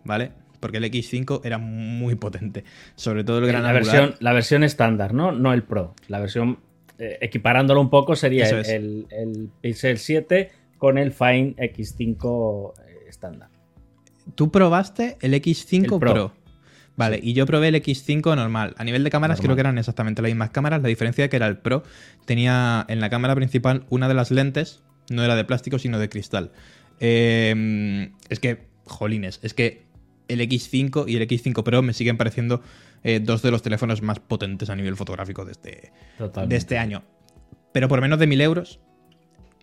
¿vale? 0.06 0.32
Porque 0.60 0.78
el 0.78 0.86
X5 0.86 1.42
era 1.44 1.58
muy 1.58 2.16
potente. 2.16 2.64
Sobre 2.96 3.24
todo 3.24 3.40
el 3.40 3.48
gran 3.48 3.64
la, 3.64 3.70
angular. 3.72 3.94
versión, 3.96 4.16
la 4.22 4.34
versión 4.34 4.64
estándar, 4.64 5.14
¿no? 5.14 5.32
No 5.34 5.52
el 5.54 5.64
Pro. 5.64 5.94
La 6.08 6.20
versión, 6.20 6.60
eh, 7.00 7.18
equiparándolo 7.22 7.82
un 7.82 7.90
poco, 7.90 8.16
sería 8.16 8.48
el, 8.48 8.66
el- 8.66 9.08
el 9.12 9.50
Pixel 9.62 9.98
7 9.98 10.52
con 10.78 10.98
el 10.98 11.12
Fine 11.12 11.56
X5 11.58 12.74
eh, 12.80 12.96
estándar. 13.10 13.50
Tú 14.36 14.52
probaste 14.52 15.18
el 15.22 15.34
X5 15.34 15.84
El 15.84 15.88
Pro. 16.00 16.00
Pro. 16.00 16.34
Vale, 16.96 17.20
y 17.22 17.34
yo 17.34 17.46
probé 17.46 17.70
el 17.70 17.76
X5 17.76 18.36
normal. 18.36 18.76
A 18.78 18.84
nivel 18.84 19.04
de 19.04 19.10
cámaras 19.10 19.38
Normal. 19.40 19.46
creo 19.48 19.56
que 19.56 19.62
eran 19.62 19.78
exactamente 19.80 20.22
las 20.22 20.30
mismas 20.30 20.52
cámaras. 20.52 20.82
La 20.82 20.88
diferencia 20.88 21.28
que 21.28 21.36
era 21.36 21.48
el 21.48 21.58
Pro 21.58 21.84
tenía 22.26 22.86
en 22.88 23.02
la 23.02 23.10
cámara 23.10 23.36
principal 23.36 23.86
una 23.90 24.08
de 24.08 24.14
las 24.14 24.30
lentes, 24.32 24.84
no 25.10 25.24
era 25.24 25.36
de 25.36 25.44
plástico, 25.44 25.78
sino 25.80 26.00
de 26.00 26.08
cristal. 26.08 26.52
Eh, 27.00 28.12
es 28.30 28.40
que, 28.40 28.60
jolines, 28.86 29.40
es 29.44 29.54
que 29.54 29.84
el 30.28 30.42
X5 30.42 31.06
y 31.08 31.16
el 31.18 31.28
X5 31.28 31.64
Pro 31.64 31.82
me 31.82 31.94
siguen 31.94 32.18
pareciendo 32.18 32.62
eh, 33.04 33.20
dos 33.20 33.42
de 33.42 33.52
los 33.52 33.62
teléfonos 33.62 34.02
más 34.02 34.20
potentes 34.20 34.70
a 34.70 34.76
nivel 34.76 34.96
fotográfico 34.96 35.46
de 35.46 35.52
este, 35.52 35.92
de 36.48 36.56
este 36.56 36.78
año. 36.78 37.04
Pero 37.72 37.88
por 37.88 38.02
menos 38.02 38.20
de 38.20 38.28
1000 38.28 38.42
euros, 38.42 38.80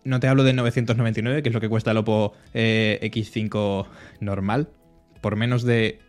no 0.03 0.19
te 0.19 0.27
hablo 0.27 0.43
de 0.43 0.53
999, 0.53 1.43
que 1.43 1.49
es 1.49 1.53
lo 1.53 1.61
que 1.61 1.69
cuesta 1.69 1.91
el 1.91 1.97
Oppo 1.97 2.33
eh, 2.53 2.99
X5 3.01 3.87
normal. 4.19 4.69
Por 5.21 5.35
menos 5.35 5.63
de. 5.63 5.99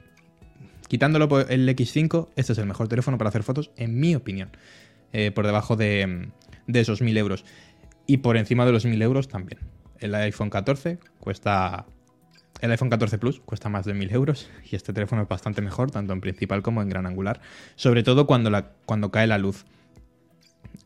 Quitándolo 0.89 1.29
por 1.29 1.51
el 1.51 1.69
X5, 1.69 2.29
este 2.37 2.53
es 2.53 2.59
el 2.59 2.67
mejor 2.67 2.89
teléfono 2.89 3.17
para 3.19 3.29
hacer 3.29 3.43
fotos, 3.43 3.71
en 3.77 3.99
mi 3.99 4.15
opinión. 4.15 4.51
Eh, 5.13 5.31
por 5.31 5.47
debajo 5.47 5.77
de, 5.77 6.29
de 6.67 6.81
esos 6.81 7.01
1000 7.01 7.17
euros. 7.17 7.45
Y 8.07 8.19
por 8.19 8.37
encima 8.37 8.67
de 8.67 8.73
los 8.73 8.85
1000 8.85 9.01
euros 9.03 9.29
también. 9.29 9.61
El 10.01 10.15
iPhone 10.15 10.51
14 10.51 10.99
cuesta 11.21 11.87
El 12.63 12.71
iPhone 12.71 12.91
14 12.91 13.19
Plus 13.19 13.41
cuesta 13.41 13.69
más 13.69 13.85
de 13.85 13.93
1000 13.93 14.13
euros 14.13 14.49
y 14.71 14.77
este 14.77 14.93
teléfono 14.93 15.23
es 15.23 15.29
bastante 15.29 15.61
mejor, 15.61 15.91
tanto 15.91 16.13
en 16.13 16.21
principal 16.21 16.63
como 16.63 16.81
en 16.81 16.89
gran 16.89 17.07
angular, 17.07 17.41
sobre 17.75 18.05
todo 18.05 18.25
cuando, 18.25 18.51
la, 18.51 18.71
cuando 18.87 19.11
cae 19.11 19.27
la 19.27 19.37
luz. 19.37 19.65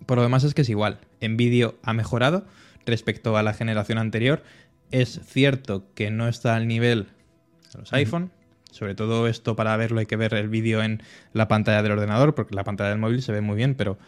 Por 0.06 0.16
lo 0.16 0.22
demás 0.22 0.42
es 0.44 0.54
que 0.54 0.62
es 0.62 0.70
igual, 0.70 1.00
en 1.20 1.36
vídeo 1.36 1.76
ha 1.82 1.92
mejorado 1.92 2.46
respecto 2.86 3.36
a 3.36 3.42
la 3.42 3.52
generación 3.52 3.98
anterior. 3.98 4.42
Es 4.90 5.20
cierto 5.26 5.84
que 5.94 6.10
no 6.10 6.28
está 6.28 6.56
al 6.56 6.66
nivel 6.66 7.08
de 7.74 7.78
los 7.80 7.92
iPhone, 7.92 8.30
sobre 8.70 8.94
todo 8.94 9.28
esto 9.28 9.54
para 9.54 9.76
verlo 9.76 10.00
hay 10.00 10.06
que 10.06 10.16
ver 10.16 10.32
el 10.32 10.48
vídeo 10.48 10.82
en 10.82 11.02
la 11.34 11.46
pantalla 11.46 11.82
del 11.82 11.92
ordenador, 11.92 12.34
porque 12.34 12.54
la 12.54 12.64
pantalla 12.64 12.88
del 12.88 13.00
móvil 13.00 13.20
se 13.20 13.32
ve 13.32 13.42
muy 13.42 13.56
bien, 13.56 13.74
pero 13.74 13.98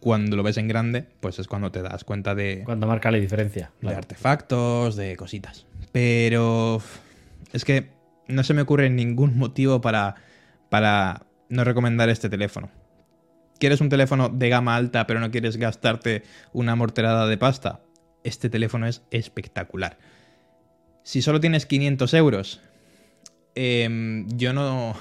cuando 0.00 0.34
lo 0.34 0.42
ves 0.42 0.56
en 0.56 0.66
grande, 0.66 1.04
pues 1.20 1.38
es 1.40 1.46
cuando 1.46 1.70
te 1.70 1.82
das 1.82 2.04
cuenta 2.04 2.34
de, 2.34 2.62
Cuando 2.64 2.86
marca 2.86 3.10
la 3.10 3.18
diferencia. 3.18 3.70
de 3.80 3.80
claro. 3.80 3.98
artefactos, 3.98 4.96
de 4.96 5.14
cositas. 5.16 5.66
Pero 5.96 6.82
es 7.54 7.64
que 7.64 7.88
no 8.28 8.44
se 8.44 8.52
me 8.52 8.60
ocurre 8.60 8.90
ningún 8.90 9.38
motivo 9.38 9.80
para, 9.80 10.16
para 10.68 11.24
no 11.48 11.64
recomendar 11.64 12.10
este 12.10 12.28
teléfono. 12.28 12.68
¿Quieres 13.58 13.80
un 13.80 13.88
teléfono 13.88 14.28
de 14.28 14.50
gama 14.50 14.76
alta 14.76 15.06
pero 15.06 15.20
no 15.20 15.30
quieres 15.30 15.56
gastarte 15.56 16.22
una 16.52 16.76
morterada 16.76 17.26
de 17.26 17.38
pasta? 17.38 17.80
Este 18.24 18.50
teléfono 18.50 18.86
es 18.86 19.04
espectacular. 19.10 19.96
Si 21.02 21.22
solo 21.22 21.40
tienes 21.40 21.64
500 21.64 22.12
euros, 22.12 22.60
em, 23.54 24.28
yo 24.36 24.52
no... 24.52 24.94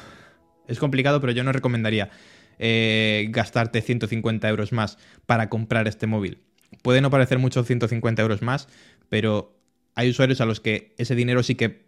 Es 0.65 0.79
complicado, 0.79 1.19
pero 1.19 1.33
yo 1.33 1.43
no 1.43 1.51
recomendaría 1.51 2.09
eh, 2.57 3.27
gastarte 3.31 3.81
150 3.81 4.47
euros 4.47 4.71
más 4.71 4.97
para 5.25 5.49
comprar 5.49 5.89
este 5.89 6.07
móvil. 6.07 6.41
Puede 6.83 7.01
no 7.01 7.09
parecer 7.09 7.37
mucho 7.37 7.65
150 7.65 8.21
euros 8.21 8.41
más, 8.41 8.69
pero 9.09 9.54
hay 9.95 10.09
usuarios 10.09 10.41
a 10.41 10.45
los 10.45 10.59
que 10.59 10.93
ese 10.97 11.15
dinero 11.15 11.41
sí 11.41 11.55
que 11.55 11.85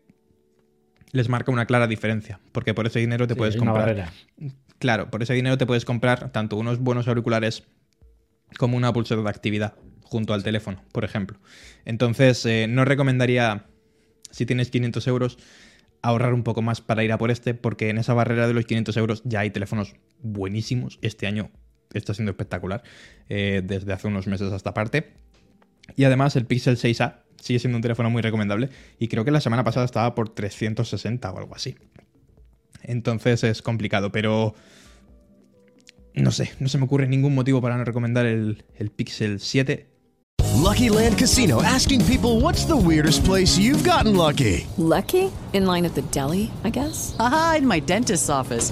les 1.12 1.30
marca 1.30 1.51
una 1.51 1.66
clara 1.66 1.88
diferencia, 1.88 2.39
porque 2.51 2.74
por 2.74 2.88
ese 2.88 2.99
dinero 2.99 3.28
te 3.28 3.34
Sí, 3.34 3.38
puedes 3.38 3.58
comprar. 3.58 4.12
Claro, 4.80 5.10
por 5.10 5.24
ese 5.24 5.34
dinero 5.34 5.58
te 5.58 5.66
puedes 5.66 5.86
comprar 5.86 6.32
tanto 6.32 6.55
unos 6.58 6.80
buenos 6.80 7.08
auriculares 7.08 7.64
como 8.58 8.78
una 8.78 8.93
pulsera 8.93 9.22
de 9.22 9.30
actividad 9.30 9.76
junto 10.01 10.34
al 10.34 10.43
teléfono, 10.43 10.84
por 10.91 11.03
ejemplo. 11.03 11.38
Entonces, 11.86 12.45
eh, 12.45 12.68
no 12.70 12.86
recomendaría, 12.86 13.66
si 14.32 14.45
tienes 14.45 14.70
500 14.70 15.08
euros, 15.08 15.38
ahorrar 16.01 16.34
un 16.34 16.43
poco 16.43 16.62
más 16.62 16.80
para 16.82 17.03
ir 17.03 17.12
a 17.12 17.18
por 17.18 17.32
este, 17.32 17.53
porque 17.53 17.89
en 17.89 17.97
esa 17.97 18.14
barrera 18.14 18.47
de 18.47 18.53
los 18.53 18.66
500 18.66 18.95
euros 18.97 19.22
ya 19.26 19.41
hay 19.41 19.49
teléfonos 19.49 19.95
buenísimos. 20.22 20.99
Este 21.01 21.28
año 21.28 21.49
está 21.93 22.14
siendo 22.14 22.32
espectacular, 22.32 22.84
eh, 23.30 23.62
desde 23.64 23.91
hace 23.93 24.08
unos 24.08 24.28
meses 24.28 24.51
hasta 24.53 24.74
parte. 24.74 25.14
Y 25.95 26.03
además 26.03 26.36
el 26.36 26.45
Pixel 26.45 26.78
6A 26.78 27.26
sigue 27.48 27.60
siendo 27.60 27.78
un 27.78 27.82
teléfono 27.82 28.10
muy 28.10 28.22
recomendable 28.22 28.70
y 29.00 29.08
creo 29.08 29.26
que 29.26 29.32
la 29.32 29.41
semana 29.41 29.64
pasada 29.64 29.86
estaba 29.86 30.14
por 30.14 30.30
360 30.30 31.32
o 31.32 31.38
algo 31.38 31.56
así. 31.56 31.76
Entonces 32.84 33.43
es 33.43 33.62
complicado, 33.62 34.12
pero 34.12 34.54
no 36.14 36.32
sé, 36.32 36.52
no 36.60 36.68
se 36.70 36.78
me 36.78 36.86
ocurre 36.86 37.08
ningún 37.08 37.36
motivo 37.36 37.62
para 37.62 37.78
no 37.78 37.84
recomendar 37.84 38.26
el, 38.26 38.64
el 38.78 38.91
Pixel 38.91 39.39
7. 39.39 39.88
Lucky 40.56 40.89
Land 40.89 41.18
Casino 41.18 41.62
asking 41.62 42.04
people 42.06 42.41
what's 42.41 42.66
the 42.66 42.76
weirdest 42.76 43.24
place 43.24 43.58
you've 43.58 43.84
gotten 43.84 44.16
lucky? 44.16 44.66
Lucky? 44.78 45.32
In 45.54 45.66
line 45.66 45.86
at 45.86 45.93
the 45.93 46.02
deli, 46.12 46.52
I 46.64 46.70
guess? 46.70 47.16
Haha, 47.18 47.58
in 47.58 47.68
my 47.68 47.80
dentist's 47.80 48.30
office. 48.30 48.72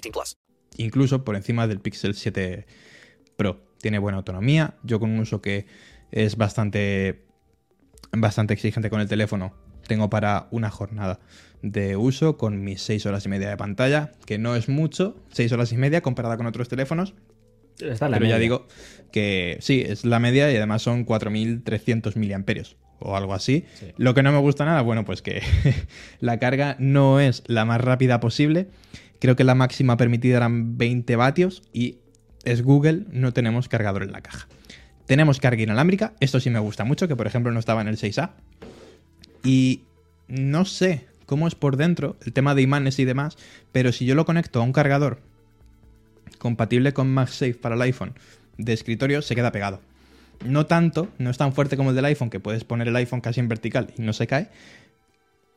18 0.00 0.12
plus. 0.12 0.36
incluso 0.76 1.24
por 1.24 1.36
encima 1.36 1.66
del 1.66 1.80
Pixel 1.80 2.14
7 2.14 2.66
Pro. 3.36 3.62
Tiene 3.80 3.98
buena 3.98 4.18
autonomía. 4.18 4.74
Yo 4.82 4.98
con 4.98 5.10
un 5.10 5.20
uso 5.20 5.40
que 5.40 5.66
es 6.10 6.36
bastante, 6.36 7.24
bastante 8.10 8.54
exigente 8.54 8.90
con 8.90 9.00
el 9.00 9.08
teléfono, 9.08 9.54
tengo 9.86 10.10
para 10.10 10.48
una 10.50 10.70
jornada 10.70 11.20
de 11.62 11.96
uso 11.96 12.36
con 12.36 12.62
mis 12.64 12.82
6 12.82 13.06
horas 13.06 13.26
y 13.26 13.28
media 13.28 13.48
de 13.48 13.56
pantalla, 13.56 14.12
que 14.26 14.38
no 14.38 14.56
es 14.56 14.68
mucho, 14.68 15.22
6 15.32 15.52
horas 15.52 15.72
y 15.72 15.76
media 15.76 16.00
comparada 16.00 16.36
con 16.36 16.46
otros 16.46 16.68
teléfonos, 16.68 17.14
Está 17.80 18.06
en 18.06 18.10
la 18.10 18.18
pero 18.18 18.28
ya 18.28 18.38
digo 18.38 18.66
que 19.12 19.58
sí, 19.60 19.84
es 19.86 20.04
la 20.04 20.18
media 20.18 20.50
y 20.50 20.56
además 20.56 20.82
son 20.82 21.06
4.300 21.06 22.16
miliamperios 22.16 22.76
o 22.98 23.16
algo 23.16 23.34
así. 23.34 23.64
Lo 23.96 24.14
que 24.14 24.22
no 24.22 24.32
me 24.32 24.38
gusta 24.38 24.64
nada, 24.64 24.82
bueno, 24.82 25.04
pues 25.04 25.22
que 25.22 25.42
la 26.20 26.38
carga 26.38 26.76
no 26.80 27.20
es 27.20 27.44
la 27.46 27.64
más 27.64 27.80
rápida 27.80 28.18
posible. 28.20 28.68
Creo 29.20 29.36
que 29.36 29.44
la 29.44 29.54
máxima 29.54 29.96
permitida 29.96 30.36
eran 30.36 30.78
20 30.78 31.16
vatios 31.16 31.62
y 31.72 31.98
es 32.44 32.62
Google, 32.62 33.04
no 33.10 33.32
tenemos 33.32 33.68
cargador 33.68 34.02
en 34.02 34.12
la 34.12 34.20
caja. 34.20 34.48
Tenemos 35.06 35.40
carga 35.40 35.62
inalámbrica, 35.62 36.12
esto 36.20 36.38
sí 36.38 36.50
me 36.50 36.58
gusta 36.58 36.84
mucho, 36.84 37.08
que 37.08 37.16
por 37.16 37.26
ejemplo 37.26 37.50
no 37.50 37.58
estaba 37.58 37.80
en 37.80 37.88
el 37.88 37.96
6A. 37.96 38.30
Y 39.42 39.82
no 40.28 40.64
sé 40.64 41.06
cómo 41.26 41.48
es 41.48 41.54
por 41.54 41.76
dentro 41.76 42.16
el 42.24 42.32
tema 42.32 42.54
de 42.54 42.62
imanes 42.62 42.98
y 42.98 43.04
demás, 43.04 43.36
pero 43.72 43.92
si 43.92 44.04
yo 44.04 44.14
lo 44.14 44.24
conecto 44.24 44.60
a 44.60 44.64
un 44.64 44.72
cargador 44.72 45.20
compatible 46.38 46.92
con 46.92 47.12
MagSafe 47.12 47.54
para 47.54 47.74
el 47.74 47.82
iPhone 47.82 48.14
de 48.56 48.72
escritorio, 48.72 49.22
se 49.22 49.34
queda 49.34 49.52
pegado. 49.52 49.80
No 50.44 50.66
tanto, 50.66 51.08
no 51.18 51.30
es 51.30 51.38
tan 51.38 51.52
fuerte 51.52 51.76
como 51.76 51.90
el 51.90 51.96
del 51.96 52.04
iPhone, 52.04 52.30
que 52.30 52.40
puedes 52.40 52.64
poner 52.64 52.88
el 52.88 52.96
iPhone 52.96 53.20
casi 53.20 53.40
en 53.40 53.48
vertical 53.48 53.92
y 53.96 54.02
no 54.02 54.12
se 54.12 54.26
cae, 54.26 54.48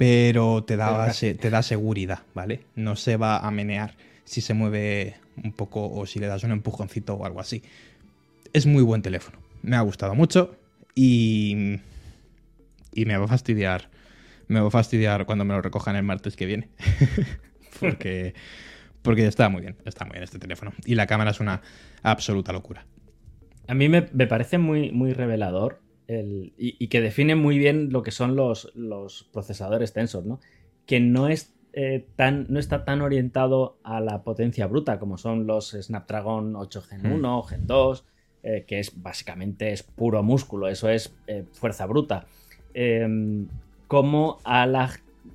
pero 0.02 0.64
te 0.64 0.78
da, 0.78 1.12
te 1.14 1.50
da 1.52 1.62
seguridad, 1.62 2.24
¿vale? 2.34 2.62
No 2.74 2.96
se 2.96 3.18
va 3.18 3.38
a 3.38 3.52
menear 3.52 3.94
si 4.24 4.42
se 4.42 4.56
mueve 4.56 5.18
un 5.44 5.52
poco 5.52 5.92
o 5.92 6.08
si 6.08 6.18
le 6.18 6.26
das 6.26 6.44
un 6.44 6.50
empujoncito 6.50 7.14
o 7.14 7.24
algo 7.24 7.40
así. 7.40 7.62
Es 8.52 8.66
muy 8.66 8.82
buen 8.82 9.04
teléfono, 9.04 9.38
me 9.62 9.76
ha 9.76 9.82
gustado 9.82 10.16
mucho 10.16 10.56
y, 10.96 11.76
y 12.96 13.06
me 13.06 13.16
va 13.16 13.26
a 13.26 13.28
fastidiar, 13.28 13.92
me 14.48 14.60
va 14.60 14.70
a 14.70 14.72
fastidiar 14.72 15.28
cuando 15.28 15.46
me 15.46 15.54
lo 15.54 15.62
recojan 15.62 15.96
el 15.96 16.02
martes 16.02 16.36
que 16.36 16.48
viene, 16.48 16.70
porque, 17.80 18.34
porque 19.04 19.28
está 19.28 19.50
muy 19.50 19.62
bien, 19.62 19.76
está 19.86 20.06
muy 20.06 20.14
bien 20.14 20.24
este 20.24 20.40
teléfono 20.40 20.74
y 20.84 20.96
la 20.96 21.06
cámara 21.06 21.30
es 21.30 21.40
una 21.40 21.62
absoluta 22.02 22.52
locura. 22.52 22.88
A 23.68 23.76
mí 23.76 23.88
me, 23.88 24.08
me 24.14 24.26
parece 24.26 24.58
muy, 24.58 24.92
muy 24.92 25.14
revelador 25.14 25.80
el- 26.20 26.54
y, 26.58 26.76
y 26.84 26.88
que 26.88 27.02
define 27.02 27.36
muy 27.36 27.58
bien 27.58 27.92
lo 27.92 28.04
que 28.04 28.12
son 28.12 28.36
los, 28.36 28.72
los 28.76 29.24
procesadores 29.32 29.94
Tensor, 29.94 30.26
¿no? 30.26 30.40
Que 30.86 31.00
no, 31.00 31.28
es, 31.28 31.54
eh, 31.74 32.06
tan, 32.16 32.48
no 32.50 32.60
está 32.60 32.84
tan 32.86 33.02
orientado 33.02 33.78
a 33.84 34.00
la 34.02 34.24
potencia 34.24 34.68
bruta 34.68 35.00
como 35.00 35.18
son 35.18 35.48
los 35.48 35.72
Snapdragon 35.72 36.56
8 36.56 36.82
Gen 36.82 37.06
1 37.06 37.40
o 37.40 37.44
Gen 37.44 37.68
2, 37.68 38.06
eh, 38.44 38.66
que 38.68 38.80
es 38.80 39.02
básicamente 39.02 39.72
es 39.72 39.84
puro 39.84 40.24
músculo, 40.24 40.68
eso 40.68 40.90
es 40.90 41.14
eh, 41.28 41.46
fuerza 41.54 41.86
bruta. 41.86 42.26
Em, 42.74 43.48
como 43.88 44.40
a 44.44 44.66
la 44.66 44.90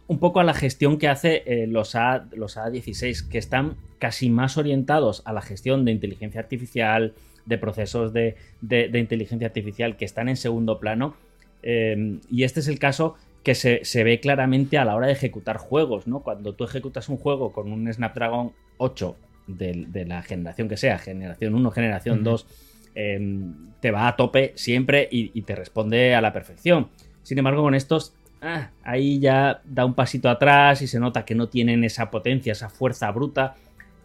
un 0.09 0.19
poco 0.19 0.41
a 0.41 0.45
la 0.45 0.55
gestión 0.55 0.99
que 0.99 1.09
hace 1.09 1.43
eh, 1.47 1.67
los, 1.67 1.95
A, 1.95 2.27
los 2.33 2.57
A16, 2.57 3.29
que 3.29 3.39
están 3.39 3.77
casi 3.99 4.31
más 4.31 4.57
orientados 4.57 5.23
a 5.25 5.33
la 5.33 5.43
gestión 5.43 5.85
de 5.85 5.93
inteligencia 5.93 6.41
artificial, 6.41 7.15
de 7.47 7.59
procesos 7.59 8.13
de, 8.13 8.37
de- 8.61 8.89
de 8.89 8.99
inteligencia 8.99 9.47
artificial 9.47 9.97
que 9.97 10.05
están 10.05 10.29
en 10.29 10.37
segundo 10.37 10.79
plano. 10.79 11.15
Eh, 11.63 12.19
y 12.31 12.45
este 12.45 12.61
es 12.61 12.69
el 12.69 12.79
caso 12.79 13.15
que 13.43 13.55
se, 13.55 13.85
se 13.85 14.05
ve 14.05 14.21
claramente 14.21 14.77
a 14.79 14.85
la 14.85 14.95
hora 14.97 15.07
de 15.07 15.13
ejecutar 15.13 15.57
juegos, 15.57 16.07
¿no? 16.07 16.21
Cuando 16.21 16.55
tú 16.55 16.65
ejecutas 16.65 17.09
un 17.09 17.17
juego 17.17 17.53
con 17.53 17.73
un 17.73 17.93
Snapdragon 17.93 18.53
8 18.79 19.17
de, 19.47 19.87
de 19.89 20.05
la 20.05 20.23
generación 20.23 20.69
que 20.69 20.77
sea, 20.77 20.99
generación 20.99 21.55
1, 21.55 21.71
generación 21.71 22.17
Ujú. 22.17 22.25
2, 22.31 22.47
eh, 22.97 23.39
te 23.81 23.91
va 23.93 24.09
a 24.09 24.17
tope 24.17 24.53
siempre 24.57 25.09
y, 25.11 25.31
y 25.39 25.43
te 25.43 25.55
responde 25.55 26.15
a 26.15 26.21
la 26.21 26.33
perfección. 26.33 26.89
Sin 27.23 27.39
embargo, 27.39 27.63
con 27.63 27.75
estos, 27.77 28.15
ah, 28.43 28.71
ahí 28.83 29.21
ya 29.21 29.61
da 29.65 29.85
un 29.85 29.95
pasito 29.95 30.29
atrás 30.29 30.83
y 30.83 30.87
se 30.89 30.99
nota 30.99 31.25
que 31.25 31.35
no 31.37 31.49
tienen 31.49 31.85
esa 31.85 32.11
potencia, 32.11 32.53
esa 32.53 32.69
fuerza 32.69 33.11
bruta 33.13 33.55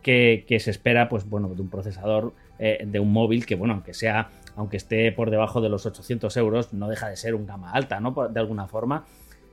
que, 0.04 0.46
que 0.48 0.60
se 0.60 0.70
espera, 0.72 1.10
pues 1.10 1.28
bueno, 1.28 1.50
de 1.50 1.62
un 1.62 1.70
procesador, 1.70 2.34
eh, 2.62 2.84
de 2.88 2.99
un 3.01 3.12
móvil 3.12 3.45
que, 3.45 3.55
bueno, 3.55 3.74
aunque 3.74 3.93
sea 3.93 4.30
aunque 4.55 4.78
esté 4.78 5.12
por 5.12 5.30
debajo 5.32 5.59
de 5.62 5.70
los 5.70 5.86
800 5.86 6.36
euros, 6.38 6.74
no 6.74 6.88
deja 6.88 7.09
de 7.09 7.16
ser 7.18 7.36
un 7.36 7.45
gama 7.47 7.72
alta, 7.72 7.99
¿no? 8.01 8.14
De 8.30 8.39
alguna 8.39 8.68
forma. 8.68 9.05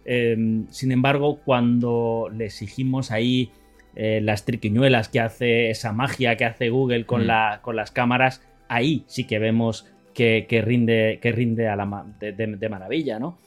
Eh, 0.04 0.64
sin 0.70 0.90
embargo, 0.92 1.40
cuando 1.44 2.28
le 2.32 2.46
exigimos 2.46 3.11
ahí 3.11 3.50
eh, 3.94 4.20
las 4.22 4.44
triquiñuelas 4.44 5.09
que 5.09 5.18
hace 5.20 5.70
esa 5.70 5.92
magia 5.92 6.36
que 6.36 6.44
hace 6.44 6.68
Google 6.70 7.04
con, 7.06 7.22
Mm. 7.22 7.26
la- 7.26 7.59
con 7.62 7.74
las 7.76 7.90
cámaras, 7.90 8.42
ahí 8.68 9.02
sí 9.09 9.24
que 9.24 9.38
vemos 9.40 9.86
que, 10.14 10.46
que 10.48 10.62
rinde, 10.62 11.18
que 11.22 11.32
rinde 11.32 11.68
a 11.68 11.74
la 11.76 12.04
de- 12.20 12.32
de 12.32 12.68
maravilla, 12.68 13.18
¿no? 13.18 13.38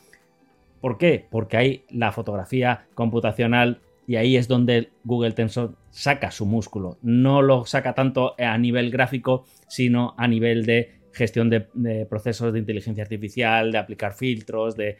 ¿Por 0.81 0.97
qué? 0.97 1.25
Porque 1.29 1.57
hay 1.57 1.83
la 1.89 2.11
fotografía 2.11 2.85
computacional 2.95 3.79
y 4.11 4.17
ahí 4.17 4.35
es 4.35 4.49
donde 4.49 4.89
Google 5.05 5.31
Tensor 5.31 5.77
saca 5.89 6.31
su 6.31 6.45
músculo. 6.45 6.97
No 7.01 7.41
lo 7.41 7.65
saca 7.65 7.93
tanto 7.93 8.35
a 8.37 8.57
nivel 8.57 8.91
gráfico, 8.91 9.45
sino 9.69 10.15
a 10.17 10.27
nivel 10.27 10.65
de 10.65 10.99
gestión 11.13 11.49
de, 11.49 11.61
procesos 12.09 12.51
de 12.51 12.59
inteligencia 12.59 13.03
artificial, 13.03 13.71
de 13.71 13.77
aplicar 13.77 14.13
filtros, 14.13 14.75
de, 14.75 14.97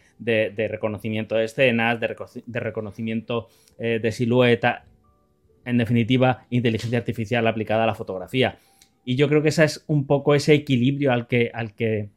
reconocimiento 0.70 1.36
de 1.36 1.44
escenas, 1.44 2.00
de 2.00 2.60
reconocimiento 2.62 3.50
eh, 3.78 4.00
de 4.02 4.12
silueta. 4.14 4.86
En 5.66 5.78
definitiva, 5.78 6.46
inteligencia 6.50 6.98
artificial 6.98 7.46
aplicada 7.48 7.84
a 7.84 7.88
la 7.88 7.96
fotografía. 7.96 8.60
Y 9.04 9.18
yo 9.18 9.28
creo 9.28 9.42
que 9.42 9.50
ese 9.50 9.66
es 9.66 9.84
un 9.88 10.08
poco 10.08 10.36
ese 10.36 10.54
equilibrio 10.54 11.12
al 11.12 11.28
que, 11.28 11.52
al 11.54 11.76
que, 11.76 12.12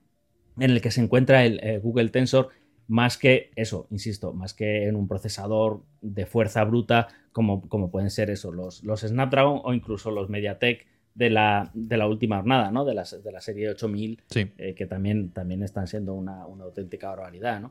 en 0.61 0.71
el 0.71 0.81
que 0.81 0.93
se 0.93 1.01
encuentra 1.01 1.45
el 1.45 1.59
eh, 1.65 1.81
Google 1.83 2.11
Tensor, 2.11 2.51
más 2.89 3.17
que 3.19 3.51
eso, 3.57 3.87
insisto, 3.91 4.33
más 4.33 4.55
que 4.55 4.87
en 4.87 4.97
un 4.97 5.09
procesador 5.09 5.83
de 6.03 6.27
fuerza 6.27 6.65
bruta, 6.65 7.09
como, 7.33 7.67
como 7.69 7.91
pueden 7.91 8.11
ser 8.11 8.31
eso, 8.31 8.53
los, 8.53 8.85
los 8.85 9.01
Snapdragon 9.01 9.61
o 9.65 9.73
incluso 9.75 10.11
los 10.11 10.29
MediaTek 10.29 10.87
de 11.15 11.31
la, 11.31 11.71
de 11.75 11.97
la 11.97 12.07
última 12.09 12.37
jornada, 12.37 12.71
¿no? 12.71 12.85
De 12.85 12.93
la, 12.95 13.05
de 13.05 13.33
la 13.33 13.41
serie 13.41 13.69
8000, 13.71 14.23
Sí. 14.29 14.47
eh, 14.59 14.75
que 14.75 14.87
también, 14.87 15.31
también 15.31 15.63
están 15.63 15.87
siendo 15.87 16.13
una, 16.15 16.47
una 16.47 16.65
auténtica 16.65 17.09
barbaridad, 17.09 17.61
¿no? 17.61 17.71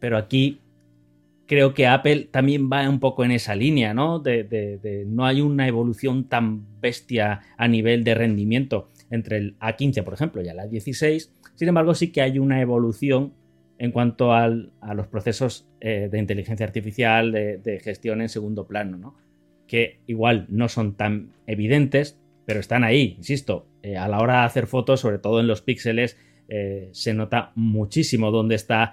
Pero 0.00 0.16
aquí 0.18 0.60
creo 1.46 1.74
que 1.74 1.86
Apple 1.86 2.28
también 2.30 2.70
va 2.70 2.88
un 2.88 3.00
poco 3.00 3.24
en 3.24 3.30
esa 3.32 3.54
línea, 3.54 3.94
¿no? 3.94 4.18
De, 4.18 4.44
de- 4.44 4.78
de 4.78 5.04
no 5.06 5.24
hay 5.26 5.40
una 5.40 5.66
evolución 5.66 6.24
tan 6.24 6.80
bestia 6.80 7.40
a 7.56 7.66
nivel 7.68 8.04
de 8.04 8.14
rendimiento 8.14 8.88
entre 9.10 9.38
el 9.38 9.58
A15, 9.58 10.04
por 10.04 10.14
ejemplo, 10.14 10.42
y 10.42 10.48
el 10.48 10.58
A16. 10.58 11.30
Sin 11.56 11.68
embargo, 11.68 11.94
sí 11.94 12.12
que 12.12 12.22
hay 12.22 12.38
una 12.38 12.60
evolución 12.60 13.32
en 13.80 13.90
cuanto 13.90 14.32
al- 14.32 14.70
a 14.80 14.94
los 14.94 15.08
procesos 15.08 15.66
eh, 15.80 16.08
de 16.12 16.18
inteligencia 16.18 16.64
artificial, 16.66 17.32
de, 17.32 17.58
de 17.58 17.80
gestión 17.80 18.20
en 18.20 18.28
segundo 18.28 18.66
plano, 18.68 18.96
¿no? 18.96 19.16
Que 19.66 19.98
igual 20.06 20.46
no 20.48 20.68
son 20.68 20.94
tan 20.96 21.32
evidentes, 21.46 22.20
pero 22.46 22.60
están 22.60 22.84
ahí, 22.84 23.14
insisto. 23.16 23.66
Eh, 23.82 23.96
a 23.96 24.06
la 24.06 24.20
hora 24.20 24.40
de 24.40 24.46
hacer 24.46 24.66
fotos, 24.66 25.00
sobre 25.00 25.18
todo 25.18 25.40
en 25.40 25.46
los 25.46 25.62
píxeles, 25.62 26.16
eh, 26.48 26.88
se 26.92 27.14
nota 27.14 27.52
muchísimo 27.54 28.30
dónde 28.30 28.54
está, 28.54 28.92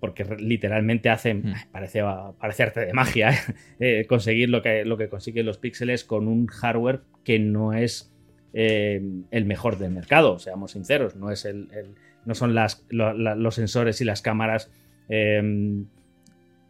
porque 0.00 0.24
literalmente 0.38 1.08
hacen, 1.08 1.38
Mm. 1.44 1.54
parece, 1.70 2.02
parece 2.40 2.62
arte 2.64 2.80
de 2.86 2.92
magia, 2.92 3.30
eh, 3.78 4.06
conseguir 4.08 4.48
lo 4.50 4.60
que, 4.60 4.84
lo 4.84 4.96
que 4.96 5.08
consiguen 5.08 5.46
los 5.46 5.56
píxeles 5.58 6.04
con 6.04 6.26
un 6.26 6.46
hardware 6.48 7.00
que 7.24 7.38
no 7.38 7.72
es 7.72 8.12
el 8.52 9.44
mejor 9.46 9.78
del 9.78 9.90
mercado, 9.92 10.38
seamos 10.38 10.72
sinceros, 10.72 11.16
no, 11.16 11.30
es 11.30 11.44
el, 11.44 11.68
el- 11.72 11.94
no 12.26 12.34
son 12.34 12.54
las, 12.54 12.84
lo- 12.90 13.12
la- 13.12 13.34
los 13.34 13.54
sensores 13.54 14.00
y 14.00 14.04
las 14.04 14.22
cámaras 14.22 14.70
eh, 15.08 15.84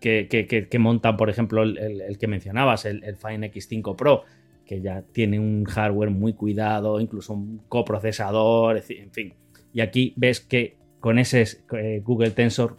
que, 0.01 0.77
montan, 0.79 1.17
por 1.17 1.31
ejemplo, 1.31 1.63
el, 1.63 2.19
que 2.19 2.27
mencionabas, 2.27 2.85
el, 2.85 3.03
el 3.05 3.17
Fine 3.17 3.51
X5 3.53 3.97
Pro, 3.97 4.25
que 4.67 4.81
ya 4.81 5.03
tiene 5.13 5.39
un 5.39 5.65
hardware 5.65 6.11
muy 6.11 6.35
cuidado, 6.35 7.01
incluso 7.01 7.33
un 7.33 7.63
coprocesador, 7.69 8.83
en 8.89 9.11
fin. 9.13 9.35
Y 9.73 9.81
aquí 9.81 10.13
ves 10.17 10.41
que 10.41 10.77
con 11.01 11.19
ese 11.19 11.45
eh, 11.73 12.01
Google 12.05 12.31
Tensor, 12.33 12.79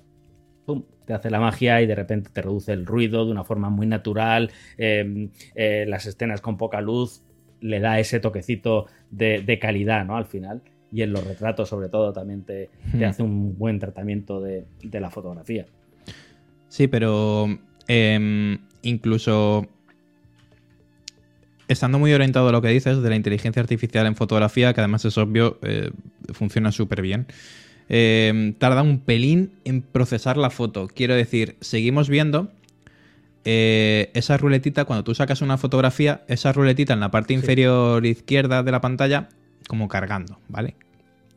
te 1.06 1.14
hace 1.14 1.30
la 1.30 1.40
magia 1.40 1.82
y 1.82 1.86
de 1.88 1.94
repente 1.96 2.30
te 2.34 2.42
reduce 2.42 2.74
el 2.74 2.86
ruido 2.86 3.26
de 3.26 3.32
una 3.32 3.44
forma 3.44 3.70
muy 3.70 3.86
natural, 3.86 4.52
eh, 4.78 5.30
eh, 5.54 5.86
las 5.88 6.06
escenas 6.08 6.42
con 6.42 6.58
poca 6.58 6.82
luz, 6.82 7.22
le 7.62 7.80
da 7.80 8.00
ese 8.00 8.20
toquecito 8.20 8.88
de, 9.12 9.42
de 9.42 9.60
calidad, 9.60 10.06
¿no? 10.06 10.18
Al 10.18 10.26
final. 10.26 10.62
Y 10.96 11.02
en 11.02 11.12
los 11.12 11.26
retratos, 11.26 11.68
sobre 11.68 11.90
todo, 11.90 12.14
también 12.14 12.44
te, 12.44 12.70
te 12.98 13.06
hace 13.06 13.22
un 13.22 13.58
buen 13.58 13.80
tratamiento 13.80 14.40
de, 14.40 14.64
de 14.82 15.00
la 15.02 15.10
fotografía. 15.10 15.66
Sí, 16.70 16.88
pero 16.88 17.48
em, 17.90 18.60
incluso 18.82 19.68
estando 21.68 22.00
muy 22.00 22.14
orientado 22.14 22.48
a 22.48 22.52
lo 22.54 22.62
que 22.62 22.70
dices 22.70 23.02
de 23.02 23.10
la 23.10 23.18
inteligencia 23.18 23.62
artificial 23.62 24.06
en 24.06 24.16
fotografía, 24.16 24.74
que 24.74 24.80
además 24.80 25.04
es 25.04 25.18
obvio, 25.18 25.60
eh, 25.64 25.92
funciona 26.32 26.72
súper 26.72 27.02
bien. 27.02 27.28
em, 27.90 28.54
tarda 28.54 28.82
un 28.82 29.00
pelín 29.00 29.52
en 29.66 29.82
procesar 29.82 30.38
la 30.38 30.50
foto. 30.50 30.88
Quiero 30.88 31.14
decir, 31.14 31.58
seguimos 31.60 32.08
viendo 32.10 32.52
eh, 33.44 34.12
esa 34.14 34.38
ruletita, 34.38 34.86
cuando 34.86 35.04
tú 35.04 35.14
sacas 35.14 35.42
una 35.42 35.58
fotografía, 35.58 36.24
esa 36.30 36.54
ruletita 36.54 36.94
en 36.94 37.02
la 37.02 37.12
parte 37.12 37.34
inferior 37.34 38.06
izquierda 38.06 38.64
de 38.64 38.72
la 38.72 38.80
pantalla, 38.80 39.28
como 39.68 39.88
cargando, 39.88 40.40
¿vale? 40.48 40.76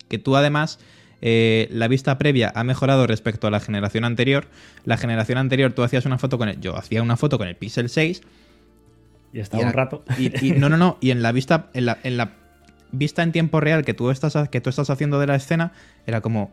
Que 0.09 0.19
tú 0.19 0.37
además, 0.37 0.79
eh, 1.21 1.69
la 1.71 1.89
vista 1.89 2.19
previa 2.19 2.53
ha 2.55 2.65
mejorado 2.65 3.07
respecto 3.07 3.47
a 3.47 3.51
la 3.51 3.61
generación 3.61 4.05
anterior. 4.05 4.47
La 4.85 4.97
generación 4.97 5.39
anterior 5.39 5.73
tú 5.73 5.83
hacías 5.83 6.05
una 6.07 6.19
foto 6.19 6.39
con 6.39 6.49
el... 6.49 6.61
Yo 6.61 6.77
hacía 6.77 7.03
una 7.03 7.17
foto 7.17 7.39
con 7.39 7.49
el 7.49 7.57
Pixel 7.57 7.89
6 7.89 8.23
Y 9.33 9.41
estaba 9.41 9.63
y 9.63 9.67
un 9.67 9.73
rato. 9.73 10.05
y- 10.19 10.47
y- 10.47 10.53
no, 10.53 10.69
no, 10.69 10.77
no. 10.77 10.99
Y 11.01 11.11
en 11.11 11.23
la 11.23 11.33
vista, 11.33 11.71
en 11.75 11.87
la, 11.87 11.99
en 12.03 12.17
la 12.17 12.33
vista 12.93 13.23
en 13.23 13.33
tiempo 13.33 13.61
real 13.61 13.85
que 13.85 13.95
tú 13.95 14.11
estás, 14.11 14.49
que 14.49 14.61
tú 14.61 14.71
estás 14.71 14.89
haciendo 14.91 15.19
de 15.21 15.27
la 15.27 15.35
escena, 15.35 15.73
era 16.07 16.21
como, 16.23 16.51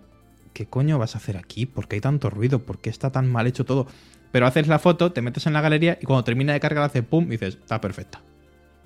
¿qué 0.53 0.65
coño 0.65 0.99
vas 0.99 1.15
a 1.15 1.19
hacer 1.19 1.37
aquí? 1.37 1.65
¿Por 1.65 1.87
qué 1.87 1.95
hay 1.95 2.01
tanto 2.01 2.29
ruido? 2.29 2.59
¿Por 2.59 2.79
qué 2.79 2.89
está 2.89 3.11
tan 3.11 3.31
mal 3.31 3.47
hecho 3.47 3.63
todo? 3.65 3.87
Pero 4.33 4.45
haces 4.47 4.67
la 4.67 4.79
foto, 4.79 5.13
te 5.13 5.21
metes 5.21 5.45
en 5.47 5.53
la 5.53 5.61
galería 5.61 5.97
y 6.01 6.05
cuando 6.05 6.25
termina 6.25 6.51
de 6.51 6.59
cargar 6.59 6.83
hace 6.83 7.03
pum 7.03 7.25
y 7.27 7.31
dices, 7.31 7.55
está 7.55 7.79
perfecta. 7.79 8.21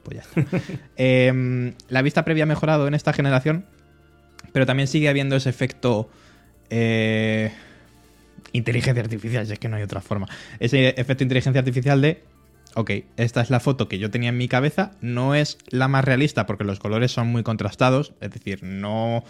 Pues 0.04 0.18
ya 0.18 0.22
está. 0.42 0.58
Em, 0.98 1.74
la 1.88 2.02
vista 2.04 2.24
previa 2.24 2.44
ha 2.44 2.48
mejorado 2.48 2.88
en 2.88 2.94
esta 2.94 3.14
generación, 3.14 3.66
pero 4.52 4.66
también 4.66 4.88
sigue 4.88 5.10
habiendo 5.10 5.36
ese 5.36 5.50
efecto... 5.50 6.10
eh, 6.70 7.52
inteligencia 8.52 9.04
artificial, 9.04 9.46
si 9.46 9.54
es 9.54 9.60
que 9.60 9.70
no 9.70 9.76
hay 9.78 9.84
otra 9.84 10.02
forma. 10.02 10.28
Ese 10.60 10.90
efecto 11.00 11.24
inteligencia 11.24 11.60
artificial 11.60 12.02
de 12.02 12.24
ok, 12.76 12.92
esta 13.18 13.42
es 13.42 13.50
la 13.50 13.60
foto 13.60 13.88
que 13.88 13.98
yo 14.00 14.10
tenía 14.12 14.30
en 14.30 14.38
mi 14.38 14.48
cabeza, 14.48 14.92
no 15.02 15.34
es 15.36 15.58
la 15.70 15.88
más 15.88 16.06
realista 16.06 16.46
porque 16.46 16.64
los 16.64 16.80
colores 16.80 17.12
son 17.12 17.28
muy 17.28 17.44
contrastados, 17.44 18.14
es 18.22 18.32
decir, 18.32 18.64
no, 18.64 19.24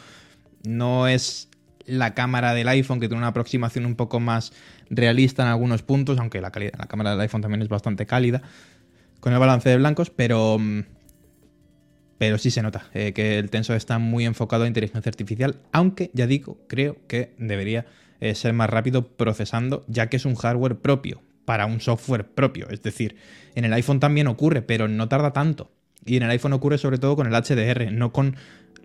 no 0.63 1.07
es 1.07 1.47
la 1.85 2.13
cámara 2.13 2.53
del 2.53 2.67
iPhone 2.67 2.99
que 2.99 3.07
tiene 3.07 3.19
una 3.19 3.27
aproximación 3.29 3.85
un 3.85 3.95
poco 3.95 4.19
más 4.19 4.51
realista 4.89 5.43
en 5.43 5.49
algunos 5.49 5.81
puntos, 5.83 6.19
aunque 6.19 6.41
la, 6.41 6.51
calidad- 6.51 6.77
la 6.77 6.87
cámara 6.87 7.11
del 7.11 7.21
iPhone 7.21 7.41
también 7.41 7.61
es 7.61 7.69
bastante 7.69 8.05
cálida 8.05 8.41
con 9.21 9.33
el 9.33 9.39
balance 9.39 9.69
de 9.69 9.77
blancos, 9.77 10.09
pero, 10.09 10.57
mm, 10.59 10.81
pero 12.19 12.37
sí 12.37 12.51
se 12.51 12.61
nota 12.61 12.85
eh, 12.93 13.13
que 13.13 13.39
el 13.39 13.49
Tensor 13.49 13.77
está 13.77 13.97
muy 13.97 14.25
enfocado 14.25 14.65
a 14.65 14.67
inteligencia 14.67 15.09
artificial, 15.09 15.55
aunque 15.71 16.11
ya 16.13 16.27
digo, 16.27 16.59
creo 16.67 16.97
que 17.07 17.33
debería 17.39 17.87
eh, 18.19 18.35
ser 18.35 18.53
más 18.53 18.69
rápido 18.69 19.07
procesando, 19.07 19.83
ya 19.87 20.07
que 20.07 20.17
es 20.17 20.25
un 20.25 20.35
hardware 20.35 20.75
propio 20.75 21.21
para 21.45 21.65
un 21.65 21.81
software 21.81 22.27
propio. 22.27 22.69
Es 22.69 22.83
decir, 22.83 23.15
en 23.55 23.65
el 23.65 23.73
iPhone 23.73 23.99
también 23.99 24.27
ocurre, 24.27 24.61
pero 24.61 24.87
no 24.87 25.07
tarda 25.07 25.33
tanto. 25.33 25.71
Y 26.05 26.17
en 26.17 26.23
el 26.23 26.29
iPhone 26.29 26.53
ocurre 26.53 26.77
sobre 26.77 26.99
todo 26.99 27.15
con 27.15 27.25
el 27.25 27.33
HDR, 27.33 27.91
no 27.91 28.11
con 28.11 28.35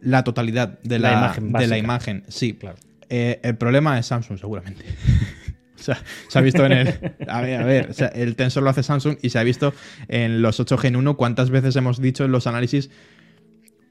la 0.00 0.24
totalidad 0.24 0.78
de 0.82 0.98
La 0.98 1.10
la, 1.10 1.18
imagen 1.18 1.46
de 1.46 1.52
la 1.52 1.58
básica. 1.58 1.78
imagen. 1.78 2.24
Sí, 2.28 2.54
Claro. 2.54 2.78
Eh, 3.10 3.40
el 3.42 3.56
problema 3.56 3.98
es 3.98 4.06
Samsung, 4.06 4.38
seguramente. 4.38 4.84
O 5.76 5.82
sea, 5.84 6.02
se 6.28 6.38
ha 6.38 6.40
visto 6.40 6.64
en 6.64 6.72
el. 6.72 6.88
A 7.28 7.42
ver, 7.42 7.60
a 7.60 7.64
ver. 7.66 7.90
o 7.90 7.92
sea, 7.92 8.08
el 8.08 8.36
Tensor 8.36 8.62
lo 8.62 8.70
hace 8.70 8.82
Samsung 8.82 9.18
y 9.20 9.28
se 9.28 9.38
ha 9.38 9.42
visto 9.42 9.74
en 10.08 10.40
los 10.40 10.58
8 10.58 10.78
Gen 10.78 10.96
1 10.96 11.18
cuántas 11.18 11.50
veces 11.50 11.76
hemos 11.76 12.00
dicho 12.00 12.24
en 12.24 12.32
los 12.32 12.46
análisis. 12.46 12.88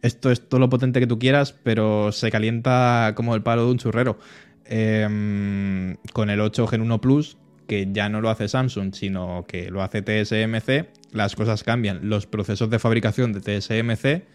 Esto 0.03 0.31
es 0.31 0.47
todo 0.47 0.59
lo 0.59 0.69
potente 0.69 0.99
que 0.99 1.07
tú 1.07 1.17
quieras, 1.17 1.53
pero 1.53 2.11
se 2.11 2.29
calienta 2.29 3.13
como 3.15 3.35
el 3.35 3.41
palo 3.41 3.65
de 3.65 3.71
un 3.71 3.77
churrero. 3.77 4.19
Em, 4.65 5.95
con 6.11 6.29
el 6.29 6.41
8 6.41 6.67
Gen 6.67 6.81
1 6.81 6.99
Plus, 6.99 7.37
que 7.67 7.87
ya 7.89 8.09
no 8.09 8.19
lo 8.19 8.29
hace 8.29 8.49
Samsung, 8.49 8.93
sino 8.93 9.45
que 9.47 9.71
lo 9.71 9.81
hace 9.81 10.01
TSMC, 10.01 10.89
las 11.13 11.35
cosas 11.35 11.63
cambian. 11.63 12.09
Los 12.09 12.27
procesos 12.27 12.69
de 12.69 12.79
fabricación 12.79 13.31
de 13.31 13.39
TSMC 13.39 14.25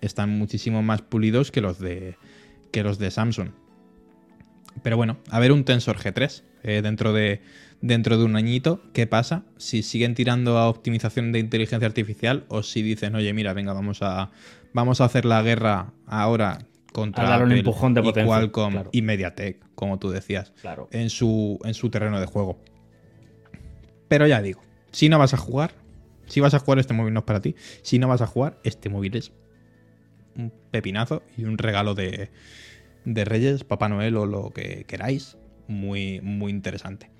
están 0.00 0.30
muchísimo 0.30 0.82
más 0.82 1.02
pulidos 1.02 1.52
que 1.52 1.60
los 1.60 1.78
de, 1.78 2.16
que 2.72 2.82
los 2.82 2.98
de 2.98 3.12
Samsung. 3.12 3.50
Pero 4.82 4.96
bueno, 4.96 5.18
a 5.30 5.38
ver 5.38 5.52
un 5.52 5.64
Tensor 5.64 5.96
G3 5.96 6.42
eh, 6.64 6.82
dentro, 6.82 7.12
de, 7.12 7.40
dentro 7.80 8.18
de 8.18 8.24
un 8.24 8.34
añito. 8.34 8.82
¿Qué 8.92 9.06
pasa? 9.06 9.44
Si 9.58 9.82
siguen 9.84 10.14
tirando 10.14 10.58
a 10.58 10.68
optimización 10.68 11.30
de 11.30 11.38
inteligencia 11.38 11.86
artificial 11.86 12.44
o 12.48 12.64
si 12.64 12.82
dicen, 12.82 13.14
oye, 13.14 13.32
mira, 13.32 13.52
venga, 13.54 13.72
vamos 13.72 14.02
a, 14.02 14.30
vamos 14.72 15.00
a 15.00 15.04
hacer 15.04 15.24
la 15.24 15.42
guerra 15.42 15.92
ahora 16.06 16.58
contra 16.92 17.26
A 17.26 17.30
dar 17.30 17.40
un 17.42 17.46
Apple 17.48 17.58
empujón 17.58 17.94
de 17.94 18.00
y 18.00 18.04
potencia, 18.04 18.26
Qualcomm 18.26 18.72
claro. 18.72 18.90
y 18.92 19.02
MediaTek, 19.02 19.74
como 19.74 19.98
tú 19.98 20.10
decías, 20.10 20.52
Claro. 20.60 20.88
en 20.90 21.10
su, 21.10 21.58
en 21.64 21.74
su 21.74 21.90
terreno 21.90 22.18
de 22.20 22.26
juego. 22.26 22.60
Pero 24.08 24.26
ya 24.26 24.40
digo, 24.42 24.62
si 24.90 25.08
no 25.08 25.18
vas 25.18 25.34
a 25.34 25.36
jugar, 25.36 25.74
si 26.26 26.40
vas 26.40 26.54
a 26.54 26.58
jugar 26.58 26.78
este 26.78 26.94
móvil 26.94 27.14
no 27.14 27.20
es 27.20 27.26
para 27.26 27.40
ti, 27.40 27.54
si 27.82 27.98
no 27.98 28.08
vas 28.08 28.22
a 28.22 28.26
jugar, 28.26 28.58
este 28.64 28.88
móvil 28.88 29.16
es 29.16 29.32
un 30.36 30.52
pepinazo 30.70 31.22
y 31.36 31.44
un 31.44 31.58
regalo 31.58 31.94
de, 31.94 32.30
de 33.04 33.24
Reyes, 33.24 33.64
Papá 33.64 33.88
Noel 33.88 34.16
o 34.16 34.26
lo 34.26 34.50
que 34.50 34.84
queráis. 34.86 35.36
Muy, 35.66 36.20
muy 36.22 36.50
interesante. 36.50 37.10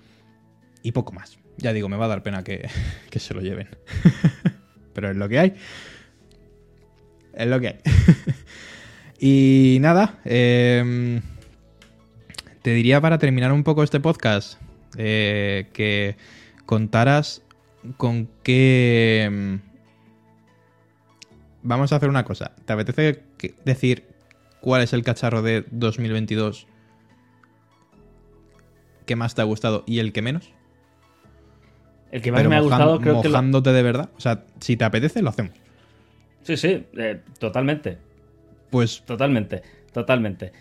Y 0.82 0.92
poco 0.92 1.12
más. 1.12 1.38
Ya 1.58 1.72
digo, 1.74 1.88
me 1.90 1.96
va 1.96 2.06
a 2.06 2.08
dar 2.08 2.22
pena 2.22 2.42
que, 2.44 2.68
que 3.10 3.18
se 3.18 3.34
lo 3.34 3.42
lleven. 3.42 3.68
Pero 4.94 5.10
es 5.10 5.16
lo 5.16 5.28
que 5.28 5.38
hay. 5.38 5.54
Es 7.38 7.46
lo 7.46 7.60
que 7.60 7.68
hay. 7.68 7.78
y 9.20 9.78
nada, 9.80 10.18
em, 10.24 11.22
te 12.62 12.70
diría 12.74 13.00
para 13.00 13.18
terminar 13.18 13.52
un 13.52 13.62
poco 13.64 13.82
este 13.82 14.00
podcast 14.00 14.60
eh, 14.96 15.68
que 15.72 16.16
contaras 16.66 17.42
con 17.96 18.28
qué... 18.42 19.22
em, 19.26 19.60
Vamos 21.62 21.92
a 21.92 21.96
hacer 21.96 22.08
una 22.08 22.24
cosa. 22.24 22.52
¿Te 22.64 22.72
apetece 22.72 23.22
decir 23.64 24.04
cuál 24.60 24.82
es 24.82 24.92
el 24.92 25.02
cacharro 25.02 25.42
de 25.42 25.64
2022 25.70 26.66
que 29.06 29.16
más 29.16 29.34
te 29.34 29.42
ha 29.42 29.44
gustado 29.44 29.84
y 29.86 29.98
el 29.98 30.12
que 30.12 30.22
menos? 30.22 30.50
El 32.10 32.22
que 32.22 32.30
más 32.32 32.38
Pero 32.40 32.50
me 32.50 32.56
ha 32.56 32.60
gustado 32.60 33.00
creo 33.00 33.20
que 33.20 33.28
lo- 33.28 33.32
mojándote 33.34 33.72
de 33.72 33.82
verdad. 33.82 34.08
O 34.16 34.20
sea, 34.20 34.44
si 34.60 34.76
te 34.76 34.84
apetece, 34.84 35.20
lo 35.20 35.30
hacemos. 35.30 35.52
Sí, 36.48 36.56
sí, 36.56 36.86
eh, 36.96 37.20
totalmente. 37.38 37.98
Pues 38.70 39.02
Totalmente, 39.04 39.60
totalmente. 39.92 40.52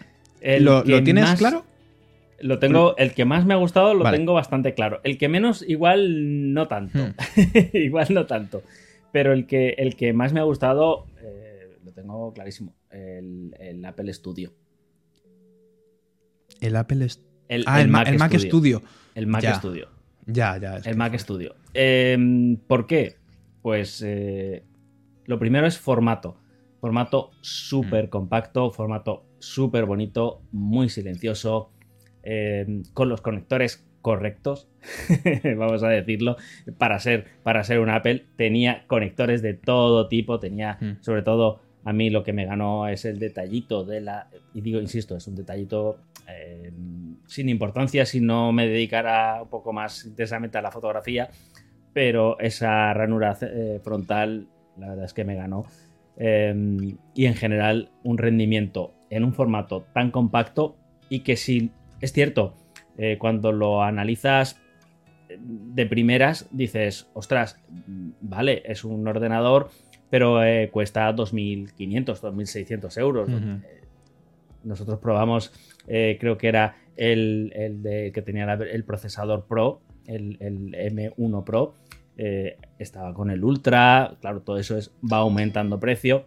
¿Lo- 0.60 0.84
lo 0.84 1.02
tienes 1.04 1.24
más- 1.24 1.40
claro? 1.40 1.66
Lo 2.42 2.60
tengo, 2.60 2.96
el 2.98 3.14
que 3.14 3.24
más 3.24 3.46
me 3.46 3.54
ha 3.54 3.58
gustado 3.58 3.94
lo 3.94 4.04
Vale. 4.04 4.18
tengo 4.18 4.34
bastante 4.34 4.74
claro. 4.74 5.00
El 5.06 5.18
que 5.18 5.30
menos, 5.30 5.64
igual 5.68 6.54
no 6.54 6.68
tanto. 6.68 7.00
Hmm. 7.00 7.14
igual 7.74 8.08
no 8.12 8.26
tanto. 8.26 8.64
Pero 9.14 9.32
el 9.32 9.48
que, 9.48 9.70
el 9.78 9.96
que 9.96 10.12
más 10.12 10.34
me 10.34 10.42
ha 10.42 10.44
gustado, 10.44 11.08
eh, 11.22 11.78
lo 11.86 11.92
tengo 11.94 12.34
clarísimo. 12.34 12.76
El, 12.92 13.56
el 13.60 13.84
Apple 13.86 14.14
Studio. 14.14 14.54
el 16.62 16.76
Apple. 16.76 17.08
El, 17.48 17.64
ah, 17.66 17.82
el, 17.82 17.88
Ma- 17.88 18.04
el 18.04 18.18
Mac 18.18 18.38
Studio. 18.38 18.82
El 19.16 19.28
Mac 19.28 19.42
Ya. 19.42 19.56
Studio. 19.56 19.88
Ya, 20.26 20.58
ya. 20.58 20.78
El 20.78 20.98
Mac 20.98 21.18
Studio. 21.18 21.56
Eh, 21.74 22.58
¿Por 22.68 22.86
qué? 22.88 23.16
Pues 23.62 24.04
eh, 24.06 24.64
lo 25.28 25.38
primero 25.40 25.68
es 25.68 25.78
formato. 25.78 26.38
Formato 26.82 27.32
súper 27.42 28.06
Mm. 28.06 28.10
compacto, 28.10 28.72
formato 28.72 29.24
súper 29.40 29.86
bonito, 29.86 30.42
muy 30.52 30.90
silencioso, 30.90 31.72
eh, 32.24 32.82
con 32.94 33.10
los 33.10 33.22
conectores 33.22 33.84
correctos, 34.02 34.70
vamos 35.58 35.84
a 35.84 35.90
decirlo, 35.90 36.38
para 36.78 37.00
ser, 37.00 37.26
para 37.44 37.64
ser 37.64 37.80
un 37.80 37.90
Apple. 37.90 38.26
Tenía 38.38 38.86
conectores 38.88 39.42
de 39.42 39.54
todo 39.54 40.08
tipo, 40.08 40.40
tenía 40.40 40.78
Mm. 40.82 41.02
sobre 41.02 41.22
todo 41.24 41.60
a 41.84 41.94
mí 41.94 42.10
lo 42.10 42.24
que 42.24 42.34
me 42.34 42.46
ganó 42.46 42.88
es 42.88 43.06
el 43.06 43.18
detallito 43.18 43.86
de 43.86 44.02
la... 44.02 44.28
Y 44.54 44.62
digo, 44.62 44.80
insisto, 44.82 45.16
es 45.16 45.26
un 45.28 45.36
detallito 45.36 46.00
eh, 46.30 46.72
sin 47.28 47.48
importancia 47.50 48.06
si 48.06 48.20
no 48.20 48.52
me 48.52 48.68
dedicara 48.68 49.42
un 49.44 49.50
poco 49.50 49.72
más 49.72 50.04
intensamente 50.06 50.58
a 50.58 50.62
la 50.62 50.72
fotografía, 50.72 51.30
pero 51.94 52.38
esa 52.40 52.94
ranura 52.94 53.38
eh, 53.42 53.80
frontal, 53.84 54.48
la 54.80 54.90
verdad 54.90 55.06
es 55.06 55.14
que 55.14 55.24
me 55.24 55.36
ganó. 55.36 55.66
Eh, 56.18 56.54
y 57.14 57.26
en 57.26 57.36
general, 57.36 57.92
un 58.04 58.18
rendimiento 58.18 58.94
en 59.10 59.24
un 59.24 59.34
formato 59.34 59.86
tan 59.94 60.12
compacto 60.12 60.76
y 61.10 61.20
que 61.20 61.36
si 61.36 61.72
es 62.02 62.12
cierto, 62.12 62.56
eh, 62.98 63.18
cuando 63.20 63.52
lo 63.52 63.84
analizas 63.84 64.60
de 65.40 65.86
primeras, 65.86 66.48
dices, 66.52 67.10
ostras, 67.14 67.60
vale, 68.22 68.64
es 68.66 68.84
un 68.84 69.08
ordenador, 69.08 69.70
pero 70.10 70.44
eh, 70.44 70.70
cuesta 70.72 71.14
2.500, 71.14 72.22
2.600 72.22 72.98
euros. 73.00 73.30
Eh, 73.30 73.82
Nosotros 74.64 75.00
probamos, 75.00 75.52
eh, 75.88 76.18
creo 76.20 76.38
que 76.38 76.48
era 76.48 76.78
el, 76.96 77.52
el 77.56 77.82
de, 77.82 78.12
que 78.12 78.22
tenía 78.22 78.52
el 78.54 78.84
procesador 78.84 79.46
Pro, 79.48 79.82
el, 80.06 80.38
el 80.40 80.74
M1 80.74 81.44
Pro. 81.44 81.76
Eh, 82.18 82.57
estaba 82.80 83.13
con 83.13 83.30
el 83.30 83.43
Ultra, 83.43 84.18
claro, 84.22 84.41
todo 84.41 84.57
eso 84.57 84.78
es, 84.78 84.91
va 85.01 85.18
aumentando 85.18 85.80
precio. 85.80 86.26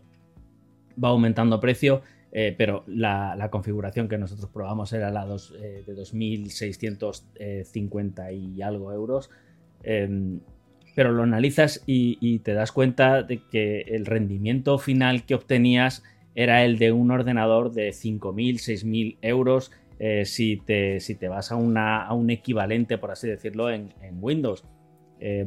Va 1.02 1.08
aumentando 1.10 1.60
precio, 1.60 2.02
eh, 2.32 2.54
pero 2.56 2.84
la, 2.86 3.34
la 3.36 3.50
configuración 3.50 4.08
que 4.08 4.18
nosotros 4.18 4.50
probamos 4.50 4.92
era 4.92 5.10
la 5.10 5.24
dos, 5.24 5.54
eh, 5.60 5.82
de 5.86 5.94
2.650 5.94 8.32
y 8.32 8.62
algo 8.62 8.92
euros. 8.92 9.30
Em, 9.82 10.40
pero 10.94 11.12
lo 11.12 11.22
analizas 11.22 11.82
y, 11.86 12.40
te 12.40 12.52
das 12.52 12.72
cuenta 12.72 13.22
de 13.22 13.40
que 13.50 13.82
el 13.82 14.06
rendimiento 14.06 14.78
final 14.78 15.24
que 15.24 15.34
obtenías 15.34 16.02
era 16.34 16.64
el 16.64 16.78
de 16.78 16.92
un 16.92 17.10
ordenador 17.10 17.72
de 17.72 17.92
5.000, 17.92 18.58
6.000 18.58 19.16
euros 19.22 19.72
eh, 19.98 20.24
si, 20.24 20.56
te, 20.56 21.00
si 21.00 21.14
te 21.14 21.28
vas 21.28 21.52
a, 21.52 21.56
una- 21.56 22.04
a 22.04 22.12
un 22.12 22.30
equivalente, 22.30 22.98
por 22.98 23.10
así 23.10 23.28
decirlo, 23.28 23.70
en, 23.70 23.92
en 24.02 24.18
Windows. 24.20 24.64
Eh, 25.22 25.44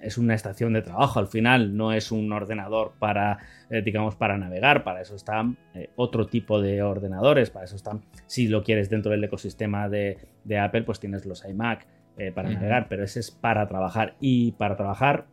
es 0.00 0.18
una 0.18 0.34
estación 0.34 0.72
de 0.72 0.82
trabajo 0.82 1.18
al 1.18 1.26
final, 1.26 1.76
no 1.76 1.92
es 1.92 2.12
un 2.12 2.30
ordenador 2.32 2.92
para, 2.98 3.38
eh, 3.70 3.82
digamos, 3.82 4.14
para 4.14 4.38
navegar, 4.38 4.84
para 4.84 5.00
eso 5.00 5.16
están 5.16 5.56
eh, 5.74 5.90
otro 5.96 6.26
tipo 6.28 6.60
de 6.62 6.82
ordenadores, 6.82 7.50
para 7.50 7.64
eso 7.64 7.74
están, 7.74 8.02
si 8.26 8.46
lo 8.46 8.62
quieres 8.62 8.88
dentro 8.88 9.10
del 9.10 9.24
ecosistema 9.24 9.88
de, 9.88 10.18
de 10.44 10.58
Apple, 10.58 10.82
pues 10.84 11.00
tienes 11.00 11.26
los 11.26 11.44
iMac 11.44 11.86
eh, 12.18 12.30
para 12.32 12.48
navegar, 12.50 12.86
pero 12.88 13.02
ese 13.04 13.18
es 13.20 13.30
para 13.32 13.66
trabajar. 13.66 14.14
Y 14.20 14.52
para 14.52 14.76
trabajar, 14.76 15.26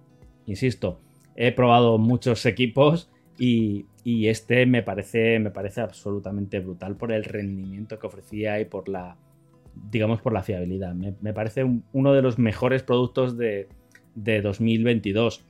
insisto, 0.48 1.00
he 1.36 1.52
probado 1.52 1.98
muchos 2.00 2.46
equipos 2.48 3.12
y, 3.38 3.86
y 4.04 4.28
este 4.28 4.66
me 4.66 4.82
parece, 4.82 5.38
me 5.40 5.52
parece 5.52 5.82
absolutamente 5.82 6.60
brutal 6.60 6.96
por 6.96 7.12
el 7.12 7.24
rendimiento 7.24 8.00
que 8.00 8.08
ofrecía 8.08 8.60
y 8.60 8.66
por 8.66 8.90
la, 8.90 9.18
digamos, 9.92 10.20
por 10.22 10.34
la 10.34 10.42
fiabilidad. 10.44 10.94
Me, 10.96 11.14
me 11.22 11.32
parece 11.34 11.64
un- 11.64 11.84
uno 11.94 12.12
de 12.14 12.22
los 12.24 12.38
mejores 12.40 12.84
productos 12.84 13.38
de, 13.38 13.70
de 14.16 14.42
2022. 14.42 15.46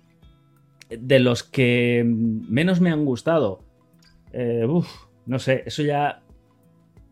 De 0.90 1.20
los 1.20 1.44
que 1.44 2.04
menos 2.06 2.82
me 2.82 2.92
han 2.92 3.06
gustado, 3.06 3.64
eh, 4.32 4.66
uf, 4.68 4.88
no 5.26 5.40
sé, 5.40 5.64
eso 5.66 5.84
ya... 5.84 6.22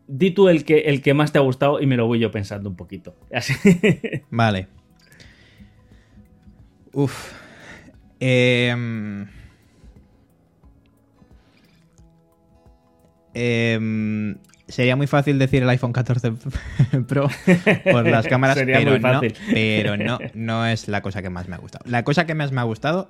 Di 0.07 0.31
tú 0.31 0.49
el 0.49 0.65
que, 0.65 0.79
el 0.79 1.01
que 1.01 1.13
más 1.13 1.31
te 1.31 1.37
ha 1.37 1.41
gustado 1.41 1.79
y 1.79 1.85
me 1.85 1.95
lo 1.95 2.05
voy 2.05 2.19
yo 2.19 2.31
pensando 2.31 2.69
un 2.69 2.75
poquito. 2.75 3.15
Así. 3.33 3.53
Vale. 4.29 4.67
Uf. 6.93 7.31
Em, 8.19 9.25
em, 13.33 14.37
sería 14.71 14.95
muy 14.95 15.07
fácil 15.07 15.37
decir 15.37 15.63
el 15.63 15.69
iPhone 15.69 15.93
14 15.93 16.31
Pro 17.07 17.29
por 17.91 18.07
las 18.07 18.27
cámaras, 18.29 18.57
Sería 18.57 18.77
pero 18.77 18.91
muy 18.91 18.99
no, 18.99 19.21
pero 19.51 19.97
no, 19.97 20.19
no 20.33 20.65
es 20.65 20.87
la 20.87 21.01
cosa 21.01 21.21
que 21.21 21.29
más 21.29 21.47
me 21.47 21.55
ha 21.55 21.59
gustado. 21.59 21.83
La 21.87 22.03
cosa 22.03 22.25
que 22.25 22.33
más 22.33 22.51
me 22.51 22.61
ha 22.61 22.63
gustado 22.63 23.09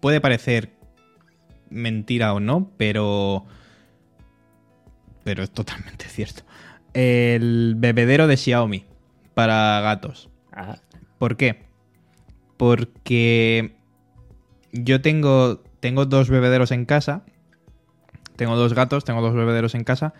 puede 0.00 0.20
parecer 0.20 0.70
mentira 1.70 2.34
o 2.34 2.40
no, 2.40 2.70
pero 2.76 3.46
pero 5.24 5.42
es 5.42 5.50
totalmente 5.50 6.04
cierto. 6.06 6.42
El 6.92 7.74
bebedero 7.76 8.26
de 8.26 8.36
Xiaomi 8.36 8.84
para 9.34 9.80
gatos. 9.80 10.28
¿Por 11.18 11.36
qué? 11.36 11.64
Porque 12.56 13.74
yo 14.72 15.00
tengo, 15.00 15.62
tengo 15.80 16.04
dos 16.06 16.28
bebederos 16.28 16.70
en 16.70 16.84
casa. 16.84 17.24
Tengo 18.36 18.56
dos 18.56 18.74
gatos, 18.74 19.04
tengo 19.04 19.22
dos 19.22 19.34
bebederos 19.34 19.74
en 19.74 19.84
casa. 19.84 20.14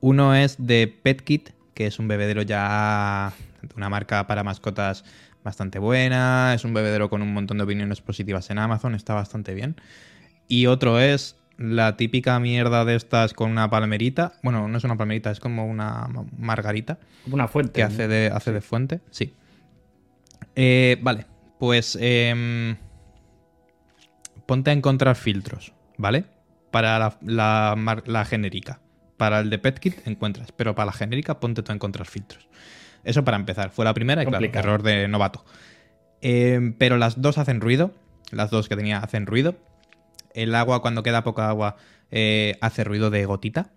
Uno 0.00 0.34
es 0.34 0.56
de 0.58 0.86
PetKit, 1.02 1.50
que 1.74 1.86
es 1.86 1.98
un 1.98 2.08
bebedero 2.08 2.42
ya 2.42 3.32
de 3.62 3.74
una 3.76 3.88
marca 3.88 4.26
para 4.26 4.44
mascotas 4.44 5.04
bastante 5.42 5.78
buena. 5.78 6.54
Es 6.54 6.64
un 6.64 6.74
bebedero 6.74 7.10
con 7.10 7.22
un 7.22 7.32
montón 7.32 7.58
de 7.58 7.64
opiniones 7.64 8.00
positivas 8.00 8.50
en 8.50 8.58
Amazon, 8.58 8.94
está 8.94 9.14
bastante 9.14 9.54
bien. 9.54 9.76
Y 10.46 10.66
otro 10.66 11.00
es 11.00 11.36
la 11.56 11.96
típica 11.96 12.38
mierda 12.38 12.84
de 12.84 12.94
estas 12.94 13.34
con 13.34 13.50
una 13.50 13.68
palmerita. 13.68 14.34
Bueno, 14.42 14.68
no 14.68 14.78
es 14.78 14.84
una 14.84 14.96
palmerita, 14.96 15.30
es 15.30 15.40
como 15.40 15.66
una 15.66 16.08
margarita 16.38 16.98
como 17.24 17.34
una 17.34 17.48
fuente. 17.48 17.72
que 17.72 17.80
¿no? 17.82 17.88
hace 17.88 18.08
de, 18.08 18.26
hace 18.28 18.52
de 18.52 18.60
fuente, 18.60 19.00
sí. 19.10 19.34
Eh, 20.54 20.98
vale, 21.02 21.26
pues 21.58 21.98
em, 22.00 22.76
ponte 24.46 24.70
a 24.70 24.72
encontrar 24.72 25.16
filtros, 25.16 25.72
¿vale? 25.96 26.24
Para 26.70 27.18
la, 27.22 28.02
la 28.06 28.24
genérica. 28.24 28.80
Para 29.18 29.40
el 29.40 29.50
de 29.50 29.58
PetKit 29.58 30.06
encuentras, 30.06 30.52
pero 30.52 30.74
para 30.74 30.86
la 30.86 30.92
genérica 30.92 31.40
ponte 31.40 31.62
tú 31.62 31.72
a 31.72 31.74
encontrar 31.74 32.06
filtros. 32.06 32.48
Eso 33.04 33.24
para 33.24 33.36
empezar. 33.36 33.70
Fue 33.70 33.84
la 33.84 33.92
primera 33.92 34.22
y 34.22 34.26
claro, 34.26 34.46
error 34.46 34.82
de 34.82 35.06
novato. 35.08 35.44
Em, 36.20 36.72
pero 36.72 36.96
las 36.96 37.20
dos 37.20 37.36
hacen 37.36 37.60
ruido. 37.60 37.92
Las 38.30 38.50
dos 38.50 38.68
que 38.68 38.76
tenía 38.76 38.98
hacen 38.98 39.26
ruido. 39.26 39.56
El 40.34 40.54
agua, 40.54 40.82
cuando 40.82 41.02
queda 41.02 41.24
poca 41.24 41.48
agua, 41.48 41.76
eh, 42.10 42.56
hace 42.60 42.84
ruido 42.84 43.10
de 43.10 43.24
gotita. 43.26 43.70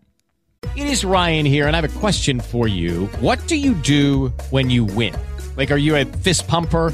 It 0.76 0.86
is 0.86 1.04
Ryan 1.04 1.46
here, 1.46 1.68
and 1.68 1.76
I 1.76 1.80
have 1.80 1.86
a 1.86 2.00
question 2.00 2.40
for 2.40 2.68
you. 2.68 3.10
What 3.20 3.40
do 3.48 3.56
you 3.56 3.74
do 3.84 4.32
when 4.52 4.70
you 4.70 4.86
win? 4.86 5.14
Like, 5.58 5.74
are 5.74 5.82
you 5.82 5.96
a 5.96 6.06
fist 6.06 6.48
pumper? 6.48 6.94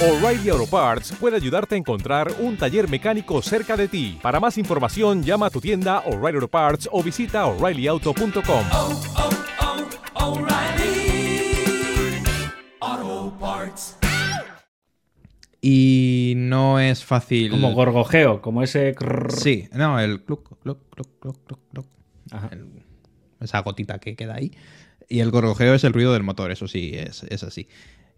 O'Reilly 0.00 0.48
Auto 0.50 0.66
Parts 0.66 1.12
puede 1.18 1.36
ayudarte 1.36 1.74
a 1.74 1.78
encontrar 1.78 2.32
un 2.38 2.56
taller 2.56 2.88
mecánico 2.88 3.42
cerca 3.42 3.76
de 3.76 3.88
ti. 3.88 4.16
Para 4.22 4.38
más 4.38 4.56
información, 4.56 5.24
llama 5.24 5.46
a 5.46 5.50
tu 5.50 5.60
tienda 5.60 6.00
O'Reilly 6.06 6.36
Auto 6.36 6.48
Parts 6.48 6.88
o 6.92 7.02
visita 7.02 7.46
oreillyauto.com. 7.46 8.64
Y 15.60 16.34
no 16.36 16.78
es 16.78 17.04
fácil. 17.04 17.50
Como 17.50 17.72
gorgojeo, 17.72 18.40
como 18.40 18.62
ese. 18.62 18.94
Sí, 19.30 19.68
no, 19.72 19.98
el 19.98 20.22
cluc, 20.22 20.60
cluc, 20.62 20.78
cluc, 20.90 21.08
cluc, 21.20 21.36
cluc, 21.46 21.60
cluc. 21.72 21.86
Ajá. 22.30 22.48
El- 22.52 22.84
esa 23.40 23.60
gotita 23.60 23.98
que 23.98 24.14
queda 24.16 24.34
ahí. 24.36 24.52
Y 25.08 25.20
el 25.20 25.30
gorgojeo 25.30 25.74
es 25.74 25.84
el 25.84 25.92
ruido 25.92 26.12
del 26.12 26.22
motor, 26.22 26.50
eso 26.52 26.68
sí, 26.68 26.92
es, 26.94 27.22
es 27.24 27.42
así. 27.42 27.68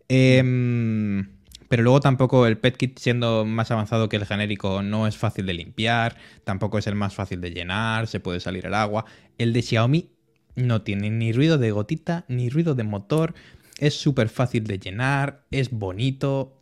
Em, 0.09 1.40
pero 1.71 1.85
luego 1.85 2.01
tampoco 2.01 2.49
el 2.49 2.59
PetKit, 2.59 2.99
siendo 2.99 3.45
más 3.45 3.71
avanzado 3.71 4.09
que 4.09 4.17
el 4.17 4.27
genérico, 4.27 4.83
no 4.83 5.07
es 5.07 5.17
fácil 5.17 5.47
de 5.47 5.55
limpiar, 5.55 6.17
tampoco 6.43 6.79
es 6.79 6.89
el 6.89 6.97
más 6.97 7.15
fácil 7.15 7.41
de 7.41 7.53
llenar, 7.53 8.09
se 8.09 8.19
puede 8.19 8.41
salir 8.41 8.67
el 8.67 8.75
agua. 8.75 9.05
El 9.39 9.53
de 9.53 9.63
Xiaomi 9.63 10.11
no 10.57 10.83
tiene 10.83 11.11
ni 11.11 11.33
ruido 11.33 11.59
de 11.59 11.71
gotita, 11.71 12.25
ni 12.27 12.51
ruido 12.51 12.75
de 12.75 12.83
motor, 12.83 13.35
es 13.79 13.95
súper 13.95 14.29
fácil 14.31 14.65
de 14.65 14.81
llenar, 14.81 15.47
es 15.53 15.71
bonito, 15.71 16.61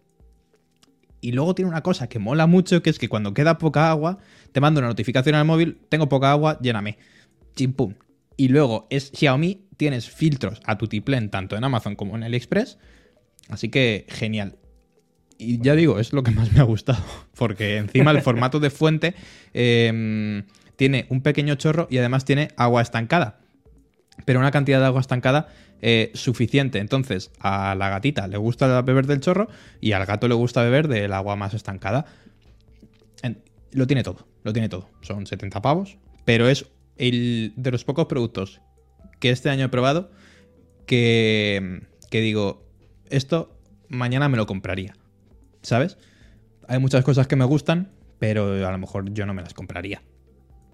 y 1.22 1.32
luego 1.32 1.54
tiene 1.54 1.70
una 1.70 1.82
cosa 1.82 2.10
que 2.10 2.18
mola 2.18 2.46
mucho, 2.46 2.82
que 2.82 2.90
es 2.90 2.98
que 2.98 3.08
cuando 3.08 3.32
queda 3.32 3.56
poca 3.56 3.88
agua, 3.88 4.18
te 4.52 4.60
manda 4.60 4.80
una 4.80 4.88
notificación 4.88 5.36
al 5.36 5.46
móvil, 5.46 5.78
tengo 5.88 6.10
poca 6.10 6.30
agua, 6.30 6.58
lléname. 6.60 6.98
Chimpum. 7.56 7.94
Y 8.36 8.48
luego 8.48 8.86
es 8.90 9.10
Xiaomi, 9.14 9.68
tienes 9.78 10.10
filtros 10.10 10.60
a 10.66 10.76
tu 10.76 10.86
tiplén 10.86 11.30
tanto 11.30 11.56
en 11.56 11.64
Amazon 11.64 11.96
como 11.96 12.14
en 12.14 12.24
AliExpress. 12.24 12.76
Así 13.48 13.70
que 13.70 14.04
genial. 14.10 14.58
Y 15.38 15.62
ya 15.62 15.74
digo, 15.74 15.98
es 16.00 16.12
lo 16.12 16.22
que 16.22 16.32
más 16.32 16.52
me 16.52 16.60
ha 16.60 16.64
gustado. 16.64 17.02
Porque 17.36 17.76
encima 17.76 18.10
el 18.10 18.22
formato 18.22 18.60
de 18.60 18.70
fuente 18.70 19.14
em, 19.54 20.44
tiene 20.76 21.06
un 21.08 21.22
pequeño 21.22 21.54
chorro 21.54 21.86
y 21.90 21.98
además 21.98 22.24
tiene 22.24 22.48
agua 22.56 22.82
estancada 22.82 23.38
pero 24.24 24.40
una 24.40 24.50
cantidad 24.50 24.80
de 24.80 24.86
agua 24.86 25.00
estancada 25.00 25.48
eh, 25.80 26.10
suficiente. 26.14 26.78
Entonces, 26.78 27.30
a 27.40 27.74
la 27.74 27.88
gatita 27.88 28.28
le 28.28 28.36
gusta 28.36 28.80
beber 28.82 29.06
del 29.06 29.20
chorro 29.20 29.48
y 29.80 29.92
al 29.92 30.04
gato 30.06 30.28
le 30.28 30.34
gusta 30.34 30.62
beber 30.62 30.88
del 30.88 31.12
agua 31.12 31.36
más 31.36 31.54
estancada. 31.54 32.06
Lo 33.70 33.86
tiene 33.86 34.02
todo, 34.02 34.26
lo 34.44 34.52
tiene 34.52 34.68
todo. 34.68 34.88
Son 35.02 35.26
70 35.26 35.60
pavos, 35.60 35.98
pero 36.24 36.48
es 36.48 36.66
el 36.96 37.52
de 37.56 37.70
los 37.70 37.84
pocos 37.84 38.06
productos 38.06 38.60
que 39.20 39.30
este 39.30 39.50
año 39.50 39.66
he 39.66 39.68
probado 39.68 40.10
que, 40.86 41.82
que 42.10 42.20
digo, 42.20 42.66
esto 43.10 43.54
mañana 43.88 44.28
me 44.28 44.38
lo 44.38 44.46
compraría. 44.46 44.94
¿Sabes? 45.68 45.98
Hay 46.66 46.78
muchas 46.78 47.04
cosas 47.04 47.26
que 47.26 47.36
me 47.36 47.44
gustan, 47.44 47.90
pero 48.18 48.66
a 48.66 48.72
lo 48.72 48.78
mejor 48.78 49.12
yo 49.12 49.26
no 49.26 49.34
me 49.34 49.42
las 49.42 49.54
compraría. 49.54 50.02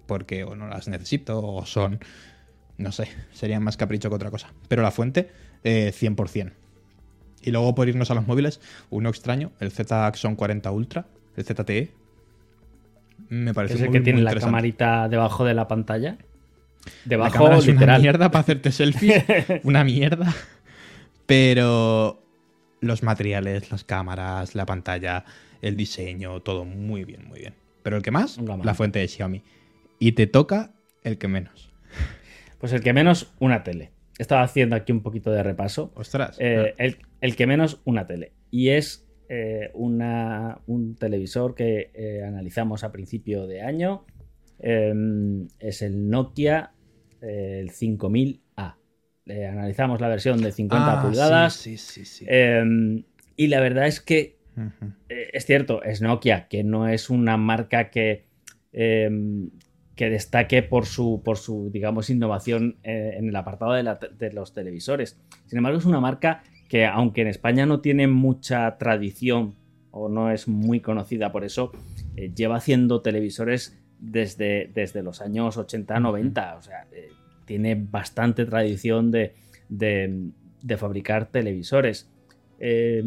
Porque 0.07 0.43
o 0.43 0.55
no 0.55 0.67
las 0.67 0.87
necesito 0.87 1.45
o 1.45 1.65
son 1.65 1.99
no 2.77 2.91
sé, 2.91 3.07
sería 3.31 3.59
más 3.59 3.77
capricho 3.77 4.09
que 4.09 4.15
otra 4.15 4.31
cosa. 4.31 4.51
Pero 4.67 4.81
la 4.81 4.91
fuente, 4.91 5.29
eh, 5.63 5.91
100%. 5.93 6.51
Y 7.41 7.51
luego 7.51 7.75
por 7.75 7.87
irnos 7.87 8.11
a 8.11 8.15
los 8.15 8.25
móviles, 8.27 8.59
uno 8.89 9.09
extraño, 9.09 9.51
el 9.59 9.71
Z 9.71 10.07
Axon 10.07 10.35
40 10.35 10.71
Ultra, 10.71 11.05
el 11.37 11.43
ZTE. 11.43 11.91
Me 13.29 13.53
parece 13.53 13.75
Es 13.75 13.81
el 13.81 13.89
muy, 13.89 13.99
que 13.99 14.03
tiene 14.03 14.21
la 14.21 14.35
camarita 14.35 15.07
debajo 15.07 15.45
de 15.45 15.53
la 15.53 15.67
pantalla. 15.67 16.17
La 16.85 16.91
Debajo, 17.05 17.51
es 17.53 17.65
literal. 17.65 17.95
una 17.95 17.99
mierda 17.99 18.31
para 18.31 18.41
hacerte 18.41 18.71
selfies, 18.71 19.23
una 19.63 19.83
mierda. 19.83 20.33
Pero 21.25 22.24
los 22.87 23.03
materiales, 23.03 23.71
las 23.71 23.83
cámaras, 23.83 24.55
la 24.55 24.65
pantalla, 24.65 25.25
el 25.61 25.75
diseño, 25.75 26.41
todo 26.41 26.65
muy 26.65 27.03
bien, 27.03 27.25
muy 27.27 27.39
bien. 27.39 27.53
Pero 27.83 27.97
el 27.97 28.03
que 28.03 28.11
más, 28.11 28.37
gama. 28.39 28.63
la 28.63 28.73
fuente 28.73 28.99
de 28.99 29.07
Xiaomi. 29.07 29.43
Y 29.99 30.13
te 30.13 30.27
toca 30.27 30.73
el 31.03 31.17
que 31.17 31.27
menos. 31.27 31.71
Pues 32.59 32.73
el 32.73 32.81
que 32.81 32.93
menos, 32.93 33.33
una 33.39 33.63
tele. 33.63 33.91
Estaba 34.17 34.43
haciendo 34.43 34.75
aquí 34.75 34.91
un 34.91 35.01
poquito 35.01 35.31
de 35.31 35.43
repaso. 35.43 35.91
Ostras. 35.95 36.37
Eh, 36.39 36.73
el, 36.77 36.97
el 37.21 37.35
que 37.35 37.45
menos, 37.47 37.81
una 37.85 38.07
tele. 38.07 38.31
Y 38.49 38.69
es 38.69 39.05
eh, 39.29 39.71
una- 39.73 40.59
un 40.67 40.95
televisor 40.95 41.53
que 41.55 41.91
eh, 41.93 42.23
analizamos 42.25 42.83
a 42.83 42.91
principio 42.91 43.45
de 43.47 43.61
año. 43.61 44.05
Eh, 44.59 44.93
es 45.59 45.81
el 45.81 46.09
Nokia 46.09 46.71
el 47.21 47.71
5000A. 47.71 48.39
Eh, 49.27 49.47
analizamos 49.47 49.99
la 50.01 50.07
versión 50.07 50.41
de 50.41 50.51
50 50.51 50.93
Ah, 50.93 51.01
pulgadas. 51.01 51.53
Sí, 51.53 51.77
sí, 51.77 52.05
sí. 52.05 52.05
sí. 52.05 52.25
Eh, 52.27 53.03
y 53.37 53.47
la 53.47 53.59
verdad 53.59 53.87
es 53.87 53.99
que 54.01 54.37
eh, 55.09 55.29
es 55.33 55.45
cierto, 55.45 55.83
es 55.83 56.01
Nokia, 56.01 56.47
que 56.47 56.63
no 56.63 56.87
es 56.87 57.09
una 57.09 57.35
marca 57.37 57.89
que, 57.89 58.25
eh, 58.71 59.09
que 59.95 60.09
destaque 60.09 60.61
por 60.63 60.85
su, 60.85 61.21
por 61.23 61.37
su, 61.37 61.69
digamos, 61.71 62.09
innovación 62.09 62.77
eh, 62.83 63.15
en 63.17 63.29
el 63.29 63.35
apartado 63.35 63.73
de, 63.73 63.83
la- 63.83 63.95
de 63.95 64.31
los 64.31 64.53
televisores. 64.53 65.19
Sin 65.47 65.57
embargo, 65.57 65.79
es 65.79 65.85
una 65.85 65.99
marca 65.99 66.43
que, 66.69 66.85
aunque 66.85 67.21
en 67.21 67.27
España 67.27 67.65
no 67.65 67.81
tiene 67.81 68.07
mucha 68.07 68.77
tradición 68.77 69.55
o 69.91 70.09
no 70.09 70.31
es 70.31 70.47
muy 70.47 70.81
conocida 70.81 71.31
por 71.31 71.43
eso, 71.45 71.71
lleva 72.35 72.57
haciendo 72.57 73.01
televisores 73.01 73.77
desde, 73.99 74.69
desde 74.73 75.03
los 75.03 75.21
años 75.21 75.57
80-90. 75.57 76.57
O 76.57 76.61
sea, 76.61 76.85
tiene 77.45 77.75
bastante 77.75 78.45
tradición 78.45 79.11
de, 79.11 79.33
fabricar 80.77 81.31
televisores. 81.31 82.11
Eh, 82.59 83.03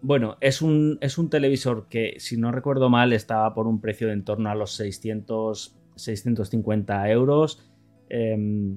bueno, 0.00 0.36
es 0.40 0.62
un, 0.62 0.98
televisor 1.30 1.88
que, 1.88 2.14
si 2.18 2.36
no 2.36 2.52
recuerdo 2.52 2.88
mal, 2.88 3.12
estaba 3.12 3.54
por 3.54 3.66
un 3.66 3.80
precio 3.80 4.06
de 4.06 4.14
en 4.14 4.24
torno 4.24 4.50
a 4.50 4.54
los 4.54 4.72
600, 4.74 5.76
650 5.96 7.10
euros. 7.10 7.68
Eh, 8.08 8.76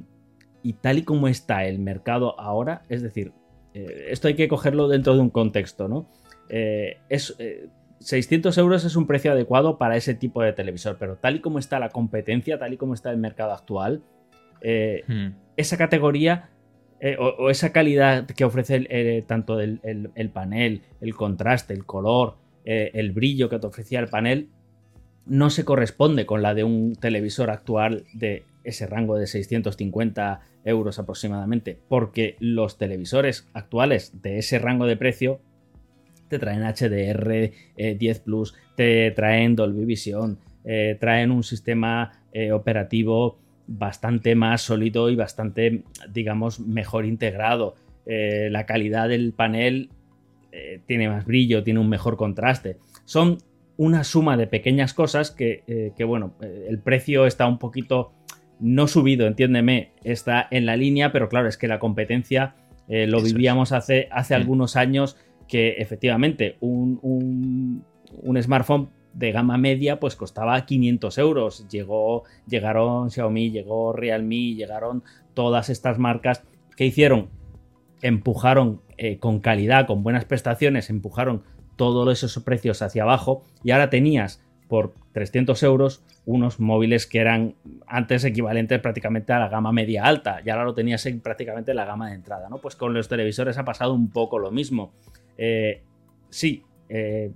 y 0.66 0.74
tal 0.74 0.98
y 0.98 1.04
como 1.04 1.28
está 1.28 1.66
el 1.66 1.78
mercado 1.78 2.40
ahora, 2.40 2.82
es 2.90 3.04
decir, 3.04 3.34
eh, 3.76 4.08
esto 4.10 4.28
hay 4.28 4.34
que 4.34 4.48
cogerlo 4.48 4.88
dentro 4.88 5.14
de 5.14 5.20
un 5.20 5.30
contexto, 5.30 5.88
¿no? 5.88 6.10
Eh, 6.50 6.98
es, 7.08 7.36
eh, 7.38 7.70
600 8.00 8.58
euros 8.58 8.84
es 8.84 8.96
un 8.96 9.06
precio 9.06 9.32
adecuado 9.32 9.78
para 9.78 9.96
ese 9.96 10.16
tipo 10.16 10.42
de 10.42 10.54
televisor, 10.54 10.98
pero 10.98 11.18
tal 11.18 11.36
y 11.36 11.40
como 11.40 11.60
está 11.60 11.78
la 11.78 11.90
competencia, 11.90 12.58
tal 12.58 12.74
y 12.74 12.78
como 12.78 12.96
está 12.96 13.12
el 13.12 13.18
mercado 13.18 13.52
actual, 13.52 14.02
eh, 14.68 15.04
Hmm. 15.08 15.28
esa 15.58 15.78
categoría 15.78 16.50
eh, 17.00 17.18
o, 17.20 17.28
o 17.28 17.50
esa 17.50 17.72
calidad 17.72 18.26
que 18.26 18.46
ofrece 18.46 18.76
el- 18.76 18.88
eh, 18.90 19.24
tanto 19.28 19.60
el, 19.60 19.80
el- 19.84 20.10
el 20.16 20.30
panel, 20.30 20.82
el 21.02 21.14
contraste, 21.14 21.74
el 21.74 21.86
color, 21.86 22.38
eh, 22.66 22.90
el 22.94 23.12
brillo 23.12 23.48
que 23.50 23.60
te 23.60 23.68
ofrecía 23.68 24.00
el 24.00 24.08
panel, 24.08 24.48
no 25.28 25.50
se 25.50 25.66
corresponde 25.66 26.26
con 26.26 26.42
la 26.42 26.54
de 26.54 26.64
un 26.64 26.96
televisor 26.96 27.50
actual 27.52 28.06
de 28.14 28.44
ese 28.64 28.88
rango 28.88 29.18
de 29.18 29.28
650 29.28 30.40
euros 30.64 30.98
aproximadamente, 30.98 31.78
porque 31.90 32.36
los 32.40 32.78
televisores 32.78 33.48
actuales 33.54 34.22
de 34.24 34.40
ese 34.40 34.58
rango 34.58 34.86
de 34.88 34.98
precio 34.98 35.42
te 36.30 36.40
traen 36.40 36.64
HDR 36.64 37.52
eh, 37.78 37.96
10 38.00 38.20
Plus, 38.22 38.56
te 38.76 39.12
traen 39.12 39.56
Dolby 39.56 39.86
Vision, 39.86 40.40
eh, 40.64 40.98
traen 41.00 41.30
un 41.30 41.44
sistema 41.44 42.24
eh, 42.34 42.52
operativo 42.52 43.38
bastante 43.68 44.36
más 44.36 44.62
sólido 44.62 45.10
y 45.10 45.16
bastante, 45.16 45.84
digamos, 46.12 46.60
mejor 46.60 47.06
integrado. 47.06 47.76
Eh, 48.06 48.50
la 48.52 48.66
calidad 48.66 49.10
del 49.10 49.34
panel 49.34 49.90
eh, 50.52 50.80
tiene 50.86 51.10
más 51.10 51.26
brillo, 51.26 51.64
tiene 51.64 51.80
un 51.80 51.90
mejor 51.90 52.18
contraste. 52.18 52.78
Son 53.06 53.38
una 53.78 54.04
suma 54.04 54.38
de 54.38 54.48
pequeñas 54.48 54.94
cosas 54.94 55.32
que, 55.32 55.64
eh, 55.68 55.92
que, 55.98 56.04
bueno, 56.04 56.34
el 56.42 56.80
precio 56.80 57.26
está 57.26 57.46
un 57.48 57.58
poquito 57.58 58.12
no 58.60 58.88
subido, 58.88 59.28
entiéndeme, 59.28 59.90
está 60.04 60.48
en 60.50 60.66
la 60.66 60.78
línea, 60.78 61.12
pero 61.12 61.28
claro, 61.28 61.50
es 61.50 61.58
que 61.58 61.68
la 61.68 61.80
competencia 61.80 62.56
lo 62.88 63.18
Eso 63.18 63.26
es. 63.28 63.34
vivíamos 63.34 63.72
hace, 63.74 64.08
hace 64.12 64.34
Mm. 64.34 64.38
algunos 64.38 64.76
años 64.78 65.18
que 65.48 65.72
efectivamente 65.80 66.56
un, 66.62 67.00
un- 67.02 67.84
un 68.22 68.42
smartphone 68.42 68.88
de 69.16 69.32
gama 69.32 69.58
media 69.58 70.00
pues 70.00 70.16
costaba 70.16 70.66
500 70.66 71.18
euros. 71.18 71.68
Llegó, 71.70 72.24
llegaron 72.48 73.10
Xiaomi, 73.10 73.52
llegó 73.52 73.94
Realme, 73.94 74.54
llegaron 74.56 75.04
todas 75.34 75.70
estas 75.70 75.98
marcas 75.98 76.44
que 76.76 76.86
hicieron, 76.86 77.30
empujaron 78.02 78.82
eh, 78.98 79.18
con 79.18 79.40
calidad, 79.40 79.88
con 79.88 80.04
buenas 80.04 80.26
prestaciones, 80.26 80.90
empujaron 80.90 81.44
todos 81.76 82.24
esos 82.24 82.44
precios 82.44 82.82
hacia 82.82 83.04
abajo 83.04 83.44
y 83.64 83.72
ahora 83.72 83.90
tenías 83.90 84.42
por 84.68 84.94
300 85.14 85.62
euros 85.64 86.04
unos 86.26 86.60
móviles 86.60 87.06
que 87.06 87.20
eran 87.20 87.56
antes 87.86 88.24
equivalentes 88.24 88.80
prácticamente 88.80 89.32
a 89.32 89.40
la 89.40 89.50
gama 89.50 89.72
media 89.72 90.04
alta 90.06 90.42
y 90.44 90.50
ahora 90.50 90.64
lo 90.64 90.74
tenías 90.74 91.06
en 91.06 91.20
prácticamente 91.22 91.74
la 91.74 91.86
gama 91.86 92.10
de 92.10 92.16
entrada, 92.16 92.50
¿no? 92.50 92.58
Pues 92.58 92.76
con 92.76 92.94
los 92.94 93.08
televisores 93.08 93.58
ha 93.58 93.66
pasado 93.66 93.94
un 93.94 94.10
poco 94.10 94.40
lo 94.40 94.52
mismo. 94.52 94.92
Eh, 95.38 95.84
sí, 96.30 96.64
eh, 96.90 97.32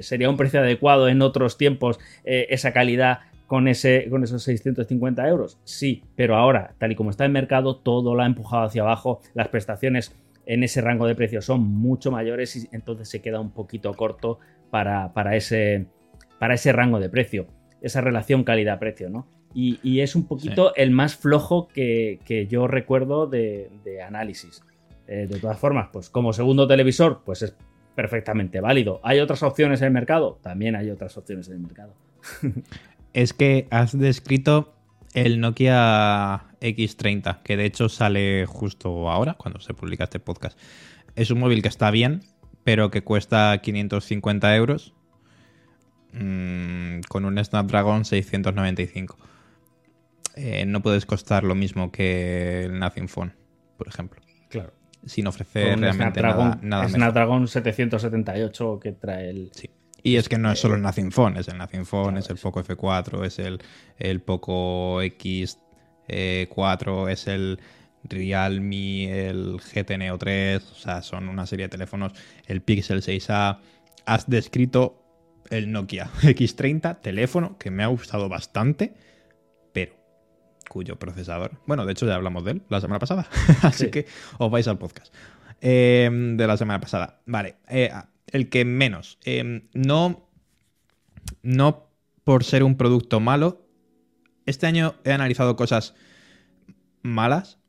sería 0.00 0.30
un 0.30 0.36
precio 0.36 0.60
adecuado 0.60 1.08
en 1.08 1.22
otros 1.22 1.58
tiempos 1.58 1.98
eh, 2.24 2.46
esa 2.50 2.72
calidad 2.72 3.20
con, 3.46 3.68
ese, 3.68 4.08
con 4.10 4.24
esos 4.24 4.42
650 4.42 5.28
euros. 5.28 5.58
Sí, 5.64 6.02
pero 6.16 6.36
ahora, 6.36 6.74
tal 6.78 6.92
y 6.92 6.94
como 6.94 7.10
está 7.10 7.24
el 7.24 7.32
mercado, 7.32 7.76
todo 7.76 8.14
lo 8.14 8.22
ha 8.22 8.26
empujado 8.26 8.64
hacia 8.64 8.82
abajo. 8.82 9.20
Las 9.34 9.48
prestaciones 9.48 10.14
en 10.46 10.62
ese 10.62 10.80
rango 10.80 11.06
de 11.06 11.14
precios 11.14 11.44
son 11.44 11.62
mucho 11.62 12.10
mayores 12.10 12.56
y 12.56 12.68
entonces 12.72 13.08
se 13.08 13.20
queda 13.20 13.40
un 13.40 13.50
poquito 13.50 13.94
corto 13.94 14.38
para, 14.70 15.12
para, 15.12 15.36
ese, 15.36 15.86
para 16.38 16.54
ese 16.54 16.72
rango 16.72 17.00
de 17.00 17.08
precio, 17.08 17.46
esa 17.80 18.00
relación 18.00 18.44
calidad-precio, 18.44 19.10
¿no? 19.10 19.26
Y, 19.56 20.00
es 20.00 20.16
un 20.16 20.26
poquito 20.26 20.74
el 20.74 20.90
más 20.90 21.14
flojo 21.14 21.68
que, 21.68 22.48
yo 22.50 22.66
recuerdo 22.66 23.28
de, 23.28 23.70
análisis. 24.04 24.64
de 25.06 25.28
todas 25.40 25.60
formas, 25.60 25.90
pues 25.92 26.10
como 26.10 26.32
segundo 26.32 26.66
televisor, 26.66 27.22
pues 27.24 27.42
es 27.42 27.56
perfectamente 27.94 28.60
válido. 28.60 29.00
¿Hay 29.02 29.20
otras 29.20 29.42
opciones 29.42 29.80
en 29.80 29.88
el 29.88 29.92
mercado? 29.92 30.38
También 30.42 30.76
hay 30.76 30.90
otras 30.90 31.16
opciones 31.16 31.48
en 31.48 31.54
el 31.54 31.60
mercado. 31.60 31.94
es 33.12 33.32
que 33.32 33.66
has 33.70 33.98
descrito 33.98 34.74
el 35.14 35.40
Nokia 35.40 36.44
X30, 36.60 37.42
que 37.42 37.56
de 37.56 37.64
hecho 37.64 37.88
sale 37.88 38.46
justo 38.46 39.10
ahora, 39.10 39.34
cuando 39.34 39.60
se 39.60 39.74
publica 39.74 40.04
este 40.04 40.18
podcast. 40.18 40.58
Es 41.14 41.30
un 41.30 41.38
móvil 41.38 41.62
que 41.62 41.68
está 41.68 41.90
bien, 41.90 42.22
pero 42.64 42.90
que 42.90 43.02
cuesta 43.02 43.56
550 43.58 44.56
euros 44.56 44.94
mm, 46.12 47.00
con 47.08 47.24
un 47.24 47.42
Snapdragon 47.42 48.04
695. 48.04 49.16
Eh, 50.36 50.64
no 50.66 50.82
puedes 50.82 51.06
costar 51.06 51.44
lo 51.44 51.54
mismo 51.54 51.92
que 51.92 52.64
el 52.64 52.78
Nothing 52.80 53.08
Phone, 53.08 53.34
por 53.76 53.86
ejemplo. 53.86 54.23
Sin 55.06 55.26
ofrecer 55.26 55.78
realmente 55.78 56.22
nada, 56.22 56.58
nada 56.62 56.88
Snapdragon 56.88 57.46
778 57.46 58.80
que 58.80 58.92
trae 58.92 59.30
el... 59.30 59.50
Sí. 59.52 59.70
Y 60.02 60.16
es 60.16 60.28
que 60.28 60.36
no 60.36 60.52
es 60.52 60.58
solo 60.58 60.74
el 60.74 60.82
Nothing 60.82 61.12
Phone, 61.12 61.38
es 61.38 61.48
el 61.48 61.56
Nothing 61.56 61.86
Phone, 61.86 62.18
es 62.18 62.28
el 62.28 62.36
Poco 62.36 62.62
F4, 62.62 63.24
es 63.24 63.38
el, 63.38 63.58
el 63.98 64.20
Poco 64.20 65.02
X4, 65.02 65.56
eh, 66.08 66.46
es 67.08 67.26
el 67.26 67.58
Realme, 68.02 69.28
el 69.28 69.60
GT 69.60 69.96
Neo 69.96 70.18
3, 70.18 70.62
o 70.62 70.74
sea, 70.74 71.00
son 71.00 71.30
una 71.30 71.46
serie 71.46 71.66
de 71.66 71.70
teléfonos, 71.70 72.12
el 72.46 72.60
Pixel 72.60 73.00
6a. 73.00 73.60
Has 74.04 74.28
descrito 74.28 75.02
el 75.48 75.72
Nokia 75.72 76.10
X30, 76.20 77.00
teléfono 77.00 77.56
que 77.58 77.70
me 77.70 77.82
ha 77.82 77.86
gustado 77.86 78.28
bastante, 78.28 78.92
cuyo 80.74 80.98
procesador. 80.98 81.52
Bueno, 81.66 81.86
de 81.86 81.92
hecho 81.92 82.04
ya 82.04 82.16
hablamos 82.16 82.44
de 82.44 82.50
él 82.50 82.62
la 82.68 82.80
semana 82.80 82.98
pasada, 82.98 83.28
así 83.62 83.92
que 83.92 84.06
os 84.38 84.50
vais 84.50 84.66
al 84.66 84.76
podcast 84.76 85.14
eh, 85.60 86.10
de 86.10 86.46
la 86.48 86.56
semana 86.56 86.80
pasada. 86.80 87.20
Vale, 87.26 87.54
eh, 87.68 87.92
el 88.26 88.48
que 88.48 88.64
menos. 88.64 89.20
Eh, 89.24 89.68
no, 89.72 90.28
no 91.44 91.88
por 92.24 92.42
ser 92.42 92.64
un 92.64 92.76
producto 92.76 93.20
malo. 93.20 93.64
Este 94.46 94.66
año 94.66 94.96
he 95.04 95.12
analizado 95.12 95.54
cosas 95.54 95.94
malas 97.02 97.60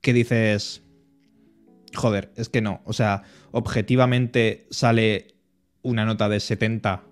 que 0.00 0.12
dices, 0.12 0.84
joder, 1.96 2.32
es 2.36 2.48
que 2.48 2.60
no. 2.60 2.80
O 2.84 2.92
sea, 2.92 3.24
objetivamente 3.50 4.68
sale 4.70 5.34
una 5.82 6.04
nota 6.04 6.28
de 6.28 6.38
70, 6.38 7.02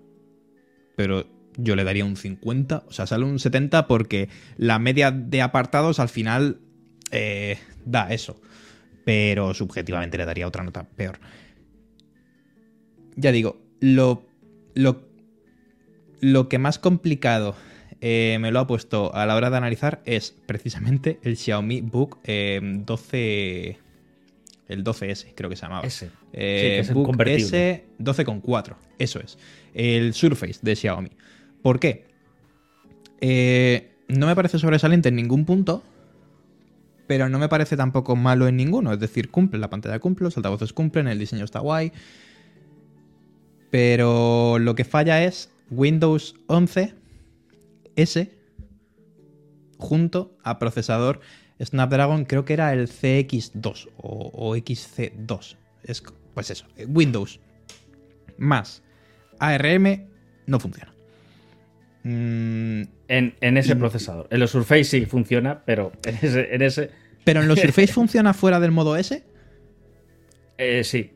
pero 0.95 1.27
yo 1.57 1.75
le 1.75 1.83
daría 1.83 2.05
un 2.05 2.17
50. 2.17 2.83
O 2.87 2.91
sea, 2.91 3.07
sale 3.07 3.25
un 3.25 3.39
70 3.39 3.87
porque 3.87 4.29
la 4.57 4.79
media 4.79 5.11
de 5.11 5.41
apartados 5.41 5.99
al 5.99 6.09
final 6.09 6.59
eh, 7.11 7.57
da 7.85 8.11
eso. 8.13 8.41
Pero 9.05 9.53
subjetivamente 9.53 10.17
le 10.17 10.25
daría 10.25 10.47
otra 10.47 10.63
nota 10.63 10.83
peor. 10.83 11.19
Ya 13.15 13.31
digo, 13.31 13.61
lo, 13.79 14.25
lo, 14.73 15.07
lo 16.21 16.49
que 16.49 16.57
más 16.57 16.79
complicado 16.79 17.55
eh, 18.01 18.37
me 18.39 18.51
lo 18.51 18.59
ha 18.59 18.67
puesto 18.67 19.13
a 19.15 19.25
la 19.25 19.35
hora 19.35 19.49
de 19.49 19.57
analizar 19.57 20.01
es 20.05 20.35
precisamente 20.45 21.19
el 21.23 21.37
Xiaomi 21.37 21.81
Book 21.81 22.19
12... 22.23 23.09
Eh, 23.13 23.77
el 24.67 24.83
12S, 24.83 25.33
creo 25.35 25.49
que 25.49 25.55
se 25.55 25.63
llamaba. 25.63 25.85
S. 25.85 26.09
Eh, 26.33 26.83
sí, 26.85 26.93
Book 26.93 27.15
S 27.27 27.85
12,4. 27.99 28.75
Eso 28.97 29.19
es. 29.19 29.37
El 29.73 30.13
Surface 30.13 30.59
de 30.61 30.75
Xiaomi. 30.75 31.11
¿Por 31.65 31.79
qué? 31.79 32.05
Eh, 33.21 33.95
no 34.07 34.27
me 34.27 34.35
parece 34.35 34.59
sobresaliente 34.59 35.09
en 35.09 35.15
ningún 35.15 35.45
punto, 35.45 35.81
pero 37.07 37.27
no 37.27 37.39
me 37.39 37.49
parece 37.49 37.75
tampoco 37.75 38.15
malo 38.15 38.47
en 38.47 38.55
ninguno. 38.55 38.93
Es 38.93 38.99
decir, 38.99 39.31
cumple, 39.31 39.57
la 39.57 39.71
pantalla 39.71 39.97
cumple, 39.97 40.25
los 40.25 40.37
altavoces 40.37 40.73
cumplen, 40.73 41.07
el 41.07 41.17
diseño 41.17 41.43
está 41.43 41.61
guay. 41.61 41.91
Pero 43.71 44.59
lo 44.59 44.75
que 44.75 44.85
falla 44.85 45.23
es 45.23 45.49
Windows 45.71 46.35
11 46.45 46.93
S 47.95 48.31
junto 49.79 50.37
a 50.43 50.59
procesador 50.59 51.19
Snapdragon, 51.59 52.25
creo 52.25 52.45
que 52.45 52.53
era 52.53 52.73
el 52.73 52.87
CX2 52.87 53.89
o, 53.97 54.55
XC2. 54.55 55.57
Es, 55.81 56.03
pues 56.35 56.51
eso, 56.51 56.67
Windows 56.87 57.39
más 58.37 58.83
ARM 59.39 60.05
no 60.45 60.59
funciona. 60.59 60.94
Mm, 62.07 62.83
en, 63.07 63.57
ese 63.57 63.75
procesador. 63.75 64.27
En 64.29 64.39
los 64.39 64.51
Surface 64.51 64.83
sí 64.83 65.05
funciona, 65.07 65.63
pero 65.65 65.91
en 66.05 66.61
ese. 66.61 66.91
¿Pero 67.23 67.41
en 67.41 67.47
los 67.47 67.59
Surface 67.59 67.87
funciona 67.93 68.35
fuera 68.35 68.59
del 68.59 68.71
modo 68.71 68.95
S? 68.95 69.23
Eh, 70.59 70.83
sí. 70.83 71.13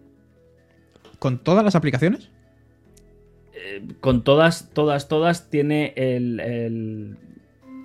¿Con 1.19 1.43
todas 1.43 1.63
las 1.63 1.75
aplicaciones? 1.75 2.31
Eh, 3.53 3.87
con 3.99 4.23
todas, 4.23 4.71
todas, 4.73 5.07
todas 5.07 5.51
tiene 5.51 5.93
el, 5.95 7.17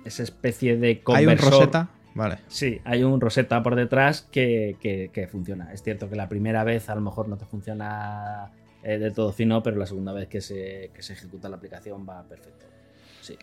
esa 0.03 0.23
especie 0.23 0.75
de 0.75 1.01
conversor. 1.01 1.29
¿Hay 1.29 1.45
un 1.45 1.51
Rosetta? 1.51 1.89
Vale. 2.15 2.39
Sí, 2.47 2.81
hay 2.85 3.03
un 3.03 3.21
Rosetta 3.21 3.61
por 3.61 3.75
detrás 3.75 4.23
que, 4.31 5.29
funciona. 5.31 5.71
Es 5.73 5.83
cierto 5.83 6.09
que 6.09 6.15
la 6.15 6.27
primera 6.27 6.63
vez 6.63 6.89
a 6.89 6.95
lo 6.95 7.01
mejor 7.01 7.27
no 7.27 7.37
te 7.37 7.45
funciona 7.45 8.51
eh, 8.81 8.97
de 8.97 9.11
todo 9.11 9.31
fino, 9.31 9.61
pero 9.61 9.77
la 9.77 9.85
segunda 9.85 10.11
vez 10.11 10.27
que 10.27 10.41
se, 10.41 10.89
que 10.91 11.03
se 11.03 11.13
ejecuta 11.13 11.49
la 11.49 11.57
aplicación 11.57 12.03
va 12.09 12.23
perfecto. 12.23 12.65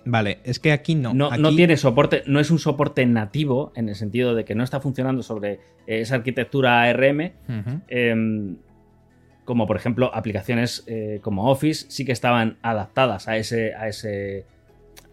Vale, 0.04 0.38
es 0.44 0.58
que 0.58 0.72
aquí 0.72 0.94
no. 0.94 1.14
No, 1.14 1.54
tiene 1.54 1.76
soporte, 1.76 2.22
no 2.26 2.40
es 2.40 2.50
un 2.50 2.58
soporte 2.58 3.04
nativo 3.06 3.72
en 3.74 3.88
el 3.88 3.94
sentido 3.94 4.34
de 4.34 4.44
que 4.44 4.54
no 4.54 4.64
está 4.64 4.80
funcionando 4.80 5.22
sobre 5.22 5.60
esa 5.86 6.16
arquitectura 6.16 6.82
ARM. 6.82 7.32
Em, 7.88 8.56
como 9.44 9.66
por 9.66 9.76
ejemplo 9.76 10.14
aplicaciones 10.14 10.84
eh, 10.86 11.18
como 11.22 11.50
Office 11.50 11.86
sí 11.88 12.04
que 12.04 12.12
estaban 12.12 12.58
adaptadas 12.62 13.28
a 13.28 13.36
ese, 13.36 13.74
a 13.74 13.88
ese, 13.88 14.44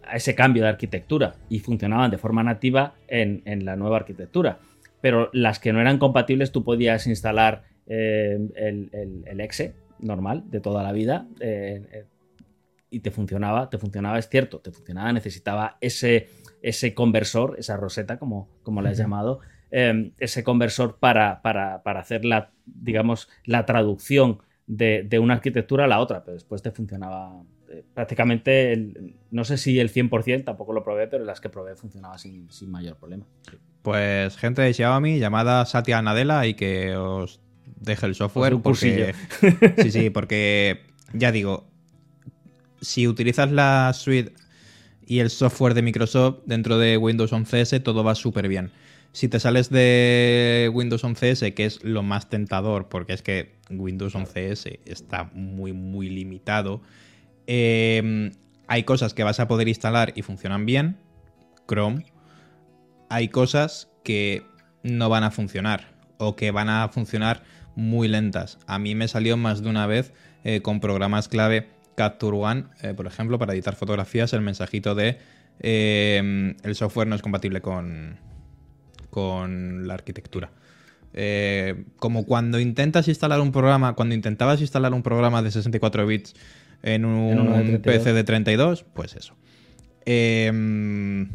a 0.04 0.16
ese 0.16 0.34
cambio 0.34 0.62
de 0.62 0.68
arquitectura 0.68 1.34
y 1.48 1.58
funcionaban 1.58 2.10
de 2.10 2.18
forma 2.18 2.42
nativa 2.42 2.94
en, 3.08 3.64
la 3.64 3.76
nueva 3.76 3.96
arquitectura. 3.96 4.58
Pero 5.00 5.30
las 5.32 5.58
que 5.58 5.72
no 5.72 5.80
eran 5.80 5.98
compatibles 5.98 6.52
tú 6.52 6.62
podías 6.62 7.06
instalar 7.06 7.64
eh, 7.86 8.38
el, 8.54 9.24
el, 9.26 9.40
exe 9.40 9.74
normal 9.98 10.44
de 10.46 10.60
toda 10.60 10.82
la 10.82 10.92
vida 10.92 11.26
eh, 11.40 12.04
y 12.90 13.00
te 13.00 13.10
funcionaba, 13.10 13.70
te 13.70 13.78
funcionaba, 13.78 14.18
es 14.18 14.28
cierto, 14.28 14.58
te 14.58 14.72
funcionaba, 14.72 15.12
necesitaba 15.12 15.78
ese, 15.80 16.28
ese 16.60 16.92
conversor, 16.94 17.54
esa 17.58 17.76
roseta, 17.76 18.18
como, 18.18 18.48
como 18.62 18.82
le 18.82 18.90
has 18.90 18.98
llamado, 18.98 19.40
em, 19.70 20.12
ese 20.18 20.42
conversor 20.42 20.98
para, 20.98 21.40
para, 21.42 21.80
hacer 22.00 22.24
la, 22.24 22.50
digamos, 22.66 23.28
la 23.44 23.64
traducción 23.64 24.40
de, 24.66 25.18
una 25.20 25.34
arquitectura 25.34 25.84
a 25.84 25.88
la 25.88 26.00
otra, 26.00 26.24
pero 26.24 26.34
después 26.34 26.62
te 26.62 26.72
funcionaba 26.72 27.42
eh, 27.70 27.84
prácticamente, 27.94 29.16
no 29.30 29.44
sé 29.44 29.56
si 29.56 29.78
el 29.78 29.92
100%, 29.92 30.44
tampoco 30.44 30.72
lo 30.72 30.82
probé, 30.82 31.06
pero 31.06 31.24
las 31.24 31.40
que 31.40 31.48
probé 31.48 31.76
funcionaba 31.76 32.18
sin, 32.18 32.48
mayor 32.66 32.96
problema. 32.96 33.24
Pues 33.82 34.36
gente 34.36 34.62
de 34.62 34.74
Xiaomi 34.74 35.18
llamada 35.18 35.64
Satya 35.64 36.02
Nadella 36.02 36.44
y 36.46 36.54
que 36.54 36.96
os 36.96 37.40
deje 37.80 38.06
el 38.06 38.14
software. 38.14 38.58
Porque, 38.62 39.14
sí, 39.78 39.90
sí, 39.90 40.10
porque 40.10 40.82
ya 41.14 41.32
digo, 41.32 41.69
si 42.80 43.06
utilizas 43.06 43.50
la 43.50 43.92
suite 43.92 44.32
y 45.06 45.18
el 45.18 45.30
software 45.30 45.74
de 45.74 45.82
Microsoft 45.82 46.40
dentro 46.46 46.78
de 46.78 46.96
Windows 46.96 47.32
11S, 47.32 47.82
todo 47.82 48.04
va 48.04 48.14
súper 48.14 48.48
bien. 48.48 48.70
Si 49.12 49.28
te 49.28 49.40
sales 49.40 49.70
de 49.70 50.70
Windows 50.72 51.02
11S, 51.02 51.52
que 51.54 51.64
es 51.66 51.82
lo 51.82 52.02
más 52.02 52.28
tentador, 52.28 52.88
porque 52.88 53.12
es 53.12 53.22
que 53.22 53.56
Windows 53.70 54.14
11S 54.14 54.78
está 54.84 55.30
muy, 55.34 55.72
muy 55.72 56.08
limitado, 56.08 56.80
em, 57.46 58.30
hay 58.68 58.84
cosas 58.84 59.12
que 59.12 59.24
vas 59.24 59.40
a 59.40 59.48
poder 59.48 59.66
instalar 59.66 60.12
y 60.14 60.22
funcionan 60.22 60.64
bien, 60.64 60.96
Chrome. 61.66 62.04
Hay 63.08 63.28
cosas 63.28 63.90
que 64.04 64.44
no 64.84 65.08
van 65.08 65.24
a 65.24 65.32
funcionar 65.32 65.92
o 66.18 66.36
que 66.36 66.52
van 66.52 66.68
a 66.68 66.88
funcionar 66.88 67.42
muy 67.74 68.06
lentas. 68.06 68.58
A 68.68 68.78
mí 68.78 68.94
me 68.94 69.08
salió 69.08 69.36
más 69.36 69.62
de 69.62 69.70
una 69.70 69.86
vez 69.86 70.12
eh, 70.44 70.62
con 70.62 70.78
programas 70.78 71.26
clave 71.26 71.68
Capture 72.00 72.34
One, 72.34 72.64
eh, 72.80 72.94
por 72.94 73.06
ejemplo, 73.06 73.38
para 73.38 73.52
editar 73.52 73.76
fotografías, 73.76 74.32
el 74.32 74.40
mensajito 74.40 74.94
de 74.94 75.18
eh, 75.60 76.54
el 76.62 76.74
software 76.74 77.06
no 77.06 77.14
es 77.14 77.20
compatible 77.20 77.60
con, 77.60 78.16
con 79.10 79.86
la 79.86 79.92
arquitectura. 79.92 80.50
Eh, 81.12 81.84
como 81.96 82.24
cuando 82.24 82.58
intentas 82.58 83.06
instalar 83.06 83.42
un 83.42 83.52
programa, 83.52 83.92
cuando 83.96 84.14
intentabas 84.14 84.62
instalar 84.62 84.94
un 84.94 85.02
programa 85.02 85.42
de 85.42 85.50
64 85.50 86.06
bits 86.06 86.34
en 86.82 87.04
un, 87.04 87.32
En 87.32 87.38
uno 87.40 87.58
de 87.58 87.64
32. 87.78 87.96
PC 87.96 88.12
de 88.14 88.24
32, 88.24 88.84
pues 88.94 89.14
eso. 89.16 89.34
Eh, 90.06 91.26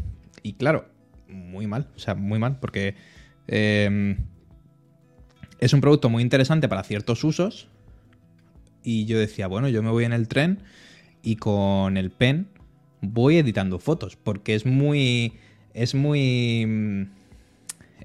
y 0.42 0.54
claro, 0.54 0.90
muy 1.28 1.68
mal, 1.68 1.90
o 1.96 2.00
sea, 2.00 2.16
muy 2.16 2.40
mal, 2.40 2.58
porque 2.60 2.96
eh, 3.48 4.18
es 5.60 5.74
un 5.74 5.82
producto 5.82 6.10
muy 6.10 6.24
interesante 6.24 6.68
para 6.68 6.82
ciertos 6.82 7.24
usos. 7.24 7.68
Y 8.86 9.06
yo 9.06 9.20
decía, 9.20 9.48
bueno, 9.48 9.68
yo 9.68 9.84
me 9.84 9.90
voy 9.90 10.06
en 10.06 10.14
el 10.14 10.28
tren 10.28 10.64
y 11.24 11.38
con 11.38 11.98
el 11.98 12.12
pen 12.12 12.48
voy 13.02 13.38
editando 13.38 13.80
fotos, 13.80 14.16
porque 14.16 14.56
es 14.56 14.66
muy. 14.66 15.34
Es 15.74 15.96
muy. 15.96 16.66
mm, 16.66 17.04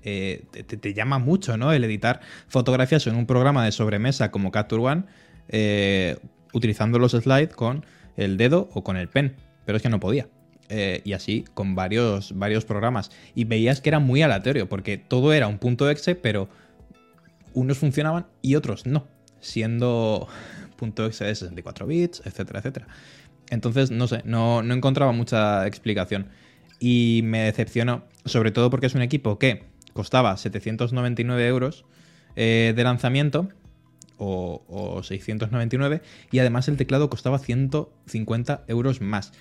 eh, 0.02 0.44
te, 0.66 0.94
llama 0.94 1.18
mucho, 1.18 1.56
¿no? 1.58 1.72
El 1.72 1.84
editar 1.84 2.20
fotografías 2.48 3.06
en 3.06 3.14
un 3.14 3.26
programa 3.26 3.64
de 3.64 3.72
sobremesa 3.72 4.30
como 4.30 4.50
Capture 4.50 4.82
One, 4.82 5.04
eh, 5.48 6.16
utilizando 6.54 6.98
los 6.98 7.12
slides 7.12 7.54
con 7.54 7.84
el 8.16 8.38
dedo 8.38 8.70
o 8.72 8.82
con 8.82 8.96
el 8.96 9.08
pen. 9.08 9.36
Pero 9.66 9.76
es 9.76 9.82
que 9.82 9.90
no 9.90 10.00
podía. 10.00 10.28
Eh, 10.70 11.02
y 11.04 11.12
así 11.12 11.44
con 11.52 11.74
varios, 11.74 12.36
varios 12.38 12.64
programas. 12.64 13.10
Y 13.34 13.44
veías 13.44 13.80
que 13.80 13.90
era 13.90 13.98
muy 13.98 14.22
aleatorio, 14.22 14.68
porque 14.68 14.96
todo 14.96 15.32
era 15.34 15.46
un 15.46 15.58
punto 15.58 15.90
exe, 15.90 16.14
pero 16.14 16.48
unos 17.52 17.78
funcionaban 17.78 18.26
y 18.40 18.54
otros 18.54 18.86
no, 18.86 19.06
siendo 19.40 20.28
exe 20.86 21.24
de 21.24 21.34
64 21.34 21.86
bits, 21.86 22.22
etcétera, 22.24 22.60
etcétera. 22.60 22.86
Entonces, 23.50 23.90
no 23.90 24.06
sé, 24.06 24.22
no, 24.24 24.62
no 24.62 24.74
encontraba 24.74 25.12
mucha 25.12 25.66
explicación. 25.66 26.28
Y 26.78 27.20
me 27.24 27.40
decepcionó, 27.40 28.04
sobre 28.24 28.52
todo 28.52 28.70
porque 28.70 28.86
es 28.86 28.94
un 28.94 29.02
equipo 29.02 29.38
que 29.38 29.64
costaba 29.92 30.36
799 30.36 31.46
euros 31.46 31.84
eh, 32.36 32.72
de 32.74 32.84
lanzamiento, 32.84 33.48
o, 34.16 34.62
o 34.68 35.02
699, 35.02 36.02
y 36.30 36.38
además 36.38 36.68
el 36.68 36.76
teclado 36.76 37.10
costaba 37.10 37.38
150 37.38 38.64
euros 38.68 39.00
más. 39.00 39.32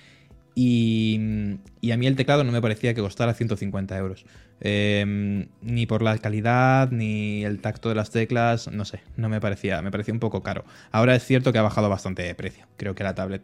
Y, 0.62 1.58
y 1.80 1.92
a 1.92 1.98
mí 1.98 2.06
el 2.06 2.18
teclado 2.18 2.44
no 2.44 2.52
me 2.52 2.62
parecía 2.62 2.94
que 2.94 3.00
costara 3.00 3.34
150 3.34 3.98
euros. 3.98 4.26
Eh, 4.60 5.48
ni 5.62 5.86
por 5.86 6.02
la 6.02 6.18
calidad, 6.18 6.92
ni 6.92 7.46
el 7.46 7.62
tacto 7.62 7.88
de 7.88 7.96
las 7.96 8.12
teclas, 8.12 8.68
no 8.70 8.84
sé, 8.84 9.00
no 9.16 9.30
me 9.30 9.40
parecía, 9.40 9.82
me 9.82 9.90
parecía 9.90 10.14
un 10.14 10.20
poco 10.20 10.44
caro. 10.44 10.66
Ahora 10.92 11.16
es 11.16 11.24
cierto 11.24 11.54
que 11.54 11.60
ha 11.60 11.62
bajado 11.62 11.88
bastante 11.88 12.24
de 12.24 12.36
precio. 12.36 12.66
Creo 12.76 12.94
que 12.94 13.06
la 13.06 13.16
tablet, 13.16 13.42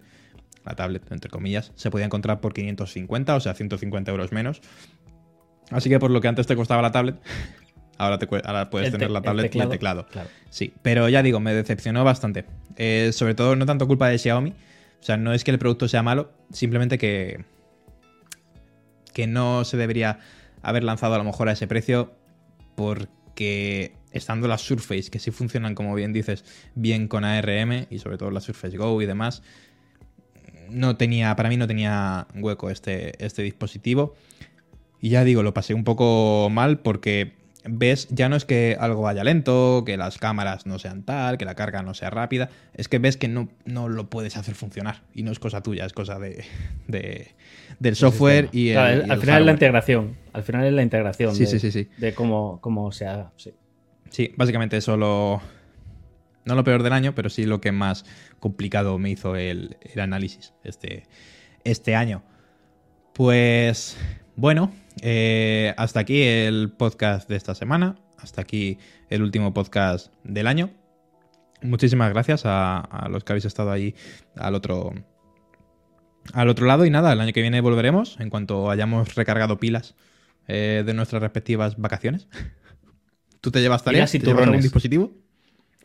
la 0.66 0.76
tablet, 0.76 1.10
entre 1.10 1.30
comillas, 1.32 1.72
se 1.76 1.90
podía 1.90 2.06
encontrar 2.06 2.42
por 2.42 2.52
550, 2.54 3.34
o 3.34 3.40
sea, 3.40 3.54
150 3.54 4.12
euros 4.12 4.34
menos. 4.34 4.60
Así 5.72 5.90
que 5.90 6.00
por 6.00 6.12
lo 6.12 6.20
que 6.20 6.28
antes 6.28 6.48
te 6.48 6.58
costaba 6.58 6.82
la 6.82 6.92
tablet, 6.92 7.16
ahora, 7.98 8.20
te, 8.20 8.28
cue- 8.28 8.42
ahora 8.44 8.70
puedes 8.70 8.92
tener 8.92 9.10
la 9.10 9.20
el 9.20 9.24
tablet 9.24 9.44
y 9.46 9.48
el 9.60 9.70
teclado, 9.70 9.70
teclado. 9.72 10.08
claro. 10.12 10.30
Sí, 10.50 10.74
pero 10.82 11.08
ya 11.08 11.24
digo, 11.24 11.40
me 11.40 11.54
decepcionó 11.54 12.04
bastante. 12.04 12.44
Eh, 12.76 13.12
sobre 13.14 13.36
todo 13.36 13.56
no 13.56 13.66
tanto 13.66 13.88
culpa 13.88 14.10
de 14.10 14.18
Xiaomi. 14.18 14.54
O 15.06 15.07
sea, 15.07 15.18
no 15.18 15.34
es 15.34 15.44
que 15.44 15.52
el 15.52 15.60
producto 15.60 15.88
sea 15.88 16.02
malo, 16.02 16.32
simplemente 16.49 16.98
que, 16.98 17.45
que 19.14 19.27
no 19.27 19.64
se 19.64 19.77
debería 19.77 20.18
haber 20.64 20.84
lanzado 20.84 21.14
a 21.14 21.19
lo 21.19 21.23
mejor 21.23 21.48
a 21.48 21.52
ese 21.52 21.68
precio 21.68 22.15
porque 22.73 23.94
estando 24.10 24.48
las 24.48 24.61
Surface, 24.61 25.11
que 25.11 25.19
sí 25.19 25.30
funcionan, 25.30 25.76
como 25.76 25.94
bien 25.94 26.11
dices, 26.11 26.44
bien 26.73 27.07
con 27.07 27.23
ARM 27.23 27.86
y 27.91 27.99
sobre 27.99 28.18
todo 28.18 28.32
la 28.32 28.41
Surface 28.41 28.77
Go 28.77 28.99
y 28.99 29.06
demás, 29.06 29.44
no 30.72 30.98
tenía, 30.98 31.36
para 31.36 31.49
mí 31.49 31.57
no 31.57 31.68
tenía 31.68 32.26
hueco 32.34 32.72
este, 32.72 33.23
este 33.23 33.44
dispositivo. 33.44 34.15
Y 34.99 35.10
ya 35.10 35.23
digo, 35.23 35.44
lo 35.44 35.53
pasé 35.53 35.76
un 35.76 35.84
poco 35.84 36.49
mal 36.49 36.80
porque 36.80 37.36
ves, 37.68 38.08
ya 38.10 38.30
no 38.30 38.36
es 38.36 38.46
que 38.46 38.78
algo 38.80 39.02
vaya 39.02 39.24
lento, 39.24 39.84
que 39.86 39.98
las 39.98 40.18
cámaras 40.18 40.66
no 40.66 40.80
sean 40.80 41.04
tal, 41.04 41.38
que 41.38 41.46
la 41.46 41.56
carga 41.56 41.82
no 41.84 41.94
sea 41.94 42.10
rápida, 42.10 42.50
es 42.74 42.88
que 42.88 43.00
ves 43.00 43.18
que 43.18 43.28
no, 43.28 43.50
no 43.66 43.90
lo 43.90 44.10
puedes 44.10 44.38
hacer 44.38 44.56
funcionar. 44.56 45.04
Y 45.14 45.24
no 45.24 45.32
es 45.32 45.40
cosa 45.40 45.62
tuya, 45.62 45.86
es 45.86 45.94
cosa 45.94 46.20
de, 46.20 46.44
de- 46.88 47.36
del 47.80 47.96
software 47.96 48.50
y, 48.52 48.70
el, 48.70 49.08
y 49.08 49.10
al 49.12 49.20
final 49.20 49.42
es 49.42 49.46
la 49.46 49.52
integración. 49.52 50.16
Al 50.34 50.44
final 50.44 50.66
es 50.66 50.74
la 50.74 50.84
integración 50.84 51.36
Sí, 51.36 51.44
de, 51.46 51.48
sí, 51.50 51.60
sí, 51.60 51.72
sí. 51.72 51.90
de 51.98 52.14
cómo, 52.14 52.60
cómo 52.62 52.92
se 52.92 53.08
haga. 53.08 53.32
sí. 53.38 53.54
Sí, 54.10 54.32
básicamente 54.38 54.78
eso 54.78 54.96
lo... 54.96 55.42
No 56.46 56.54
lo 56.54 56.64
peor 56.64 56.84
del 56.84 56.94
año, 56.94 57.16
pero 57.16 57.30
sí 57.30 57.46
lo 57.46 57.60
que 57.60 57.72
más 57.72 58.06
complicado 58.40 58.98
me 59.00 59.10
hizo 59.10 59.36
el, 59.36 59.78
el 59.82 60.00
análisis 60.00 60.54
este, 60.64 61.08
este 61.64 61.96
año. 61.96 62.22
Pues 63.14 63.98
bueno, 64.36 64.72
eh, 65.02 65.74
hasta 65.78 66.00
aquí 66.00 66.24
el 66.24 66.72
podcast 66.72 67.30
de 67.30 67.36
esta 67.36 67.56
semana. 67.56 67.96
Hasta 68.18 68.42
aquí 68.42 68.78
el 69.10 69.22
último 69.22 69.54
podcast 69.54 70.14
del 70.24 70.48
año. 70.48 70.72
Muchísimas 71.62 72.12
gracias 72.12 72.46
a, 72.46 72.80
a 72.80 73.10
los 73.10 73.24
que 73.24 73.34
habéis 73.34 73.46
estado 73.46 73.72
ahí 73.72 73.96
al 74.36 74.56
otro, 74.56 74.94
al 76.34 76.50
otro 76.50 76.66
lado. 76.66 76.86
Y 76.86 76.90
nada, 76.90 77.14
el 77.14 77.22
año 77.22 77.34
que 77.34 77.42
viene 77.42 77.62
volveremos 77.62 78.18
en 78.20 78.30
cuanto 78.30 78.70
hayamos 78.70 79.16
recargado 79.16 79.60
pilas 79.60 79.96
eh, 80.48 80.84
de 80.86 80.94
nuestras 80.94 81.22
respectivas 81.22 81.78
vacaciones. 81.78 82.28
¿Tú 83.42 83.52
te 83.52 83.62
llevas 83.62 83.84
tareas? 83.84 84.12
¿Te 84.12 84.20
llevas 84.20 84.44
algún 84.44 84.62
dispositivo? 84.62 85.12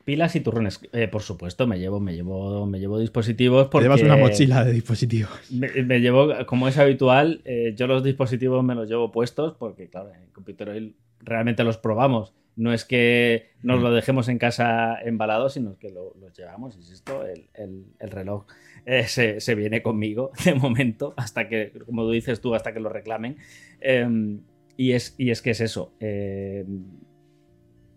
Pilas 0.05 0.35
y 0.35 0.40
turrones. 0.40 0.81
Eh, 0.93 1.09
por 1.09 1.22
supuesto, 1.22 1.66
me 1.66 1.78
llevo, 1.78 2.01
me 2.01 2.14
llevo, 2.14 2.66
me 2.66 2.81
llevo 2.81 2.98
dispositivos 2.98 3.66
Te 3.66 3.70
porque. 3.70 3.85
llevas 3.85 4.02
una 4.02 4.16
mochila 4.16 4.64
de 4.64 4.72
dispositivos. 4.72 5.31
Me, 5.52 5.68
me 5.85 6.01
llevo, 6.01 6.28
como 6.47 6.68
es 6.68 6.78
habitual, 6.78 7.43
eh, 7.44 7.74
yo 7.77 7.86
los 7.86 8.02
dispositivos 8.02 8.64
me 8.64 8.74
los 8.74 8.89
llevo 8.89 9.12
puestos 9.12 9.55
porque, 9.59 9.89
claro, 9.89 10.12
en 10.14 10.31
Computer 10.32 10.70
Oil 10.70 10.97
realmente 11.20 11.64
los 11.64 11.77
probamos. 11.77 12.32
No 12.56 12.72
es 12.72 12.85
que 12.85 13.51
nos 13.62 13.78
Mm. 13.78 13.82
lo 13.82 13.93
dejemos 13.93 14.28
en 14.28 14.39
casa 14.39 14.97
embalado, 15.02 15.48
sino 15.48 15.78
que 15.78 15.90
lo- 15.90 16.14
los 16.20 16.36
llevamos. 16.36 16.77
Insisto, 16.77 17.24
el, 17.24 17.48
el- 17.55 17.85
el 17.98 18.10
reloj 18.10 18.47
eh, 18.86 19.05
se, 19.06 19.40
se 19.40 19.55
viene 19.55 19.82
conmigo 19.82 20.32
de 20.44 20.55
momento, 20.55 21.14
hasta 21.16 21.48
que, 21.48 21.72
como 21.86 22.10
dices 22.10 22.40
tú, 22.40 22.55
hasta 22.55 22.72
que 22.72 22.81
lo 22.81 22.89
reclamen. 22.89 23.36
Eh, 23.81 24.39
y, 24.77 24.93
es, 24.93 25.14
y 25.18 25.31
es 25.31 25.43
que 25.43 25.51
es 25.51 25.60
eso. 25.60 25.93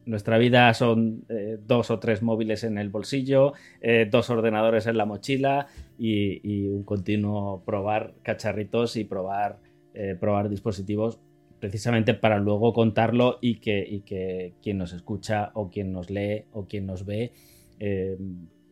Nuestra 0.05 0.37
vida 0.37 0.73
son 0.73 1.25
eh, 1.29 1.57
dos 1.65 1.91
o 1.91 1.99
tres 1.99 2.21
móviles 2.21 2.63
en 2.63 2.77
el 2.77 2.89
bolsillo, 2.89 3.53
eh, 3.81 4.07
dos 4.09 4.29
ordenadores 4.29 4.87
en 4.87 4.97
la 4.97 5.05
mochila 5.05 5.67
y, 5.97 6.67
un 6.67 6.83
continuo 6.83 7.63
probar 7.65 8.13
cacharritos 8.23 8.95
y 8.97 9.03
probar, 9.03 9.59
eh, 9.93 10.15
probar 10.19 10.49
dispositivos 10.49 11.19
precisamente 11.59 12.13
para 12.13 12.39
luego 12.39 12.73
contarlo 12.73 13.37
y 13.41 13.55
que, 13.55 13.85
y 13.87 14.01
que 14.01 14.53
quien 14.61 14.77
nos 14.77 14.91
escucha 14.91 15.51
o 15.53 15.69
quien 15.69 15.93
nos 15.93 16.09
lee 16.09 16.45
o 16.51 16.67
quien 16.67 16.85
nos 16.85 17.05
ve 17.05 17.31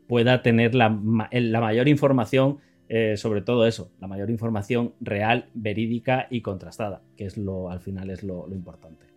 pueda 0.08 0.42
tener 0.42 0.76
la, 0.76 0.90
la 1.32 1.62
mayor 1.62 1.88
información 1.88 2.60
sobre 3.16 3.42
todo 3.42 3.66
eso, 3.66 3.90
la 4.02 4.08
mayor 4.08 4.30
información 4.30 4.94
real, 5.00 5.48
verídica 5.54 6.28
y 6.30 6.42
contrastada, 6.42 7.02
que 7.16 7.26
es 7.26 7.38
lo 7.38 7.70
al 7.70 7.80
final 7.80 8.10
es 8.10 8.22
lo 8.24 8.48
importante. 8.52 9.11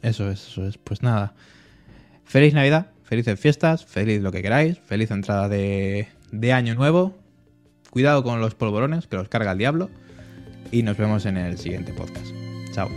Eso 0.00 0.30
es, 0.30 0.48
eso 0.48 0.66
es. 0.66 0.78
Pues 0.78 1.02
nada. 1.02 1.34
Feliz 2.24 2.54
Navidad, 2.54 2.86
felices 3.02 3.38
fiestas, 3.38 3.84
feliz 3.84 4.22
lo 4.22 4.32
que 4.32 4.42
queráis, 4.42 4.78
feliz 4.78 5.10
entrada 5.10 5.48
de, 5.48 6.08
de 6.30 6.52
año 6.52 6.74
nuevo. 6.74 7.18
Cuidado 7.90 8.22
con 8.22 8.40
los 8.40 8.54
polvorones, 8.54 9.06
que 9.06 9.16
los 9.16 9.28
carga 9.28 9.52
el 9.52 9.58
diablo. 9.58 9.90
Y 10.70 10.82
nos 10.82 10.96
vemos 10.96 11.26
en 11.26 11.36
el 11.36 11.58
siguiente 11.58 11.92
podcast. 11.92 12.26
Chao. 12.72 12.88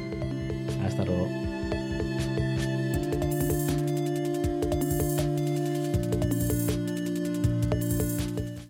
Hasta 0.85 1.03
luego. 1.03 1.44